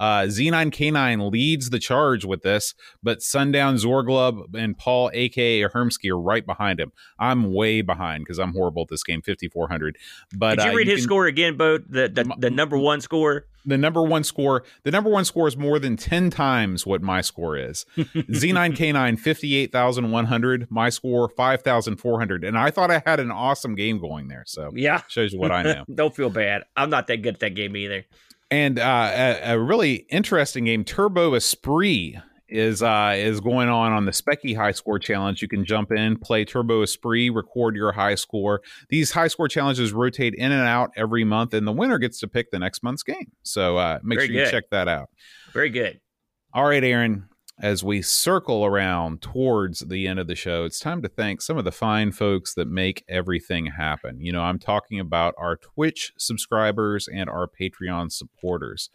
[0.00, 6.18] Uh, Z9K9 leads the charge with this, but Sundown Zorglub and Paul, aka Hermsky, are
[6.20, 6.90] right behind him.
[7.18, 9.98] I'm way behind because I'm horrible at this game, 5400.
[10.36, 11.82] But Did you uh, read his can- score again, Boat?
[11.88, 13.46] The, the the number one score.
[13.66, 17.20] the number one score the number one score is more than 10 times what my
[17.20, 23.98] score is z9k9 58100 my score 5400 and i thought i had an awesome game
[24.00, 25.02] going there so Yeah.
[25.08, 26.62] shows you what i know Don't feel bad.
[26.74, 28.06] I'm not that good at that game either.
[28.50, 32.16] And uh, a, a really interesting game turbo esprit
[32.48, 35.40] is uh is going on on the Speccy High Score Challenge.
[35.40, 38.60] You can jump in, play Turbo Esprit, record your high score.
[38.88, 42.28] These high score challenges rotate in and out every month, and the winner gets to
[42.28, 43.30] pick the next month's game.
[43.44, 45.10] So uh, make Very sure you check that out.
[45.52, 46.00] Very good.
[46.52, 47.28] All right, Aaron,
[47.60, 51.58] as we circle around towards the end of the show, it's time to thank some
[51.58, 54.20] of the fine folks that make everything happen.
[54.20, 58.88] You know, I'm talking about our Twitch subscribers and our Patreon supporters.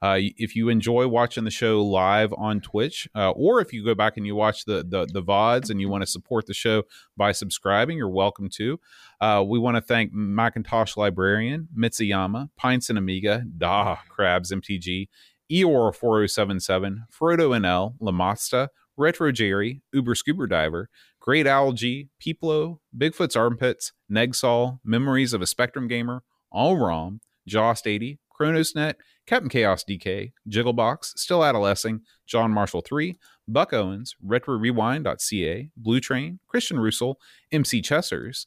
[0.00, 3.94] Uh, if you enjoy watching the show live on Twitch, uh, or if you go
[3.94, 6.82] back and you watch the, the the VODs and you want to support the show
[7.16, 8.80] by subscribing, you're welcome to.
[9.20, 15.06] Uh, we want to thank Macintosh Librarian, Mitsuyama, Pints and Amiga, Da, Crabs MTG,
[15.52, 20.88] Eeyore 4077, Frodo NL, Lamasta, Retro Jerry, Uber Scuba Diver,
[21.20, 28.18] Great Algae, Peeplo, Bigfoot's Armpits, Negsol, Memories of a Spectrum Gamer, All ROM, Jost 80,
[28.38, 28.94] ChronosNet,
[29.26, 33.16] Captain Chaos DK, Jigglebox, Still Adolescing, John Marshall 3,
[33.46, 37.20] Buck Owens, Retro RetroRewind.ca, Blue Train, Christian Russell,
[37.50, 38.46] MC Chessers,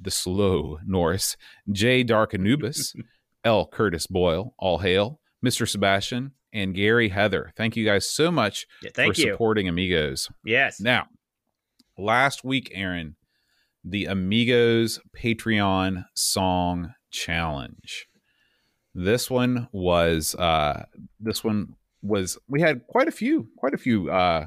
[0.00, 1.36] The Slow Norris,
[1.70, 2.04] J.
[2.04, 2.94] Dark Anubis,
[3.44, 3.66] L.
[3.66, 5.68] Curtis Boyle, All Hail, Mr.
[5.68, 7.52] Sebastian, and Gary Heather.
[7.56, 9.32] Thank you guys so much Yeah, thank for you.
[9.32, 10.30] supporting Amigos.
[10.44, 10.80] Yes.
[10.80, 11.08] Now,
[11.98, 13.16] last week, Aaron,
[13.84, 18.06] the Amigos Patreon Song Challenge.
[18.94, 20.84] This one was uh
[21.20, 24.46] this one was we had quite a few, quite a few uh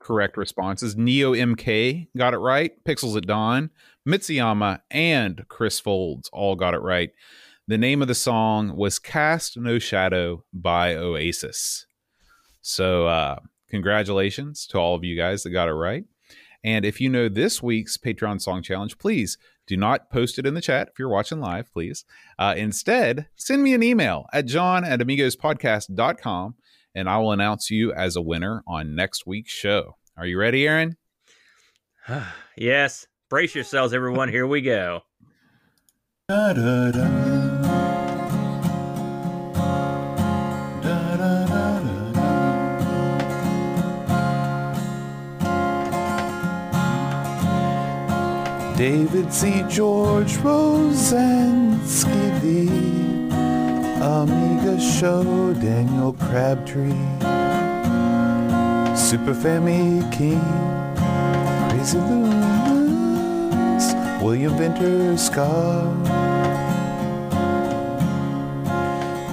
[0.00, 0.96] correct responses.
[0.96, 3.70] Neo MK got it right, Pixels at Dawn,
[4.06, 7.10] Mitsuyama, and Chris Foltz all got it right.
[7.68, 11.84] The name of the song was Cast No Shadow by Oasis.
[12.62, 16.04] So uh congratulations to all of you guys that got it right.
[16.64, 19.36] And if you know this week's Patreon Song Challenge, please
[19.66, 22.06] do not post it in the chat if you're watching live, please.
[22.38, 26.54] Uh, instead, send me an email at john at amigospodcast.com
[26.94, 29.96] and I will announce you as a winner on next week's show.
[30.16, 30.96] Are you ready, Aaron?
[32.56, 33.06] yes.
[33.28, 34.30] Brace yourselves, everyone.
[34.30, 35.02] Here we go.
[36.30, 37.47] Da, da, da.
[48.78, 49.64] David C.
[49.68, 51.18] George Rosansky,
[53.28, 56.92] the Amiga Show, Daniel Crabtree,
[58.94, 60.40] Super Family King,
[61.68, 66.06] Crazy Loomis, William Vinter Scott,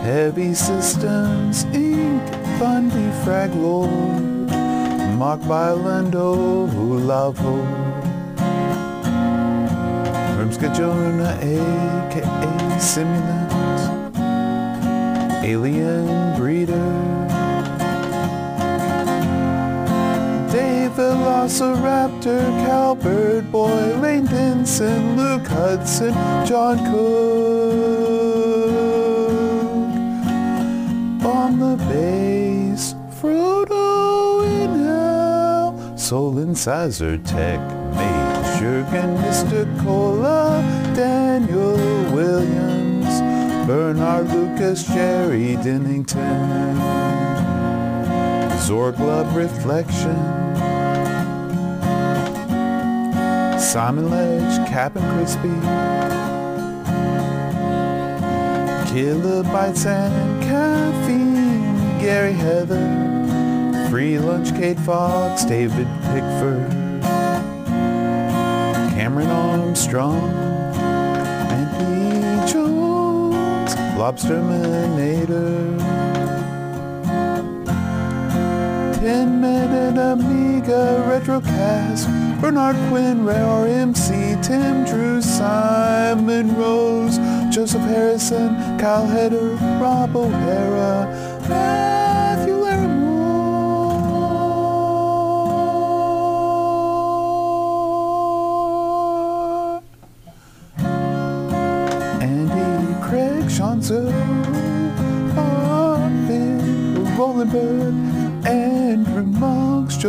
[0.01, 4.49] Heavy Systems Inc., Bundy Frag Lord,
[5.19, 6.67] Mark Bailando,
[7.05, 7.84] Lavo.
[10.57, 10.69] Hermsky
[12.11, 14.13] aka Simulant,
[15.43, 16.07] Alien
[16.37, 17.27] Breeder,
[20.51, 26.13] Dave Velociraptor, Calbert Boy, Lane Denson, Luke Hudson,
[26.45, 27.75] John Cook,
[31.25, 37.59] on the bass, Frodo NL, Soul Incisor Tech,
[38.65, 39.83] Jurgen, Mr.
[39.83, 40.59] Cola,
[40.95, 41.75] Daniel
[42.11, 43.05] Williams,
[43.67, 46.75] Bernard Lucas, Jerry Dennington,
[48.65, 50.17] Zorglub Reflection,
[53.59, 55.49] Simon Ledge, Cap and Crispy,
[58.89, 62.81] Kilobytes and Caffeine, Gary Heather,
[63.91, 66.84] Free Lunch, Kate Fox, David Pickford,
[69.15, 69.31] Cameron
[69.61, 70.29] Armstrong,
[71.49, 75.79] Anthony Jones, Lobsterminator,
[78.99, 87.17] 10 Minute Amiga Retrocast, Bernard Quinn, Rare MC, Tim Drew, Simon Rose,
[87.49, 91.07] Joseph Harrison, Kyle Heder, Rob O'Hara,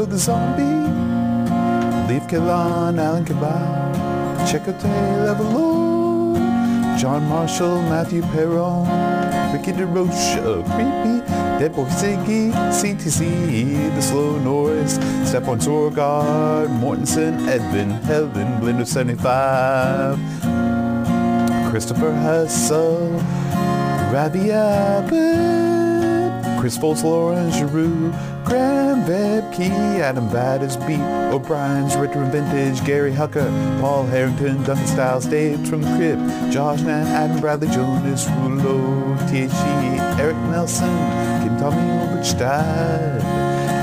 [0.08, 0.86] The Zombie,
[2.08, 3.92] Leave Killan, Alan Cabal,
[4.46, 4.86] Checote
[5.26, 6.36] Levelor,
[6.96, 8.86] John Marshall, Matthew Perron,
[9.52, 11.20] Ricky DeRocha, Creepy,
[11.58, 14.94] Dead Boy Ziggy, CTC, The Slow Norris,
[15.28, 20.16] Step on Sorgard, Mortensen, Edvin, Helen, Blender 75,
[21.70, 23.10] Christopher Hessel,
[24.12, 28.12] Ravi Abbott, Chris Foltz, Lauren Giroux,
[28.46, 30.94] Graham Vebke, Adam Battersby,
[31.34, 33.50] O'Brien's Retro and Vintage, Gary Hucker,
[33.80, 39.98] Paul Harrington, Duncan Styles, Dave from the Crypt, Josh Nan, Adam Bradley, Jonas Rulo, THC,
[40.20, 40.86] Eric Nelson,
[41.42, 43.20] Kim Tommy Overstein,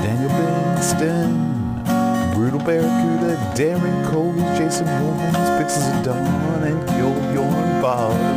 [0.02, 8.33] Daniel Binston, Brutal Barracuda, Darren Cole, Jason Owens, Pixels of Dawn, and Kill Bjorn Balderman.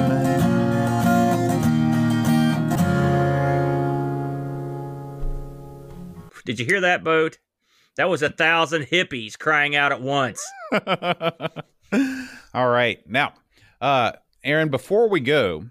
[6.47, 7.39] Did you hear that, boat?
[7.97, 10.41] That was a thousand hippies crying out at once.
[12.55, 12.99] All right.
[13.09, 13.35] Now,
[13.81, 14.13] uh,
[14.45, 15.65] Aaron, before we go,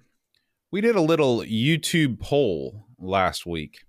[0.71, 3.85] we did a little YouTube poll last week.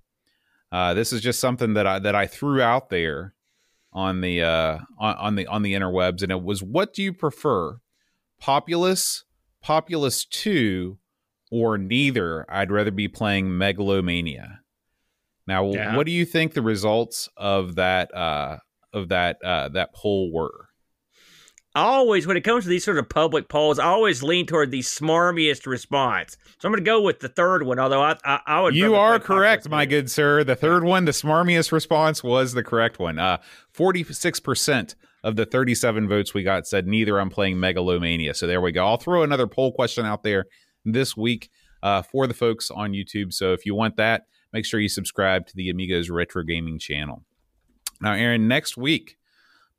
[0.71, 3.35] Uh, this is just something that I that I threw out there
[3.93, 7.13] on the uh, on, on the on the interwebs, and it was, "What do you
[7.13, 7.81] prefer,
[8.39, 9.25] Populous,
[9.61, 10.99] Populous Two,
[11.51, 14.61] or neither?" I'd rather be playing Megalomania.
[15.47, 15.97] Now, Yeah.
[15.97, 18.59] what do you think the results of that uh,
[18.93, 20.69] of that uh, that poll were?
[21.75, 24.79] Always, when it comes to these sort of public polls, I always lean toward the
[24.81, 26.39] smarmiest response.
[26.59, 27.79] So I'm going to go with the third one.
[27.79, 28.75] Although I, I, I would.
[28.75, 30.43] You are correct, my good sir.
[30.43, 33.19] The third one, the smarmiest response, was the correct one.
[33.19, 33.39] Uh,
[33.77, 38.33] 46% of the 37 votes we got said neither I'm playing Megalomania.
[38.33, 38.87] So there we go.
[38.87, 40.47] I'll throw another poll question out there
[40.87, 41.51] this week
[41.83, 43.35] uh, for the folks on YouTube.
[43.35, 47.25] So if you want that, make sure you subscribe to the Amigos Retro Gaming channel.
[48.01, 49.17] Now, Aaron, next week,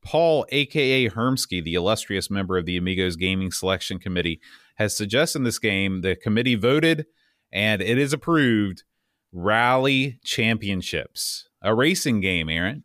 [0.03, 4.39] Paul, aka Hermsky, the illustrious member of the Amigos Gaming Selection Committee,
[4.75, 6.01] has suggested this game.
[6.01, 7.05] The committee voted
[7.51, 8.83] and it is approved
[9.31, 11.47] Rally Championships.
[11.61, 12.83] a racing game, Aaron.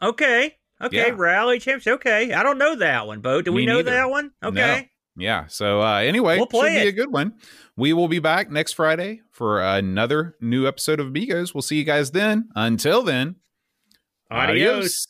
[0.00, 0.56] Okay.
[0.80, 1.08] Okay.
[1.08, 1.14] Yeah.
[1.16, 1.86] Rally champs.
[1.86, 2.32] Okay.
[2.32, 3.42] I don't know that one, Bo.
[3.42, 3.90] Do we Me know neither.
[3.90, 4.30] that one?
[4.42, 4.90] Okay.
[5.18, 5.46] Yeah.
[5.48, 7.34] So uh, anyway, We'll play should be a good one.
[7.76, 11.54] We will be back next Friday for another new episode of Amigos.
[11.54, 12.48] We'll see you guys then.
[12.54, 13.36] Until then,
[14.30, 15.06] Adios.